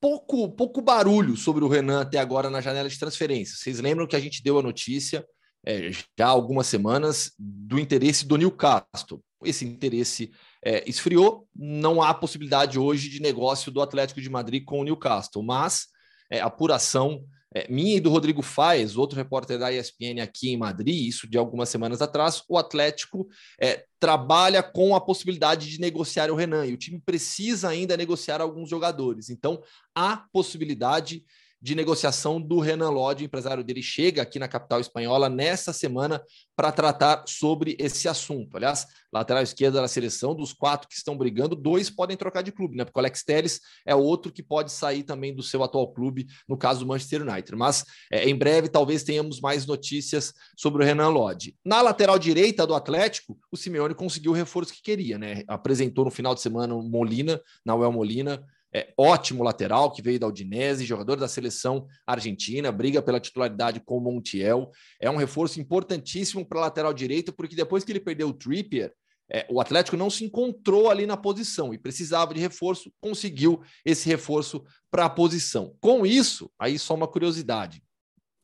pouco, 0.00 0.48
pouco 0.50 0.80
barulho 0.80 1.36
sobre 1.36 1.64
o 1.64 1.68
Renan 1.68 2.02
até 2.02 2.18
agora 2.18 2.50
na 2.50 2.60
janela 2.60 2.88
de 2.88 2.98
transferência. 2.98 3.56
Vocês 3.56 3.80
lembram 3.80 4.06
que 4.06 4.16
a 4.16 4.20
gente 4.20 4.42
deu 4.42 4.58
a 4.58 4.62
notícia 4.62 5.26
é, 5.64 5.90
já 6.18 6.26
algumas 6.26 6.66
semanas 6.66 7.32
do 7.38 7.78
interesse 7.78 8.26
do 8.26 8.36
Newcastle 8.36 9.22
esse 9.44 9.64
interesse 9.64 10.30
é, 10.64 10.88
esfriou. 10.88 11.46
Não 11.54 12.02
há 12.02 12.12
possibilidade 12.12 12.78
hoje 12.78 13.08
de 13.08 13.20
negócio 13.20 13.70
do 13.70 13.80
Atlético 13.80 14.20
de 14.20 14.30
Madrid 14.30 14.64
com 14.64 14.80
o 14.80 14.84
Newcastle, 14.84 15.42
mas 15.42 15.86
é, 16.30 16.40
apuração 16.40 17.24
é, 17.54 17.66
minha 17.70 17.96
e 17.96 18.00
do 18.00 18.10
Rodrigo 18.10 18.42
Faes, 18.42 18.96
outro 18.96 19.16
repórter 19.16 19.58
da 19.58 19.72
ESPN 19.72 20.20
aqui 20.22 20.50
em 20.50 20.56
Madrid, 20.56 21.08
isso 21.08 21.26
de 21.26 21.38
algumas 21.38 21.70
semanas 21.70 22.02
atrás, 22.02 22.42
o 22.46 22.58
Atlético 22.58 23.26
é, 23.58 23.84
trabalha 23.98 24.62
com 24.62 24.94
a 24.94 25.00
possibilidade 25.00 25.70
de 25.70 25.80
negociar 25.80 26.30
o 26.30 26.34
Renan 26.34 26.66
e 26.66 26.74
o 26.74 26.76
time 26.76 27.00
precisa 27.00 27.70
ainda 27.70 27.96
negociar 27.96 28.42
alguns 28.42 28.68
jogadores. 28.68 29.30
Então, 29.30 29.62
há 29.94 30.24
possibilidade 30.30 31.24
de 31.60 31.74
negociação 31.74 32.40
do 32.40 32.60
Renan 32.60 32.90
Lodge, 32.90 33.24
empresário 33.24 33.64
dele, 33.64 33.82
chega 33.82 34.22
aqui 34.22 34.38
na 34.38 34.46
capital 34.46 34.80
espanhola 34.80 35.28
nesta 35.28 35.72
semana 35.72 36.22
para 36.54 36.70
tratar 36.70 37.24
sobre 37.26 37.76
esse 37.78 38.08
assunto. 38.08 38.56
Aliás, 38.56 38.86
lateral 39.12 39.42
esquerda 39.42 39.80
da 39.80 39.88
seleção, 39.88 40.34
dos 40.34 40.52
quatro 40.52 40.88
que 40.88 40.94
estão 40.94 41.16
brigando, 41.16 41.56
dois 41.56 41.90
podem 41.90 42.16
trocar 42.16 42.42
de 42.42 42.52
clube, 42.52 42.76
né? 42.76 42.84
Porque 42.84 42.98
o 42.98 43.00
Alex 43.00 43.24
Telles 43.24 43.60
é 43.84 43.94
outro 43.94 44.32
que 44.32 44.42
pode 44.42 44.70
sair 44.70 45.02
também 45.02 45.34
do 45.34 45.42
seu 45.42 45.62
atual 45.64 45.92
clube, 45.92 46.26
no 46.48 46.56
caso 46.56 46.80
do 46.80 46.86
Manchester 46.86 47.22
United. 47.22 47.56
Mas 47.56 47.84
é, 48.10 48.28
em 48.28 48.36
breve 48.36 48.68
talvez 48.68 49.02
tenhamos 49.02 49.40
mais 49.40 49.66
notícias 49.66 50.32
sobre 50.56 50.82
o 50.82 50.86
Renan 50.86 51.08
Lodge. 51.08 51.56
Na 51.64 51.82
lateral 51.82 52.18
direita 52.18 52.66
do 52.66 52.74
Atlético, 52.74 53.36
o 53.50 53.56
Simeone 53.56 53.94
conseguiu 53.94 54.32
o 54.32 54.34
reforço 54.34 54.72
que 54.72 54.82
queria, 54.82 55.18
né? 55.18 55.42
Apresentou 55.48 56.04
no 56.04 56.10
final 56.10 56.34
de 56.34 56.40
semana 56.40 56.74
o 56.74 56.82
Molina, 56.82 57.40
Nauel 57.64 57.92
Molina, 57.92 58.44
é, 58.72 58.92
ótimo 58.96 59.42
lateral 59.42 59.90
que 59.90 60.02
veio 60.02 60.20
da 60.20 60.26
Udinese, 60.26 60.84
jogador 60.84 61.16
da 61.16 61.28
seleção 61.28 61.86
argentina, 62.06 62.70
briga 62.70 63.00
pela 63.00 63.20
titularidade 63.20 63.80
com 63.80 63.96
o 63.98 64.00
Montiel. 64.00 64.70
É 65.00 65.10
um 65.10 65.16
reforço 65.16 65.60
importantíssimo 65.60 66.44
para 66.44 66.60
lateral 66.60 66.92
direito, 66.92 67.32
porque 67.32 67.56
depois 67.56 67.84
que 67.84 67.92
ele 67.92 68.00
perdeu 68.00 68.28
o 68.28 68.34
Trippier, 68.34 68.92
é, 69.30 69.46
o 69.50 69.60
Atlético 69.60 69.96
não 69.96 70.08
se 70.08 70.24
encontrou 70.24 70.90
ali 70.90 71.06
na 71.06 71.16
posição 71.16 71.74
e 71.74 71.78
precisava 71.78 72.32
de 72.32 72.40
reforço, 72.40 72.90
conseguiu 73.00 73.62
esse 73.84 74.08
reforço 74.08 74.64
para 74.90 75.04
a 75.04 75.10
posição. 75.10 75.76
Com 75.80 76.06
isso, 76.06 76.50
aí 76.58 76.78
só 76.78 76.94
uma 76.94 77.08
curiosidade: 77.08 77.82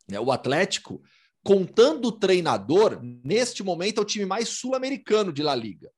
né, 0.09 0.21
o 0.21 0.31
Atlético, 0.31 1.03
contando 1.43 2.09
o 2.09 2.13
treinador, 2.13 3.01
neste 3.03 3.63
momento 3.63 3.99
é 3.99 4.03
o 4.03 4.07
time 4.07 4.27
mais 4.27 4.49
sul-americano 4.51 5.33
de 5.33 5.43
La 5.43 5.55
Liga. 5.55 5.91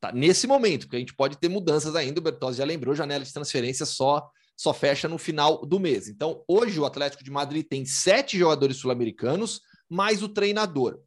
Tá? 0.00 0.12
Nesse 0.12 0.46
momento, 0.46 0.82
porque 0.82 0.96
a 0.96 1.00
gente 1.00 1.14
pode 1.14 1.38
ter 1.38 1.48
mudanças 1.48 1.94
ainda, 1.94 2.20
o 2.20 2.22
Bertozzi 2.22 2.58
já 2.58 2.64
lembrou, 2.64 2.94
janela 2.94 3.24
de 3.24 3.32
transferência 3.32 3.86
só 3.86 4.30
só 4.56 4.72
fecha 4.72 5.06
no 5.06 5.18
final 5.18 5.64
do 5.66 5.78
mês. 5.78 6.08
Então, 6.08 6.42
hoje 6.48 6.80
o 6.80 6.86
Atlético 6.86 7.22
de 7.22 7.30
Madrid 7.30 7.66
tem 7.68 7.84
sete 7.84 8.38
jogadores 8.38 8.78
sul-americanos, 8.78 9.60
mais 9.88 10.22
o 10.22 10.28
treinador. 10.28 10.98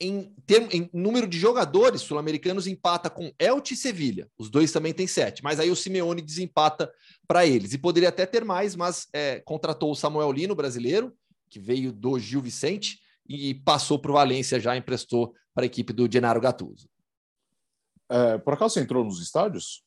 Em, 0.00 0.32
termo, 0.46 0.68
em 0.72 0.88
número 0.92 1.26
de 1.26 1.38
jogadores 1.38 2.02
sul-americanos, 2.02 2.66
empata 2.66 3.10
com 3.10 3.32
Elche 3.38 3.74
e 3.74 3.76
Sevilha. 3.76 4.28
Os 4.38 4.48
dois 4.48 4.70
também 4.70 4.92
têm 4.92 5.06
sete, 5.06 5.42
mas 5.42 5.58
aí 5.58 5.70
o 5.70 5.76
Simeone 5.76 6.22
desempata 6.22 6.90
para 7.26 7.44
eles. 7.44 7.72
E 7.72 7.78
poderia 7.78 8.10
até 8.10 8.26
ter 8.26 8.44
mais, 8.44 8.76
mas 8.76 9.08
é, 9.12 9.40
contratou 9.40 9.90
o 9.90 9.96
Samuel 9.96 10.30
Lino, 10.30 10.54
brasileiro, 10.54 11.12
que 11.50 11.58
veio 11.58 11.92
do 11.92 12.18
Gil 12.18 12.40
Vicente, 12.40 13.00
e 13.28 13.54
passou 13.54 13.98
para 13.98 14.10
o 14.10 14.14
Valência 14.14 14.60
já, 14.60 14.76
emprestou 14.76 15.34
para 15.54 15.64
a 15.64 15.66
equipe 15.66 15.92
do 15.92 16.10
Genaro 16.10 16.40
Gattuso. 16.40 16.88
É, 18.10 18.38
por 18.38 18.54
acaso 18.54 18.74
você 18.74 18.80
entrou 18.80 19.04
nos 19.04 19.20
estádios? 19.20 19.82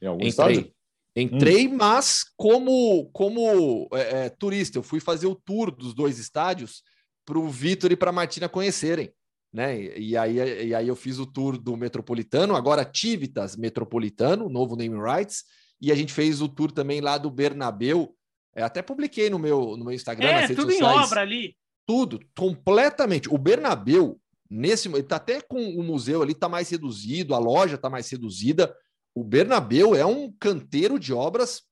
Em 0.00 0.06
algum 0.06 0.24
Entrei. 0.24 0.28
estádio? 0.28 0.74
Entrei, 1.14 1.68
hum. 1.68 1.76
mas 1.76 2.24
como, 2.36 3.10
como 3.12 3.88
é, 3.92 4.26
é, 4.26 4.28
turista, 4.30 4.78
eu 4.78 4.82
fui 4.82 4.98
fazer 4.98 5.26
o 5.26 5.34
tour 5.34 5.70
dos 5.70 5.94
dois 5.94 6.18
estádios 6.18 6.82
para 7.26 7.38
o 7.38 7.48
Vitor 7.48 7.92
e 7.92 7.96
para 7.96 8.10
a 8.10 8.12
Martina 8.12 8.48
conhecerem. 8.48 9.12
Né? 9.52 9.98
E, 9.98 10.16
aí, 10.16 10.36
e 10.68 10.74
aí 10.74 10.88
eu 10.88 10.96
fiz 10.96 11.18
o 11.18 11.26
tour 11.26 11.58
do 11.58 11.76
Metropolitano, 11.76 12.56
agora 12.56 12.84
Tivitas 12.84 13.54
Metropolitano, 13.54 14.48
novo 14.48 14.74
name 14.74 14.96
rights, 14.98 15.44
e 15.78 15.92
a 15.92 15.94
gente 15.94 16.12
fez 16.12 16.40
o 16.40 16.48
tour 16.48 16.72
também 16.72 17.02
lá 17.02 17.18
do 17.18 17.30
Bernabeu. 17.30 18.16
É, 18.54 18.62
até 18.62 18.80
publiquei 18.80 19.28
no 19.28 19.38
meu, 19.38 19.76
no 19.76 19.84
meu 19.84 19.92
Instagram, 19.92 20.28
é, 20.28 20.32
nas 20.32 20.40
redes 20.42 20.56
tudo 20.56 20.72
sociais. 20.72 20.96
em 20.96 21.04
obra 21.04 21.20
ali. 21.20 21.56
Tudo, 21.86 22.20
completamente. 22.36 23.28
O 23.28 23.36
Bernabeu, 23.36 24.18
nesse 24.52 24.88
ele 24.88 25.02
tá 25.02 25.16
até 25.16 25.40
com 25.40 25.58
o 25.58 25.82
museu 25.82 26.22
ali, 26.22 26.34
tá 26.34 26.48
mais 26.48 26.68
reduzido, 26.68 27.34
a 27.34 27.38
loja 27.38 27.78
tá 27.78 27.88
mais 27.88 28.08
reduzida. 28.10 28.74
O 29.14 29.24
Bernabeu 29.24 29.94
é 29.94 30.04
um 30.04 30.30
canteiro 30.32 30.98
de 30.98 31.12
obras 31.12 31.62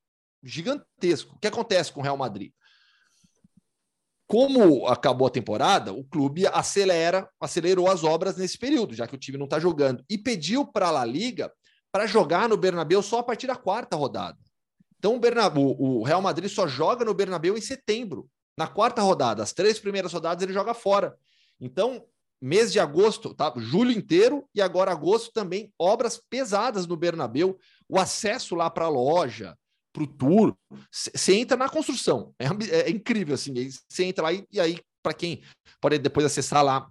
gigantesco. 0.42 1.36
O 1.36 1.38
que 1.38 1.46
acontece 1.46 1.92
com 1.92 2.00
o 2.00 2.02
Real 2.02 2.16
Madrid? 2.16 2.52
Como 4.26 4.86
acabou 4.86 5.26
a 5.26 5.30
temporada, 5.30 5.92
o 5.92 6.04
clube 6.04 6.46
acelera, 6.46 7.28
acelerou 7.40 7.90
as 7.90 8.04
obras 8.04 8.36
nesse 8.36 8.56
período, 8.56 8.94
já 8.94 9.06
que 9.06 9.14
o 9.14 9.18
time 9.18 9.36
não 9.36 9.44
está 9.44 9.58
jogando, 9.58 10.04
e 10.08 10.16
pediu 10.16 10.64
para 10.64 10.88
a 10.88 10.90
La 10.90 11.04
Liga 11.04 11.52
para 11.92 12.06
jogar 12.06 12.48
no 12.48 12.56
Bernabéu 12.56 13.02
só 13.02 13.18
a 13.18 13.22
partir 13.22 13.48
da 13.48 13.56
quarta 13.56 13.96
rodada. 13.96 14.38
Então 14.98 15.16
o, 15.16 15.20
Bernabéu, 15.20 15.76
o 15.78 16.04
Real 16.04 16.22
Madrid 16.22 16.50
só 16.50 16.66
joga 16.68 17.04
no 17.04 17.12
Bernabéu 17.12 17.58
em 17.58 17.60
setembro, 17.60 18.30
na 18.56 18.68
quarta 18.68 19.02
rodada. 19.02 19.42
As 19.42 19.52
três 19.52 19.80
primeiras 19.80 20.12
rodadas 20.12 20.42
ele 20.42 20.52
joga 20.52 20.74
fora. 20.74 21.16
Então, 21.60 22.04
mês 22.41 22.72
de 22.72 22.80
agosto, 22.80 23.34
tá? 23.34 23.53
Julho 23.57 23.91
inteiro 23.91 24.49
e 24.55 24.62
agora 24.62 24.93
agosto 24.93 25.32
também 25.32 25.72
obras 25.78 26.20
pesadas 26.30 26.86
no 26.86 26.97
Bernabéu, 26.97 27.59
o 27.88 27.99
acesso 27.99 28.55
lá 28.55 28.70
para 28.70 28.86
a 28.86 28.88
loja, 28.88 29.57
para 29.93 30.03
o 30.03 30.07
tour, 30.07 30.57
você 30.91 31.34
entra 31.34 31.57
na 31.57 31.68
construção. 31.68 32.34
É, 32.38 32.47
é, 32.76 32.91
incrível, 32.91 33.34
assim. 33.34 33.53
Você 33.88 34.05
entra 34.05 34.24
lá 34.24 34.32
e, 34.32 34.47
e 34.53 34.61
aí, 34.61 34.78
para 35.03 35.12
quem 35.12 35.43
pode 35.80 35.99
depois 35.99 36.24
acessar 36.24 36.64
lá 36.64 36.88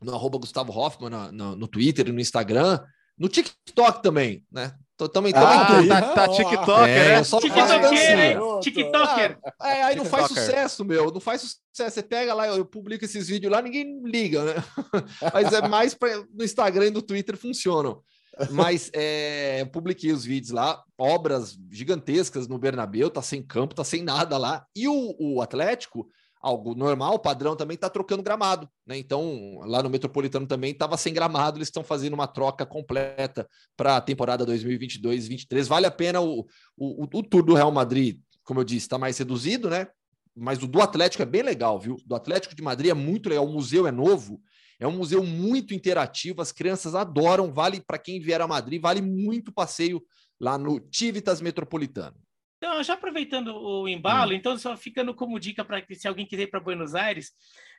no 0.00 0.14
arroba 0.14 0.38
Gustavo 0.38 0.72
Hoffman, 0.72 1.10
no, 1.10 1.32
no, 1.32 1.56
no 1.56 1.68
Twitter 1.68 2.12
no 2.12 2.20
Instagram, 2.20 2.80
no 3.16 3.28
TikTok 3.28 4.02
também, 4.02 4.44
né? 4.50 4.74
Também, 5.08 5.32
ah, 5.34 5.66
também 5.66 5.88
tá, 5.88 6.02
tá, 6.02 6.12
tá 6.14 6.28
TikTok, 6.28 6.88
é, 6.88 7.08
né? 7.08 7.24
Só 7.24 7.40
TikToker, 7.40 8.60
TikToker. 8.60 9.38
Ah, 9.58 9.70
é, 9.70 9.82
aí 9.82 9.96
não 9.96 10.04
faz 10.04 10.28
sucesso, 10.28 10.84
meu. 10.84 11.10
Não 11.10 11.20
faz 11.20 11.40
sucesso. 11.40 11.94
Você 11.94 12.02
pega 12.02 12.34
lá, 12.34 12.46
eu 12.48 12.64
publico 12.64 13.04
esses 13.04 13.28
vídeos 13.28 13.52
lá, 13.52 13.62
ninguém 13.62 14.02
liga, 14.04 14.44
né? 14.44 14.54
Mas 15.32 15.52
é 15.52 15.66
mais 15.66 15.94
pra, 15.94 16.24
no 16.32 16.44
Instagram 16.44 16.86
e 16.86 16.90
no 16.90 17.02
Twitter 17.02 17.36
funcionam. 17.36 18.02
Mas 18.50 18.90
é, 18.94 19.64
publiquei 19.66 20.12
os 20.12 20.24
vídeos 20.24 20.52
lá, 20.52 20.82
obras 20.96 21.58
gigantescas 21.70 22.48
no 22.48 22.58
Bernabéu, 22.58 23.10
tá 23.10 23.20
sem 23.20 23.42
campo, 23.42 23.74
tá 23.74 23.84
sem 23.84 24.02
nada 24.02 24.38
lá. 24.38 24.64
E 24.74 24.88
o, 24.88 25.16
o 25.18 25.42
Atlético, 25.42 26.08
algo 26.40 26.74
normal, 26.74 27.18
padrão 27.18 27.54
também 27.54 27.76
tá 27.76 27.90
trocando 27.90 28.22
gramado, 28.22 28.68
né? 28.86 28.96
Então, 28.96 29.60
lá 29.64 29.82
no 29.82 29.90
Metropolitano 29.90 30.46
também 30.46 30.72
estava 30.72 30.96
sem 30.96 31.12
gramado, 31.12 31.58
eles 31.58 31.68
estão 31.68 31.84
fazendo 31.84 32.14
uma 32.14 32.26
troca 32.26 32.64
completa 32.64 33.46
para 33.76 33.96
a 33.96 34.00
temporada 34.00 34.46
2022-23. 34.46 35.66
Vale 35.66 35.86
a 35.86 35.90
pena 35.90 36.20
o, 36.20 36.46
o, 36.76 37.04
o 37.04 37.22
tour 37.22 37.42
do 37.42 37.54
Real 37.54 37.70
Madrid, 37.70 38.18
como 38.42 38.60
eu 38.60 38.64
disse, 38.64 38.86
está 38.86 38.98
mais 38.98 39.18
reduzido, 39.18 39.68
né? 39.68 39.88
Mas 40.34 40.62
o 40.62 40.66
do 40.66 40.80
Atlético 40.80 41.22
é 41.22 41.26
bem 41.26 41.42
legal, 41.42 41.78
viu? 41.78 41.96
Do 42.06 42.14
Atlético 42.14 42.54
de 42.54 42.62
Madrid 42.62 42.90
é 42.90 42.94
muito 42.94 43.28
legal, 43.28 43.44
o 43.44 43.52
museu 43.52 43.86
é 43.86 43.92
novo, 43.92 44.40
é 44.78 44.88
um 44.88 44.92
museu 44.92 45.22
muito 45.22 45.74
interativo, 45.74 46.40
as 46.40 46.52
crianças 46.52 46.94
adoram, 46.94 47.52
vale 47.52 47.82
para 47.82 47.98
quem 47.98 48.18
vier 48.18 48.40
a 48.40 48.48
Madrid, 48.48 48.80
vale 48.80 49.02
muito 49.02 49.52
passeio 49.52 50.02
lá 50.40 50.56
no 50.56 50.80
Tivitas 50.80 51.42
Metropolitano. 51.42 52.16
Então, 52.62 52.82
já 52.82 52.92
aproveitando 52.92 53.56
o 53.56 53.88
embalo, 53.88 54.32
hum. 54.32 54.34
então 54.34 54.58
só 54.58 54.76
ficando 54.76 55.14
como 55.14 55.40
dica 55.40 55.64
para 55.64 55.80
que 55.80 55.94
se 55.94 56.06
alguém 56.06 56.26
quiser 56.26 56.42
ir 56.42 56.50
para 56.50 56.60
Buenos 56.60 56.94
Aires, 56.94 57.32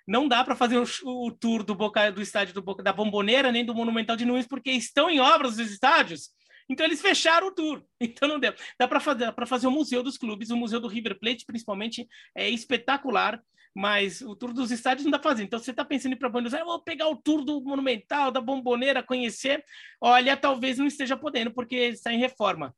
não 0.07 0.27
dá 0.27 0.43
para 0.43 0.55
fazer 0.55 0.79
o, 0.79 0.85
o, 1.05 1.31
tour 1.31 1.63
do 1.63 1.75
Boca 1.75 2.11
do 2.11 2.19
estádio 2.19 2.55
do 2.55 2.63
Boca 2.63 2.81
da 2.81 2.91
Bomboneira 2.91 3.51
nem 3.51 3.63
do 3.63 3.75
Monumental 3.75 4.15
de 4.15 4.25
Nunes 4.25 4.47
porque 4.47 4.71
estão 4.71 5.07
em 5.07 5.19
obras 5.19 5.59
os 5.59 5.71
estádios. 5.71 6.31
Então 6.67 6.83
eles 6.83 6.99
fecharam 6.99 7.47
o 7.47 7.51
tour. 7.51 7.83
Então 8.01 8.27
não 8.27 8.39
deu. 8.39 8.55
Dá 8.79 8.87
para 8.87 8.99
fazer 8.99 9.31
para 9.33 9.45
fazer 9.45 9.67
o 9.67 9.71
museu 9.71 10.01
dos 10.01 10.17
clubes, 10.17 10.49
o 10.49 10.57
museu 10.57 10.79
do 10.79 10.87
River 10.87 11.19
Plate 11.19 11.45
principalmente 11.45 12.07
é 12.33 12.49
espetacular 12.49 13.39
mas 13.73 14.21
o 14.21 14.35
tour 14.35 14.51
dos 14.51 14.69
estádios 14.69 15.05
não 15.05 15.11
dá 15.11 15.19
pra 15.19 15.31
fazer. 15.31 15.43
Então, 15.43 15.57
você 15.57 15.71
está 15.71 15.85
pensando 15.85 16.11
em 16.11 16.15
ir 16.15 16.19
para 16.19 16.27
Buenos 16.27 16.53
Aires, 16.53 16.67
vou 16.67 16.81
pegar 16.81 17.07
o 17.07 17.15
tour 17.15 17.43
do 17.43 17.61
Monumental, 17.61 18.29
da 18.29 18.41
Bomboneira, 18.41 19.01
conhecer. 19.01 19.63
Olha, 19.99 20.35
talvez 20.35 20.77
não 20.77 20.85
esteja 20.87 21.15
podendo, 21.15 21.51
porque 21.51 21.75
está 21.75 22.11
em 22.11 22.19
reforma. 22.19 22.75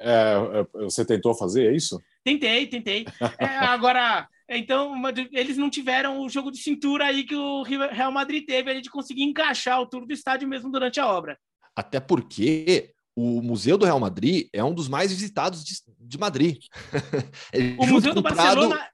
É, 0.00 0.66
é 0.74 0.84
você 0.84 1.04
tentou 1.04 1.34
fazer 1.34 1.74
isso? 1.74 2.00
Tentei, 2.24 2.66
tentei. 2.66 3.06
É, 3.38 3.46
agora, 3.46 4.26
então, 4.48 4.94
eles 5.32 5.56
não 5.56 5.70
tiveram 5.70 6.20
o 6.20 6.28
jogo 6.28 6.50
de 6.50 6.58
cintura 6.58 7.06
aí 7.06 7.24
que 7.24 7.34
o 7.34 7.62
Real 7.62 8.12
Madrid 8.12 8.44
teve, 8.44 8.70
ali 8.70 8.80
de 8.80 8.90
conseguir 8.90 9.22
encaixar 9.22 9.80
o 9.80 9.86
tour 9.86 10.06
do 10.06 10.12
estádio 10.12 10.48
mesmo 10.48 10.70
durante 10.70 10.98
a 10.98 11.06
obra. 11.06 11.38
Até 11.76 12.00
porque 12.00 12.92
o 13.14 13.42
Museu 13.42 13.78
do 13.78 13.84
Real 13.84 14.00
Madrid 14.00 14.48
é 14.52 14.64
um 14.64 14.74
dos 14.74 14.88
mais 14.88 15.12
visitados 15.12 15.64
de, 15.64 15.74
de 16.00 16.18
Madrid. 16.18 16.58
o 17.78 17.86
Museu 17.86 18.14
do 18.14 18.22
Barcelona 18.22 18.76
Prado 18.76 18.90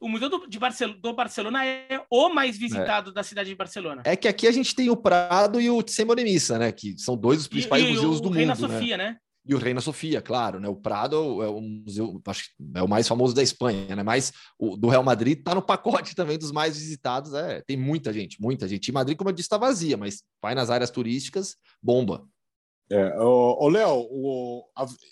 o 0.00 0.08
Museu 0.08 0.28
do, 0.28 0.46
de 0.46 0.58
Barcelona, 0.58 0.98
do 1.00 1.12
Barcelona 1.12 1.64
é 1.64 2.00
o 2.10 2.28
mais 2.28 2.58
visitado 2.58 3.10
é. 3.10 3.12
da 3.12 3.22
cidade 3.22 3.48
de 3.48 3.56
Barcelona. 3.56 4.02
É 4.04 4.14
que 4.14 4.28
aqui 4.28 4.46
a 4.46 4.52
gente 4.52 4.74
tem 4.74 4.90
o 4.90 4.96
Prado 4.96 5.60
e 5.60 5.70
o 5.70 5.82
Semoremissa, 5.86 6.58
né? 6.58 6.70
Que 6.70 6.96
são 6.98 7.16
dois 7.16 7.38
dos 7.38 7.48
principais 7.48 7.82
e, 7.82 7.86
e 7.86 7.90
museus 7.90 8.20
do 8.20 8.28
Reina 8.28 8.54
mundo. 8.54 8.66
Reina 8.66 8.78
Sofia, 8.78 8.96
né? 8.96 9.10
né? 9.10 9.18
E 9.46 9.54
o 9.54 9.58
Reina 9.58 9.80
Sofia, 9.80 10.20
claro, 10.20 10.58
né? 10.58 10.68
O 10.68 10.74
Prado 10.74 11.42
é 11.42 11.48
o 11.48 11.60
museu, 11.60 12.20
acho 12.26 12.44
que 12.44 12.50
é 12.74 12.82
o 12.82 12.88
mais 12.88 13.06
famoso 13.06 13.34
da 13.34 13.42
Espanha, 13.42 13.94
né? 13.94 14.02
Mas 14.02 14.32
o 14.58 14.76
do 14.76 14.88
Real 14.88 15.04
Madrid 15.04 15.40
tá 15.42 15.54
no 15.54 15.62
pacote 15.62 16.14
também 16.16 16.36
dos 16.36 16.50
mais 16.50 16.76
visitados. 16.76 17.32
É, 17.32 17.62
tem 17.62 17.76
muita 17.76 18.12
gente, 18.12 18.40
muita 18.40 18.66
gente. 18.66 18.88
E 18.88 18.92
Madrid, 18.92 19.16
como 19.16 19.30
eu 19.30 19.34
disse, 19.34 19.46
está 19.46 19.56
vazia, 19.56 19.96
mas 19.96 20.22
vai 20.42 20.54
nas 20.54 20.68
áreas 20.68 20.90
turísticas, 20.90 21.56
bomba. 21.80 22.26
É, 22.90 23.18
o 23.18 23.68
Léo, 23.68 24.08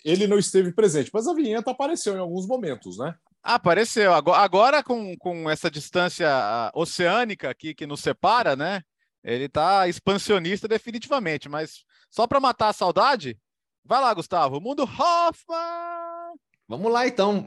ele 0.03 0.27
não 0.27 0.37
esteve 0.37 0.73
presente, 0.73 1.11
mas 1.13 1.27
a 1.27 1.33
vinheta 1.33 1.71
apareceu 1.71 2.15
em 2.15 2.19
alguns 2.19 2.47
momentos, 2.47 2.97
né? 2.97 3.15
Apareceu. 3.43 4.13
Agora, 4.13 4.39
agora 4.39 4.83
com, 4.83 5.15
com 5.17 5.49
essa 5.49 5.69
distância 5.69 6.27
oceânica 6.73 7.49
aqui 7.49 7.73
que 7.73 7.85
nos 7.85 7.99
separa, 7.99 8.55
né? 8.55 8.81
Ele 9.23 9.49
tá 9.49 9.87
expansionista 9.87 10.67
definitivamente, 10.67 11.49
mas 11.49 11.83
só 12.09 12.25
para 12.27 12.39
matar 12.39 12.69
a 12.69 12.73
saudade, 12.73 13.37
vai 13.85 14.01
lá, 14.01 14.13
Gustavo. 14.13 14.59
Mundo 14.59 14.83
Hoffman! 14.83 16.35
Vamos 16.67 16.91
lá, 16.91 17.07
então. 17.07 17.45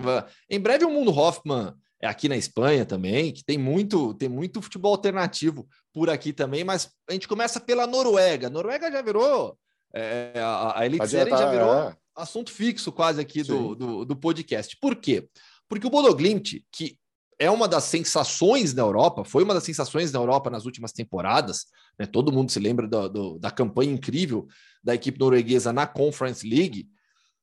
Em 0.49 0.61
breve 0.61 0.85
o 0.85 0.91
Mundo 0.91 1.11
Hoffman 1.11 1.75
é 2.01 2.07
aqui 2.07 2.29
na 2.29 2.37
Espanha 2.37 2.87
também, 2.87 3.33
que 3.33 3.45
tem 3.45 3.59
muito, 3.59 4.15
tem 4.15 4.29
muito 4.29 4.63
futebol 4.63 4.93
alternativo 4.93 5.69
por 5.93 6.09
aqui 6.09 6.33
também, 6.33 6.63
mas 6.63 6.91
a 7.09 7.13
gente 7.13 7.27
começa 7.27 7.59
pela 7.59 7.87
Noruega. 7.87 8.47
A 8.47 8.51
Noruega 8.51 8.91
já 8.91 9.03
virou 9.03 9.59
é, 9.93 10.33
a, 10.37 10.79
a 10.79 10.87
Elite 10.87 11.07
já, 11.07 11.27
tá, 11.27 11.37
já 11.37 11.51
virou 11.51 11.75
é. 11.75 11.97
assunto 12.15 12.53
fixo 12.53 12.93
quase 12.93 13.21
aqui 13.21 13.43
do, 13.43 13.75
do, 13.75 14.05
do 14.05 14.17
podcast. 14.17 14.77
Por 14.81 14.97
quê? 14.97 15.29
Porque 15.69 15.87
o 15.87 15.91
Bodoglimt, 15.91 16.65
que 16.71 16.97
é 17.39 17.51
uma 17.51 17.69
das 17.69 17.85
sensações 17.85 18.75
na 18.75 18.83
Europa, 18.83 19.25
foi 19.25 19.45
uma 19.45 19.55
das 19.55 19.65
sensações 19.65 20.11
na 20.11 20.19
Europa 20.19 20.51
nas 20.51 20.67
últimas 20.67 20.93
temporadas, 20.93 21.67
né? 21.99 22.05
todo 22.05 22.33
mundo 22.33 22.51
se 22.51 22.59
lembra 22.59 22.87
do, 22.89 23.09
do, 23.09 23.39
da 23.39 23.51
campanha 23.51 23.93
incrível 23.93 24.47
da 24.83 24.95
equipe 24.95 25.19
norueguesa 25.19 25.73
na 25.73 25.87
Conference 25.87 26.47
League. 26.47 26.89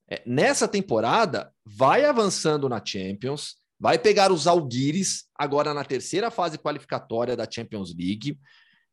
É, 0.10 0.22
nessa 0.26 0.68
temporada, 0.68 1.52
vai 1.66 2.04
avançando 2.04 2.68
na 2.68 2.82
Champions, 2.84 3.56
vai 3.80 3.98
pegar 3.98 4.32
os 4.32 4.48
Alguires 4.48 5.26
agora 5.34 5.74
na 5.74 5.84
terceira 5.84 6.30
fase 6.30 6.58
qualificatória 6.58 7.36
da 7.36 7.50
Champions 7.50 7.96
League 7.96 8.38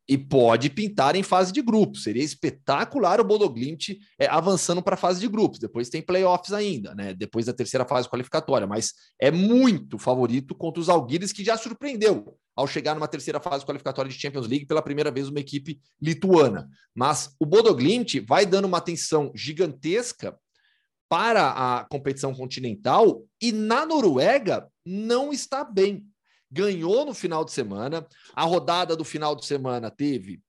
e 0.07 0.17
pode 0.17 0.69
pintar 0.69 1.15
em 1.15 1.23
fase 1.23 1.51
de 1.51 1.61
grupos. 1.61 2.03
Seria 2.03 2.23
espetacular 2.23 3.21
o 3.21 3.23
Bodoglint 3.23 3.89
é, 4.19 4.27
avançando 4.27 4.81
para 4.81 4.95
a 4.95 4.97
fase 4.97 5.19
de 5.19 5.27
grupos. 5.27 5.59
Depois 5.59 5.89
tem 5.89 6.01
playoffs 6.01 6.51
ainda, 6.51 6.93
né? 6.93 7.13
Depois 7.13 7.45
da 7.45 7.53
terceira 7.53 7.85
fase 7.85 8.09
qualificatória, 8.09 8.67
mas 8.67 8.93
é 9.19 9.31
muito 9.31 9.97
favorito 9.97 10.53
contra 10.53 10.81
os 10.81 10.89
Alguires, 10.89 11.31
que 11.31 11.43
já 11.43 11.57
surpreendeu 11.57 12.37
ao 12.55 12.67
chegar 12.67 12.93
numa 12.93 13.07
terceira 13.07 13.39
fase 13.39 13.65
qualificatória 13.65 14.11
de 14.11 14.19
Champions 14.19 14.47
League 14.47 14.65
pela 14.65 14.81
primeira 14.81 15.09
vez 15.09 15.29
uma 15.29 15.39
equipe 15.39 15.79
lituana. 16.01 16.69
Mas 16.93 17.33
o 17.39 17.45
Bodoglint 17.45 18.19
vai 18.27 18.45
dando 18.45 18.65
uma 18.65 18.77
atenção 18.77 19.31
gigantesca 19.33 20.37
para 21.09 21.49
a 21.49 21.85
competição 21.85 22.33
continental 22.33 23.23
e 23.41 23.51
na 23.51 23.85
Noruega 23.85 24.67
não 24.85 25.31
está 25.31 25.63
bem 25.63 26.05
ganhou 26.53 27.03
no 27.05 27.13
final 27.13 27.43
de 27.43 27.51
semana. 27.51 28.07
A 28.33 28.43
rodada 28.43 28.95
do 28.95 29.03
final 29.03 29.35
de 29.35 29.45
semana 29.45 29.89
teve 29.89 30.39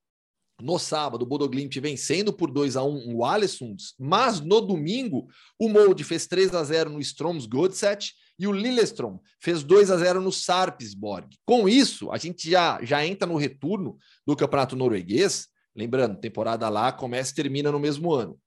no 0.61 0.79
sábado, 0.79 1.23
o 1.23 1.25
Bodoglimt 1.25 1.77
vencendo 1.81 2.31
por 2.31 2.49
2 2.49 2.77
a 2.77 2.83
1 2.83 3.13
o 3.13 3.25
Alessund, 3.25 3.75
mas 3.99 4.39
no 4.39 4.61
domingo 4.61 5.27
o 5.59 5.67
Molde 5.67 6.03
fez 6.03 6.27
3 6.27 6.55
a 6.55 6.63
0 6.63 6.91
no 6.91 7.01
Stroms 7.01 7.45
Godset 7.45 8.13
e 8.39 8.47
o 8.47 8.53
Lillestrøm 8.53 9.17
fez 9.39 9.63
2 9.63 9.91
a 9.91 9.97
0 9.97 10.21
no 10.21 10.31
Sarpsborg. 10.31 11.37
Com 11.45 11.67
isso, 11.67 12.09
a 12.11 12.17
gente 12.17 12.49
já, 12.49 12.79
já 12.83 13.05
entra 13.05 13.27
no 13.27 13.35
retorno 13.35 13.97
do 14.25 14.35
Campeonato 14.35 14.75
Norueguês. 14.75 15.47
Lembrando, 15.75 16.19
temporada 16.19 16.69
lá 16.69 16.91
começa 16.91 17.31
e 17.31 17.35
termina 17.35 17.71
no 17.71 17.79
mesmo 17.79 18.13
ano. 18.13 18.39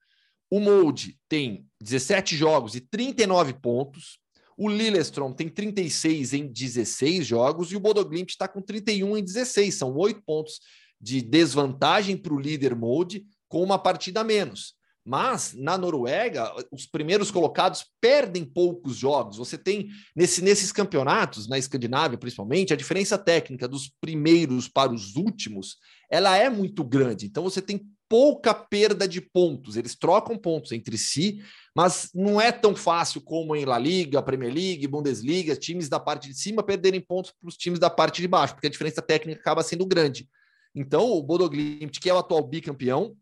O 0.50 0.60
Molde 0.60 1.18
tem 1.28 1.66
17 1.82 2.34
jogos 2.36 2.74
e 2.74 2.80
39 2.80 3.54
pontos. 3.54 4.18
O 4.60 4.68
Lillestrøm 4.68 5.32
tem 5.32 5.48
36 5.48 6.32
em 6.32 6.48
16 6.48 7.24
jogos 7.24 7.70
e 7.70 7.76
o 7.76 7.80
Bodoglimt 7.80 8.28
está 8.28 8.48
com 8.48 8.60
31 8.60 9.16
em 9.16 9.22
16. 9.22 9.72
São 9.72 9.94
oito 9.96 10.20
pontos 10.26 10.58
de 11.00 11.22
desvantagem 11.22 12.16
para 12.16 12.34
o 12.34 12.40
líder 12.40 12.74
Molde 12.74 13.24
com 13.46 13.62
uma 13.62 13.78
partida 13.78 14.22
a 14.22 14.24
menos. 14.24 14.74
Mas 15.04 15.54
na 15.54 15.78
Noruega, 15.78 16.52
os 16.72 16.86
primeiros 16.86 17.30
colocados 17.30 17.86
perdem 18.00 18.44
poucos 18.44 18.96
jogos. 18.96 19.36
Você 19.36 19.56
tem 19.56 19.90
nesse, 20.14 20.42
nesses 20.42 20.72
campeonatos, 20.72 21.48
na 21.48 21.56
Escandinávia 21.56 22.18
principalmente, 22.18 22.72
a 22.72 22.76
diferença 22.76 23.16
técnica 23.16 23.68
dos 23.68 23.88
primeiros 24.00 24.68
para 24.68 24.92
os 24.92 25.14
últimos, 25.14 25.76
ela 26.10 26.36
é 26.36 26.50
muito 26.50 26.82
grande. 26.82 27.26
Então 27.26 27.44
você 27.44 27.62
tem 27.62 27.86
pouca 28.08 28.54
perda 28.54 29.06
de 29.06 29.20
pontos. 29.20 29.76
Eles 29.76 29.94
trocam 29.94 30.36
pontos 30.36 30.72
entre 30.72 30.96
si, 30.96 31.42
mas 31.74 32.10
não 32.14 32.40
é 32.40 32.50
tão 32.50 32.74
fácil 32.74 33.20
como 33.20 33.54
em 33.54 33.64
La 33.64 33.78
Liga, 33.78 34.22
Premier 34.22 34.52
League, 34.52 34.86
Bundesliga, 34.86 35.54
times 35.54 35.88
da 35.88 36.00
parte 36.00 36.28
de 36.28 36.34
cima 36.34 36.62
perderem 36.62 37.00
pontos 37.00 37.32
para 37.32 37.48
os 37.48 37.56
times 37.56 37.78
da 37.78 37.90
parte 37.90 38.20
de 38.20 38.28
baixo, 38.28 38.54
porque 38.54 38.66
a 38.66 38.70
diferença 38.70 39.02
técnica 39.02 39.40
acaba 39.40 39.62
sendo 39.62 39.86
grande. 39.86 40.28
Então, 40.74 41.10
o 41.10 41.22
Bodo 41.22 41.48
Glimt, 41.48 42.00
que 42.00 42.08
é 42.08 42.14
o 42.14 42.18
atual 42.18 42.42
bicampeão, 42.46 43.16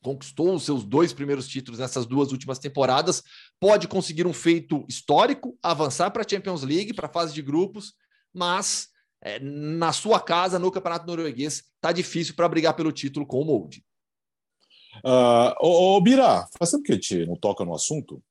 conquistou 0.00 0.54
os 0.54 0.64
seus 0.64 0.84
dois 0.84 1.12
primeiros 1.12 1.48
títulos 1.48 1.80
nessas 1.80 2.06
duas 2.06 2.30
últimas 2.32 2.58
temporadas, 2.58 3.22
pode 3.58 3.88
conseguir 3.88 4.26
um 4.26 4.32
feito 4.32 4.84
histórico, 4.88 5.58
avançar 5.62 6.10
para 6.10 6.22
a 6.24 6.28
Champions 6.28 6.62
League, 6.62 6.94
para 6.94 7.06
a 7.06 7.12
fase 7.12 7.34
de 7.34 7.42
grupos, 7.42 7.94
mas 8.32 8.88
é, 9.20 9.40
na 9.40 9.92
sua 9.92 10.20
casa, 10.20 10.58
no 10.58 10.70
Campeonato 10.70 11.06
Norueguês, 11.06 11.64
tá 11.80 11.92
difícil 11.92 12.34
para 12.34 12.48
brigar 12.48 12.74
pelo 12.74 12.92
título 12.92 13.26
com 13.26 13.40
o 13.40 13.44
Molde. 13.44 13.84
Uh, 15.04 15.54
ô, 15.60 15.96
ô, 15.96 16.00
Bira, 16.00 16.46
faz 16.58 16.70
tempo 16.70 16.82
que 16.82 16.92
a 16.92 16.94
gente 16.94 17.26
não 17.26 17.36
toca 17.36 17.64
no 17.64 17.74
assunto. 17.74 18.22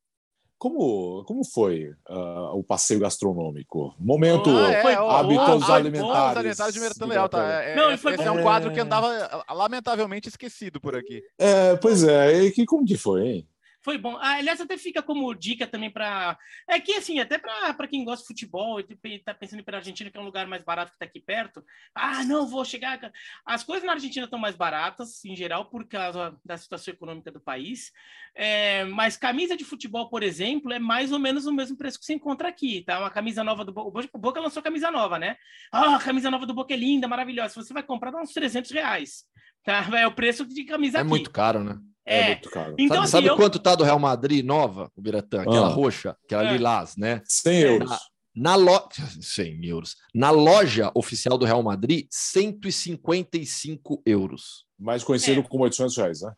Como, 0.57 1.23
como 1.25 1.45
foi 1.45 1.91
uh, 2.09 2.57
o 2.57 2.63
passeio 2.63 2.99
gastronômico? 2.99 3.93
Momento 3.99 4.49
Ah, 4.49 4.71
é, 4.71 4.95
hábitos 4.95 5.69
alimentares. 5.69 6.37
alimentares 6.37 6.73
de 6.73 6.79
Bertão 6.79 7.07
Leal, 7.07 7.29
tá? 7.29 7.43
É, 7.63 7.75
Não, 7.75 7.91
é, 7.91 7.93
e 7.93 7.97
foi 7.97 8.15
esse 8.15 8.23
é 8.23 8.31
um 8.31 8.41
quadro 8.41 8.73
que 8.73 8.79
andava 8.79 9.45
lamentavelmente 9.51 10.29
esquecido 10.29 10.81
por 10.81 10.95
aqui. 10.95 11.21
É, 11.37 11.75
pois 11.75 12.03
é, 12.03 12.41
e 12.41 12.51
que, 12.51 12.65
como 12.65 12.83
que 12.83 12.97
foi, 12.97 13.27
hein? 13.27 13.47
Foi 13.87 13.97
bom. 13.97 14.17
Ah, 14.17 14.33
aliás, 14.33 14.59
até 14.59 14.77
fica 14.77 15.01
como 15.01 15.33
dica 15.33 15.65
também 15.65 15.89
para. 15.89 16.37
É 16.67 16.77
que, 16.77 16.91
assim, 16.95 17.21
até 17.21 17.37
para 17.37 17.87
quem 17.87 18.03
gosta 18.03 18.21
de 18.21 18.27
futebol 18.27 18.81
e 18.81 19.19
tá 19.19 19.33
pensando 19.33 19.59
em 19.59 19.61
ir 19.61 19.63
para 19.63 19.77
a 19.77 19.79
Argentina, 19.79 20.11
que 20.11 20.17
é 20.17 20.19
um 20.19 20.25
lugar 20.25 20.45
mais 20.45 20.61
barato 20.61 20.91
que 20.91 20.97
está 20.97 21.05
aqui 21.05 21.21
perto. 21.21 21.63
Ah, 21.95 22.21
não, 22.25 22.45
vou 22.45 22.65
chegar. 22.65 22.99
As 23.45 23.63
coisas 23.63 23.85
na 23.85 23.93
Argentina 23.93 24.25
estão 24.25 24.37
mais 24.37 24.57
baratas, 24.57 25.23
em 25.23 25.37
geral, 25.37 25.69
por 25.69 25.87
causa 25.87 26.37
da 26.43 26.57
situação 26.57 26.93
econômica 26.93 27.31
do 27.31 27.39
país. 27.39 27.93
É, 28.35 28.83
mas 28.83 29.15
camisa 29.15 29.55
de 29.55 29.63
futebol, 29.63 30.09
por 30.09 30.21
exemplo, 30.21 30.73
é 30.73 30.79
mais 30.79 31.13
ou 31.13 31.19
menos 31.19 31.45
o 31.45 31.53
mesmo 31.53 31.77
preço 31.77 31.97
que 31.97 32.03
você 32.03 32.13
encontra 32.13 32.49
aqui, 32.49 32.81
tá? 32.81 32.99
Uma 32.99 33.09
camisa 33.09 33.41
nova 33.41 33.63
do 33.63 33.71
Boca. 33.71 34.09
O 34.11 34.17
Boca 34.19 34.41
lançou 34.41 34.61
camisa 34.61 34.91
nova, 34.91 35.17
né? 35.17 35.37
Ah, 35.71 35.95
a 35.95 35.99
camisa 35.99 36.29
nova 36.29 36.45
do 36.45 36.53
Boca 36.53 36.73
é 36.73 36.77
linda, 36.77 37.07
maravilhosa. 37.07 37.53
Se 37.53 37.55
você 37.55 37.73
vai 37.73 37.83
comprar, 37.83 38.11
dá 38.11 38.19
uns 38.19 38.33
300 38.33 38.69
reais. 38.69 39.23
Tá? 39.63 39.87
É 39.97 40.05
o 40.05 40.11
preço 40.13 40.45
de 40.45 40.65
camisa 40.65 40.97
É 40.97 41.01
aqui. 41.01 41.09
muito 41.09 41.31
caro, 41.31 41.63
né? 41.63 41.79
É, 42.09 42.19
É. 42.19 42.27
muito 42.27 42.49
caro. 42.49 42.73
Então, 42.77 42.87
sabe 42.95 43.03
assim, 43.03 43.11
sabe 43.11 43.27
eu- 43.27 43.35
quanto 43.35 43.59
tá 43.59 43.75
do 43.75 43.83
Real 43.83 43.99
Madrid 43.99 44.43
nova, 44.45 44.89
o 44.95 45.01
Biratã? 45.01 45.41
Aquela 45.41 45.67
Ah. 45.67 45.69
roxa, 45.69 46.15
aquela 46.23 46.47
É. 46.49 46.53
lilás, 46.53 46.95
né? 46.95 47.21
100 47.25 47.59
euros. 47.59 47.89
Na, 47.89 47.99
na 48.35 48.55
loja. 48.55 49.07
100 49.21 49.65
euros. 49.65 49.95
Na 50.15 50.29
loja 50.31 50.89
oficial 50.95 51.37
do 51.37 51.45
Real 51.45 51.61
Madrid, 51.61 52.07
155 52.09 54.01
euros. 54.05 54.65
Mais 54.79 55.03
conhecido 55.03 55.41
É. 55.41 55.43
como 55.43 55.63
800 55.63 55.97
reais, 55.97 56.21
né? 56.21 56.33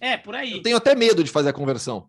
É, 0.00 0.16
por 0.16 0.34
aí. 0.34 0.52
Eu 0.52 0.62
tenho 0.62 0.76
até 0.76 0.94
medo 0.94 1.22
de 1.22 1.30
fazer 1.30 1.50
a 1.50 1.52
conversão. 1.52 2.08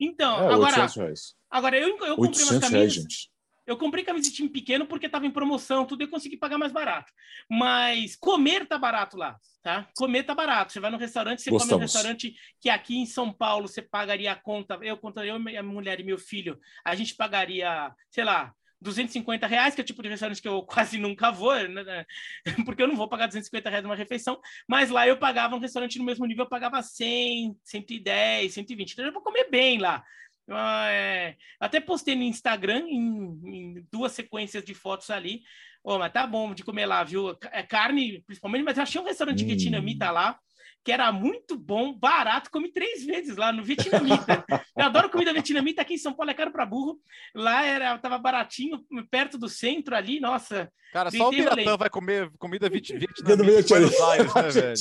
Então, 0.00 0.34
É, 0.42 0.52
agora, 0.54 0.72
800 0.72 0.96
reais. 0.96 1.34
agora 1.50 1.76
eu, 1.78 1.88
eu 1.88 1.92
comprei 1.98 2.10
umas 2.14 2.18
800 2.40 2.68
reais, 2.70 2.72
camisas. 2.94 2.94
gente. 3.02 3.30
Eu 3.66 3.76
comprei 3.76 4.04
camisa 4.04 4.28
de 4.28 4.34
time 4.34 4.48
pequeno 4.48 4.86
porque 4.86 5.06
estava 5.06 5.26
em 5.26 5.30
promoção, 5.30 5.86
tudo 5.86 6.02
e 6.02 6.04
eu 6.04 6.10
consegui 6.10 6.36
pagar 6.36 6.58
mais 6.58 6.72
barato. 6.72 7.12
Mas 7.48 8.14
comer 8.16 8.66
tá 8.66 8.76
barato 8.76 9.16
lá, 9.16 9.38
tá? 9.62 9.88
Comer 9.96 10.22
tá 10.24 10.34
barato. 10.34 10.72
Você 10.72 10.80
vai 10.80 10.90
no 10.90 10.98
restaurante, 10.98 11.42
você 11.42 11.50
come 11.50 11.60
no 11.60 11.64
Gostamos. 11.64 11.92
restaurante 11.92 12.34
que 12.60 12.68
aqui 12.68 12.98
em 12.98 13.06
São 13.06 13.32
Paulo 13.32 13.66
você 13.66 13.80
pagaria 13.80 14.32
a 14.32 14.36
conta. 14.36 14.78
Eu, 14.82 14.96
conta 14.96 15.24
eu, 15.24 15.38
minha 15.38 15.62
mulher 15.62 15.98
e 16.00 16.04
meu 16.04 16.18
filho, 16.18 16.58
a 16.84 16.94
gente 16.94 17.14
pagaria, 17.14 17.90
sei 18.10 18.24
lá, 18.24 18.52
250 18.84 19.46
reais, 19.46 19.74
que 19.74 19.80
é 19.80 19.84
o 19.84 19.86
tipo 19.86 20.02
de 20.02 20.10
restaurante 20.10 20.42
que 20.42 20.48
eu 20.48 20.62
quase 20.66 20.98
nunca 20.98 21.30
vou, 21.30 21.54
né? 21.68 22.04
porque 22.66 22.82
eu 22.82 22.88
não 22.88 22.96
vou 22.96 23.08
pagar 23.08 23.26
250 23.26 23.70
reais 23.70 23.82
numa 23.82 23.96
refeição, 23.96 24.38
mas 24.68 24.90
lá 24.90 25.08
eu 25.08 25.16
pagava 25.16 25.56
um 25.56 25.60
restaurante 25.60 25.98
no 25.98 26.04
mesmo 26.04 26.26
nível, 26.26 26.44
eu 26.44 26.48
pagava 26.48 26.82
100, 26.82 27.56
110, 27.64 28.52
120. 28.52 28.92
Então 28.92 29.06
eu 29.06 29.12
vou 29.12 29.22
comer 29.22 29.48
bem 29.50 29.78
lá. 29.78 30.04
Ah, 30.50 30.88
é, 30.90 31.36
até 31.58 31.80
postei 31.80 32.14
no 32.14 32.22
Instagram 32.22 32.86
em, 32.86 33.40
em 33.46 33.86
duas 33.90 34.12
sequências 34.12 34.64
de 34.64 34.74
fotos 34.74 35.08
ali. 35.10 35.42
Ô, 35.82 35.98
mas 35.98 36.12
tá 36.12 36.26
bom 36.26 36.54
de 36.54 36.62
comer 36.64 36.86
lá, 36.86 37.02
viu? 37.02 37.36
É 37.50 37.62
carne, 37.62 38.22
principalmente, 38.22 38.62
mas 38.64 38.76
eu 38.76 38.82
achei 38.82 39.00
um 39.00 39.04
restaurante 39.04 39.44
Hum. 39.44 39.46
vietnamita 39.46 40.10
lá 40.10 40.38
que 40.84 40.92
era 40.92 41.10
muito 41.10 41.56
bom, 41.56 41.94
barato, 41.94 42.50
comi 42.50 42.70
três 42.70 43.04
vezes 43.04 43.36
lá 43.36 43.50
no 43.50 43.64
vietnamita. 43.64 44.44
eu 44.76 44.84
adoro 44.84 45.08
comida 45.08 45.32
vietnamita, 45.32 45.80
aqui 45.80 45.94
em 45.94 45.98
São 45.98 46.12
Paulo 46.12 46.30
é 46.30 46.34
caro 46.34 46.52
para 46.52 46.66
burro. 46.66 47.00
Lá 47.34 47.64
era 47.64 47.96
tava 47.98 48.18
baratinho, 48.18 48.84
perto 49.10 49.38
do 49.38 49.48
centro 49.48 49.96
ali, 49.96 50.20
nossa. 50.20 50.70
Cara, 50.92 51.10
só 51.10 51.28
o. 51.28 51.30
Piratão 51.30 51.78
vai 51.78 51.88
comer 51.88 52.30
comida 52.38 52.68
vietnamita 52.68 53.34
Buenos 53.34 54.00
Aires, 54.00 54.34
né, 54.34 54.50
velho? 54.50 54.74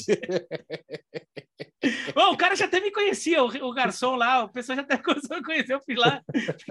Ô, 2.16 2.32
o 2.32 2.38
cara 2.38 2.56
já 2.56 2.66
até 2.66 2.82
me 2.82 2.92
conhecia, 2.92 3.42
o, 3.42 3.48
o 3.48 3.74
garçom 3.74 4.16
lá, 4.16 4.44
o 4.44 4.50
pessoal 4.50 4.76
já 4.76 4.82
até 4.82 4.98
começou 5.02 5.38
a 5.38 5.44
conhecer, 5.44 5.74
eu 5.74 5.82
fui 5.82 5.96
lá 5.96 6.22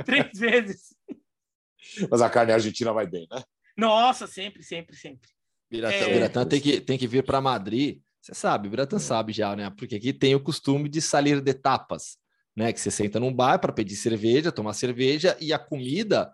três 0.05 0.39
vezes. 0.39 0.95
Mas 2.11 2.21
a 2.21 2.29
carne 2.29 2.53
argentina 2.53 2.93
vai 2.93 3.07
bem, 3.07 3.27
né? 3.31 3.43
Nossa, 3.77 4.27
sempre, 4.27 4.63
sempre, 4.63 4.95
sempre. 4.95 5.31
Biratã, 5.71 5.97
É. 5.97 6.07
o 6.07 6.13
Biratã 6.13 6.47
tem 6.47 6.61
que, 6.61 6.81
tem 6.81 6.99
que 6.99 7.07
vir 7.07 7.25
para 7.25 7.41
Madrid. 7.41 7.99
Você 8.23 8.35
sabe, 8.35 8.69
o 8.69 8.71
Biratã 8.71 9.01
sabe 9.01 9.33
já, 9.33 9.57
né? 9.57 9.69
Porque 9.71 9.97
aqui 9.97 10.13
tem 10.13 10.33
o 10.33 10.41
costume 10.41 10.89
de 10.89 11.03
salir 11.03 11.41
de 11.41 11.53
tapas, 11.53 12.17
né? 12.57 12.73
Que 12.73 12.81
você 12.81 12.89
senta 12.89 13.19
num 13.19 13.35
bar 13.35 13.59
para 13.59 13.73
pedir 13.73 13.97
cerveja, 13.97 14.53
tomar 14.53 14.75
cerveja 14.75 15.37
e 15.41 15.53
a 15.53 15.59
comida 15.59 16.33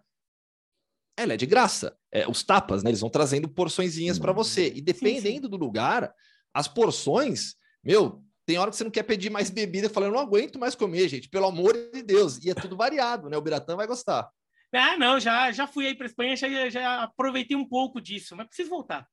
ela 1.17 1.33
é 1.33 1.37
de 1.37 1.47
graça. 1.47 1.97
É, 2.13 2.29
os 2.29 2.43
tapas, 2.43 2.83
né? 2.83 2.91
Eles 2.91 3.01
vão 3.01 3.09
trazendo 3.09 3.49
porçõezinhas 3.49 4.19
para 4.19 4.33
você. 4.33 4.71
E 4.75 4.83
dependendo 4.83 5.49
do 5.49 5.57
lugar, 5.57 6.13
as 6.53 6.69
porções, 6.69 7.55
meu, 7.83 8.23
tem 8.45 8.59
hora 8.59 8.71
que 8.71 8.77
você 8.77 8.85
não 8.85 8.91
quer 8.91 9.05
pedir 9.05 9.31
mais 9.31 9.49
bebida, 9.49 9.89
falando, 9.89 10.11
eu 10.11 10.17
não 10.17 10.21
aguento 10.21 10.59
mais 10.59 10.75
comer, 10.75 11.09
gente, 11.09 11.29
pelo 11.31 11.47
amor 11.47 11.73
de 11.73 12.03
Deus. 12.03 12.39
E 12.45 12.51
é 12.51 12.55
tudo 12.55 12.77
variado, 12.77 13.31
né? 13.31 13.37
O 13.39 13.43
Biratã 13.43 13.75
vai 13.75 13.87
gostar. 13.87 14.29
Ah, 14.75 14.99
não, 14.99 15.19
já, 15.19 15.51
já 15.53 15.67
fui 15.67 15.87
aí 15.87 15.95
para 15.95 16.07
Espanha, 16.07 16.37
já, 16.37 16.69
já 16.69 17.03
aproveitei 17.05 17.57
um 17.57 17.67
pouco 17.67 17.99
disso, 17.99 18.37
mas 18.37 18.47
preciso 18.47 18.69
voltar. 18.69 19.09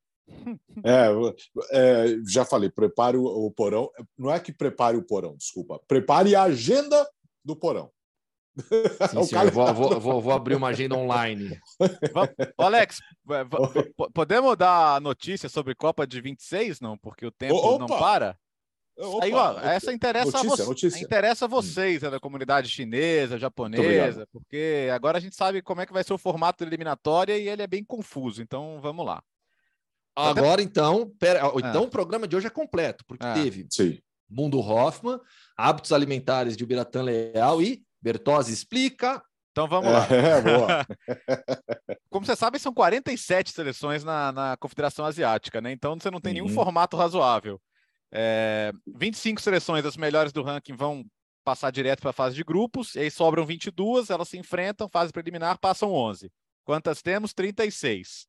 É, 0.83 1.07
é, 1.71 2.05
já 2.27 2.43
falei, 2.45 2.69
prepare 2.69 3.17
o, 3.17 3.25
o 3.25 3.51
porão. 3.51 3.89
Não 4.17 4.31
é 4.31 4.39
que 4.39 4.51
prepare 4.51 4.97
o 4.97 5.03
porão, 5.03 5.35
desculpa. 5.35 5.79
Prepare 5.87 6.35
a 6.35 6.43
agenda 6.43 7.07
do 7.43 7.55
porão. 7.55 7.91
Sim, 9.11 9.23
senhor, 9.23 9.51
vou, 9.51 9.73
vou, 9.73 9.99
vou, 9.99 10.21
vou 10.21 10.33
abrir 10.33 10.55
uma 10.55 10.69
agenda 10.69 10.95
online. 10.95 11.59
Ô, 12.57 12.63
Alex, 12.63 12.99
podemos 14.13 14.55
dar 14.55 15.01
notícia 15.01 15.49
sobre 15.49 15.75
Copa 15.75 16.07
de 16.07 16.21
26, 16.21 16.79
não? 16.79 16.97
Porque 16.97 17.25
o 17.25 17.31
tempo 17.31 17.55
Opa! 17.55 17.79
não 17.79 17.87
para. 17.99 18.37
Opa, 18.97 19.25
Aí, 19.25 19.33
ó, 19.33 19.59
essa 19.59 19.91
interessa 19.91 20.31
notícia, 20.31 20.53
a 20.53 20.65
vo- 20.65 20.69
notícia. 20.71 21.03
interessa 21.03 21.45
a 21.45 21.47
vocês, 21.49 22.01
né, 22.01 22.09
da 22.09 22.17
comunidade 22.17 22.69
chinesa, 22.69 23.37
japonesa, 23.37 24.25
porque 24.31 24.87
agora 24.93 25.17
a 25.17 25.21
gente 25.21 25.35
sabe 25.35 25.61
como 25.61 25.81
é 25.81 25.85
que 25.85 25.91
vai 25.91 26.01
ser 26.01 26.13
o 26.13 26.17
formato 26.17 26.63
da 26.63 26.69
eliminatória 26.69 27.37
e 27.37 27.49
ele 27.49 27.61
é 27.61 27.67
bem 27.67 27.83
confuso. 27.83 28.41
Então, 28.41 28.79
vamos 28.81 29.05
lá. 29.05 29.21
Agora, 30.15 30.61
então, 30.61 31.09
pera, 31.19 31.41
então 31.57 31.83
o 31.83 31.89
programa 31.89 32.27
de 32.27 32.35
hoje 32.35 32.47
é 32.47 32.49
completo, 32.49 33.03
porque 33.05 33.25
Ah. 33.25 33.33
teve 33.33 33.67
Sim. 33.69 33.99
Mundo 34.29 34.59
Hoffman, 34.59 35.19
hábitos 35.57 35.91
alimentares 35.91 36.55
de 36.55 36.63
Ubiratã 36.63 37.01
Leal 37.03 37.61
e 37.61 37.83
Bertozzi 38.01 38.53
explica. 38.53 39.21
Então, 39.51 39.67
vamos 39.67 39.91
lá. 39.91 40.05
É, 40.09 40.41
boa. 40.41 40.85
Como 42.09 42.25
você 42.25 42.35
sabe, 42.35 42.59
são 42.59 42.73
47 42.73 43.51
seleções 43.51 44.03
na, 44.03 44.31
na 44.31 44.57
Confederação 44.57 45.05
Asiática, 45.05 45.61
né? 45.61 45.71
Então 45.71 45.97
você 45.99 46.09
não 46.11 46.19
tem 46.21 46.33
nenhum 46.33 46.47
Uhum. 46.47 46.53
formato 46.53 46.95
razoável. 46.97 47.59
É, 48.13 48.71
25 48.95 49.41
seleções 49.41 49.83
das 49.83 49.97
melhores 49.97 50.31
do 50.31 50.41
ranking 50.43 50.75
vão 50.75 51.05
passar 51.43 51.71
direto 51.71 52.01
para 52.01 52.09
a 52.09 52.13
fase 52.13 52.35
de 52.35 52.43
grupos, 52.43 52.95
e 52.95 52.99
aí 52.99 53.11
sobram 53.11 53.45
22, 53.45 54.09
elas 54.09 54.27
se 54.29 54.37
enfrentam, 54.37 54.89
fase 54.89 55.11
preliminar, 55.11 55.59
passam 55.59 55.91
11. 55.91 56.31
Quantas 56.63 57.01
temos? 57.01 57.33
36. 57.33 58.25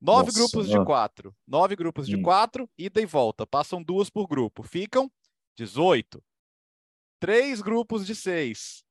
Nove 0.00 0.26
Nossa, 0.26 0.38
grupos 0.38 0.68
de 0.68 0.76
ah. 0.76 0.84
quatro. 0.84 1.36
Nove 1.46 1.76
grupos 1.76 2.06
de 2.06 2.16
Hum. 2.16 2.22
quatro, 2.22 2.68
ida 2.78 3.00
e 3.00 3.06
volta. 3.06 3.46
Passam 3.46 3.82
duas 3.82 4.08
por 4.08 4.26
grupo. 4.26 4.62
Ficam 4.62 5.10
18. 5.56 6.22
Três 7.20 7.60
grupos 7.60 8.06
de 8.06 8.14
seis. 8.14 8.82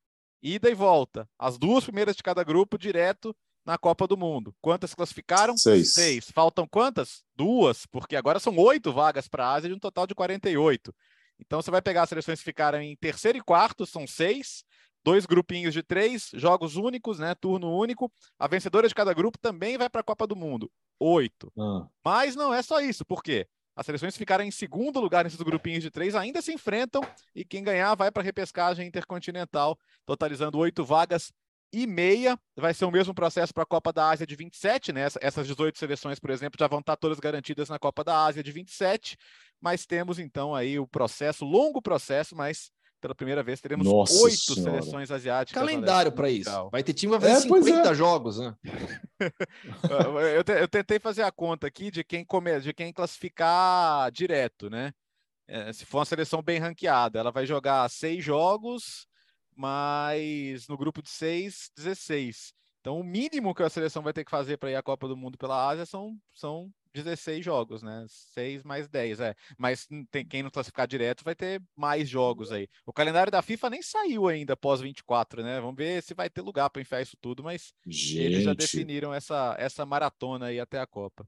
Ida 0.41 0.69
e 0.69 0.75
volta. 0.75 1.27
As 1.37 1.57
duas 1.57 1.83
primeiras 1.83 2.15
de 2.15 2.21
cada 2.23 2.43
grupo 2.43 2.77
direto 2.77 3.35
na 3.65 3.77
Copa 3.77 4.07
do 4.07 4.15
Mundo. 4.15 4.55
Quantas 4.61 4.93
classificaram? 4.93 5.57
Seis. 5.57 5.93
Seis. 5.93 6.31
Faltam 6.31 6.67
quantas? 6.67 7.23
Duas, 7.35 7.85
porque 7.87 8.15
agora 8.15 8.39
são 8.39 8.55
oito 8.57 8.93
vagas 8.93 9.27
para 9.27 9.45
a 9.45 9.53
Ásia 9.53 9.69
de 9.69 9.75
um 9.75 9.79
total 9.79 10.05
de 10.05 10.13
48. 10.15 10.93
Então 11.39 11.61
você 11.61 11.71
vai 11.71 11.81
pegar 11.81 12.03
as 12.03 12.09
seleções 12.09 12.39
que 12.39 12.45
ficaram 12.45 12.81
em 12.81 12.95
terceiro 12.95 13.37
e 13.37 13.41
quarto, 13.41 13.85
são 13.85 14.05
seis, 14.05 14.63
dois 15.09 15.25
grupinhos 15.25 15.73
de 15.73 15.81
três, 15.81 16.29
jogos 16.35 16.75
únicos, 16.75 17.17
né? 17.17 17.33
Turno 17.33 17.75
único. 17.75 18.11
A 18.37 18.47
vencedora 18.47 18.87
de 18.87 18.93
cada 18.93 19.11
grupo 19.11 19.39
também 19.39 19.75
vai 19.75 19.89
para 19.89 20.01
a 20.01 20.03
Copa 20.03 20.27
do 20.27 20.35
Mundo. 20.35 20.71
Oito. 20.99 21.51
Ah, 21.57 21.87
Mas 22.05 22.35
não 22.35 22.53
é 22.53 22.61
só 22.61 22.79
isso, 22.79 23.03
por 23.03 23.23
quê? 23.23 23.47
As 23.75 23.87
seleções 23.87 24.15
ficaram 24.15 24.43
em 24.43 24.51
segundo 24.51 24.99
lugar 24.99 25.23
nesses 25.23 25.41
grupinhos 25.41 25.81
de 25.81 25.89
três, 25.89 26.13
ainda 26.13 26.43
se 26.43 26.53
enfrentam 26.53 27.01
e 27.33 27.43
quem 27.43 27.63
ganhar 27.63 27.95
vai 27.95 28.11
para 28.11 28.21
a 28.21 28.23
repescagem 28.23 28.85
intercontinental, 28.87 29.79
totalizando 30.05 30.59
oito 30.59 30.85
vagas 30.85 31.31
e 31.73 31.87
meia. 31.87 32.37
Vai 32.55 32.73
ser 32.75 32.85
o 32.85 32.91
mesmo 32.91 33.13
processo 33.15 33.51
para 33.51 33.63
a 33.63 33.65
Copa 33.65 33.91
da 33.91 34.09
Ásia 34.09 34.27
de 34.27 34.35
27, 34.35 34.93
né? 34.93 35.07
Essas 35.21 35.47
18 35.47 35.79
seleções, 35.79 36.19
por 36.19 36.29
exemplo, 36.29 36.57
já 36.59 36.67
vão 36.67 36.81
estar 36.81 36.97
todas 36.97 37.19
garantidas 37.19 37.67
na 37.67 37.79
Copa 37.79 38.03
da 38.03 38.25
Ásia 38.25 38.43
de 38.43 38.51
27, 38.51 39.17
mas 39.59 39.87
temos 39.87 40.19
então 40.19 40.53
aí 40.53 40.77
o 40.77 40.85
processo, 40.87 41.43
longo 41.45 41.81
processo, 41.81 42.35
mas 42.35 42.69
pela 42.99 43.15
primeira 43.15 43.41
vez 43.41 43.61
teremos 43.61 43.87
oito 43.87 44.55
seleções 44.55 45.09
asiáticas. 45.11 45.59
Calendário 45.59 46.11
para 46.11 46.29
isso. 46.29 46.69
Vai 46.69 46.83
ter 46.83 46.93
time 46.93 47.11
vai 47.11 47.21
fazer 47.21 47.33
é, 47.33 47.61
50 47.61 47.89
é. 47.89 47.93
jogos, 47.95 48.39
né? 48.39 48.55
eu, 50.35 50.43
te, 50.43 50.51
eu, 50.51 50.67
tentei 50.67 50.99
fazer 50.99 51.23
a 51.23 51.31
conta 51.31 51.67
aqui 51.67 51.89
de 51.89 52.03
quem 52.03 52.23
come, 52.25 52.59
de 52.59 52.73
quem 52.73 52.91
classificar 52.91 54.11
direto, 54.11 54.69
né? 54.69 54.91
É, 55.47 55.73
se 55.73 55.85
for 55.85 55.99
uma 55.99 56.05
seleção 56.05 56.41
bem 56.41 56.59
ranqueada, 56.59 57.19
ela 57.19 57.31
vai 57.31 57.45
jogar 57.45 57.89
seis 57.89 58.23
jogos, 58.23 59.07
mas 59.55 60.67
no 60.67 60.77
grupo 60.77 61.01
de 61.01 61.09
seis, 61.09 61.71
16. 61.75 62.53
Então, 62.79 62.99
o 62.99 63.03
mínimo 63.03 63.53
que 63.53 63.63
a 63.63 63.69
seleção 63.69 64.03
vai 64.03 64.13
ter 64.13 64.23
que 64.23 64.31
fazer 64.31 64.57
para 64.57 64.71
ir 64.71 64.75
à 64.75 64.83
Copa 64.83 65.07
do 65.07 65.17
Mundo 65.17 65.37
pela 65.37 65.67
Ásia 65.67 65.85
são, 65.85 66.15
são 66.33 66.71
16 66.93 67.43
jogos, 67.43 67.81
né? 67.81 68.05
6 68.07 68.63
mais 68.63 68.87
10, 68.87 69.19
é. 69.19 69.35
Mas 69.57 69.87
tem 70.11 70.25
quem 70.25 70.43
não 70.43 70.49
classificar 70.49 70.87
direto 70.87 71.23
vai 71.23 71.35
ter 71.35 71.61
mais 71.75 72.07
jogos 72.09 72.51
aí. 72.51 72.67
O 72.85 72.93
calendário 72.93 73.31
da 73.31 73.41
FIFA 73.41 73.69
nem 73.69 73.81
saiu 73.81 74.27
ainda 74.27 74.57
pós 74.57 74.81
24, 74.81 75.43
né? 75.43 75.59
Vamos 75.59 75.75
ver 75.75 76.01
se 76.03 76.13
vai 76.13 76.29
ter 76.29 76.41
lugar 76.41 76.69
para 76.69 76.81
enfiar 76.81 77.01
isso 77.01 77.17
tudo, 77.21 77.43
mas 77.43 77.73
Gente. 77.85 78.21
eles 78.21 78.43
já 78.43 78.53
definiram 78.53 79.13
essa, 79.13 79.55
essa 79.59 79.85
maratona 79.85 80.47
aí 80.47 80.59
até 80.59 80.79
a 80.79 80.87
Copa. 80.87 81.27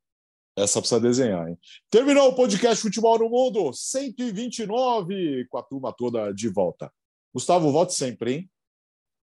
Essa 0.56 0.80
precisa 0.80 1.00
desenhar, 1.00 1.48
hein? 1.48 1.58
Terminou 1.90 2.30
o 2.30 2.36
podcast 2.36 2.82
Futebol 2.82 3.18
no 3.18 3.30
Mundo 3.30 3.72
129, 3.72 5.48
com 5.50 5.58
a 5.58 5.64
turma 5.64 5.94
toda 5.94 6.34
de 6.34 6.50
volta. 6.50 6.92
Gustavo, 7.34 7.72
volte 7.72 7.94
sempre, 7.94 8.34
hein? 8.34 8.52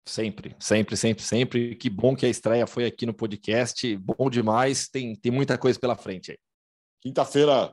Sempre, 0.04 0.56
sempre, 0.58 0.96
sempre, 0.96 1.22
sempre. 1.22 1.76
Que 1.76 1.88
bom 1.88 2.16
que 2.16 2.26
a 2.26 2.28
estreia 2.28 2.66
foi 2.66 2.84
aqui 2.84 3.06
no 3.06 3.14
podcast. 3.14 3.96
Bom 3.96 4.28
demais. 4.28 4.88
Tem, 4.88 5.14
tem 5.14 5.30
muita 5.30 5.56
coisa 5.56 5.78
pela 5.78 5.96
frente 5.96 6.32
aí. 6.32 6.38
Quinta-feira 7.00 7.72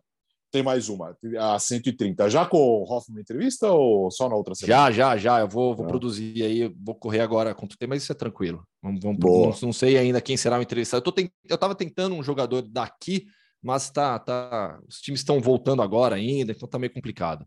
tem 0.51 0.63
mais 0.63 0.89
uma, 0.89 1.15
a 1.39 1.59
130. 1.59 2.29
Já 2.29 2.45
com 2.45 2.57
o 2.57 2.83
Hoffman 2.83 3.21
entrevista 3.21 3.71
ou 3.71 4.09
só 4.09 4.27
na 4.27 4.35
outra 4.35 4.55
semana? 4.55 4.91
Já, 4.91 4.91
já, 4.91 5.17
já. 5.17 5.39
Eu 5.39 5.47
vou, 5.47 5.75
vou 5.75 5.85
produzir 5.85 6.43
aí, 6.43 6.67
vou 6.83 6.95
correr 6.95 7.21
agora 7.21 7.53
contra 7.53 7.75
o 7.75 7.77
tema, 7.77 7.93
mas 7.93 8.03
isso 8.03 8.11
é 8.11 8.15
tranquilo. 8.15 8.63
Vamos, 8.81 8.99
vamos 9.01 9.19
não, 9.19 9.67
não, 9.67 9.73
sei 9.73 9.97
ainda 9.97 10.21
quem 10.21 10.37
será 10.37 10.57
o 10.57 10.61
entrevistado. 10.61 11.03
Eu, 11.05 11.11
tent, 11.11 11.31
eu 11.47 11.57
tava 11.57 11.75
tentando 11.75 12.15
um 12.15 12.23
jogador 12.23 12.61
daqui, 12.61 13.27
mas 13.61 13.89
tá, 13.89 14.17
tá, 14.17 14.79
os 14.87 14.99
times 15.01 15.19
estão 15.19 15.39
voltando 15.39 15.81
agora 15.81 16.15
ainda, 16.15 16.51
então 16.51 16.67
tá 16.67 16.79
meio 16.79 16.93
complicado. 16.93 17.45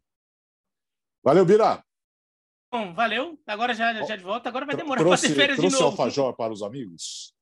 Valeu, 1.24 1.44
Bira. 1.44 1.82
Bom, 2.72 2.94
valeu. 2.94 3.38
Agora 3.46 3.74
já, 3.74 3.92
já 4.02 4.16
de 4.16 4.24
volta. 4.24 4.48
Agora 4.48 4.64
vai 4.64 4.74
demorar 4.74 5.04
para 5.04 5.18
ter 5.18 5.34
férias 5.34 5.56
de 5.58 5.62
novo. 5.64 5.76
Trouxe 5.76 6.00
alfajor 6.00 6.34
para 6.34 6.52
os 6.52 6.62
amigos? 6.62 7.34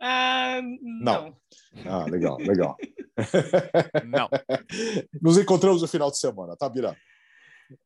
Ah, 0.00 0.60
não. 0.80 1.36
não. 1.82 1.92
Ah, 1.92 2.04
legal, 2.04 2.38
legal. 2.38 2.74
não. 4.06 4.28
Nos 5.20 5.36
encontramos 5.36 5.82
no 5.82 5.88
final 5.88 6.10
de 6.10 6.18
semana, 6.18 6.56
tá, 6.56 6.66
Bira? 6.68 6.96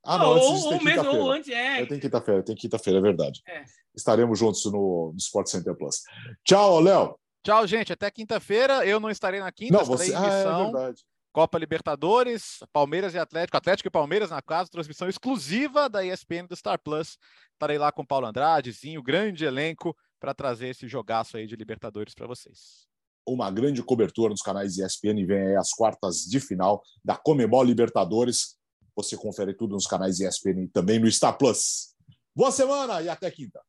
Ah, 0.05 0.19
não, 0.19 0.35
antes 0.35 0.65
ou, 0.65 0.75
ou 0.75 0.85
mesmo, 0.85 1.11
ou 1.11 1.31
antes, 1.33 1.49
é. 1.51 1.83
Eu 1.83 1.89
tenho 1.89 2.01
quinta-feira, 2.01 2.43
tem 2.45 2.55
quinta-feira, 2.55 2.99
é 2.99 3.03
verdade. 3.03 3.43
É. 3.47 3.65
Estaremos 3.95 4.39
juntos 4.39 4.65
no, 4.67 5.11
no 5.13 5.19
Sport 5.19 5.49
Center 5.49 5.75
Plus. 5.75 6.03
Tchau, 6.45 6.81
Léo. 6.81 7.19
Tchau, 7.45 7.67
gente. 7.67 7.93
Até 7.93 8.11
quinta-feira. 8.11 8.87
Eu 8.87 9.01
não 9.01 9.11
estarei 9.11 9.41
na 9.41 9.51
quinta, 9.51 9.79
não, 9.79 9.85
você... 9.85 10.15
Ah, 10.15 10.27
é 10.27 10.65
verdade. 10.65 11.03
Copa 11.39 11.57
Libertadores, 11.57 12.59
Palmeiras 12.73 13.15
e 13.15 13.19
Atlético, 13.19 13.57
Atlético 13.57 13.87
e 13.87 13.93
Palmeiras 13.93 14.31
na 14.31 14.43
casa, 14.43 14.69
transmissão 14.69 15.09
exclusiva 15.09 15.89
da 15.89 16.05
ESPN 16.05 16.49
do 16.49 16.57
Star 16.57 16.81
Plus. 16.83 17.17
Estarei 17.53 17.79
lá 17.79 17.93
com 17.93 18.05
Paulo 18.05 18.27
Andrade, 18.27 18.73
Zinho, 18.73 19.01
grande 19.01 19.45
elenco 19.45 19.97
para 20.19 20.35
trazer 20.35 20.71
esse 20.71 20.89
jogaço 20.89 21.37
aí 21.37 21.47
de 21.47 21.55
Libertadores 21.55 22.13
para 22.13 22.27
vocês. 22.27 22.89
Uma 23.25 23.53
grande 23.53 23.85
cobertura 23.85 24.31
nos 24.31 24.43
canais 24.43 24.79
ESPN, 24.79 25.25
vem 25.25 25.39
aí 25.39 25.55
as 25.55 25.71
quartas 25.71 26.25
de 26.25 26.41
final 26.41 26.83
da 27.05 27.17
Comebol 27.17 27.63
Libertadores. 27.63 28.57
Você 28.97 29.17
confere 29.17 29.55
tudo 29.55 29.75
nos 29.75 29.87
canais 29.87 30.19
ESPN 30.19 30.65
e 30.65 30.69
também 30.69 30.99
no 30.99 31.09
Star 31.09 31.39
Plus. 31.39 31.95
Boa 32.35 32.51
semana 32.51 33.01
e 33.01 33.09
até 33.09 33.31
quinta. 33.31 33.61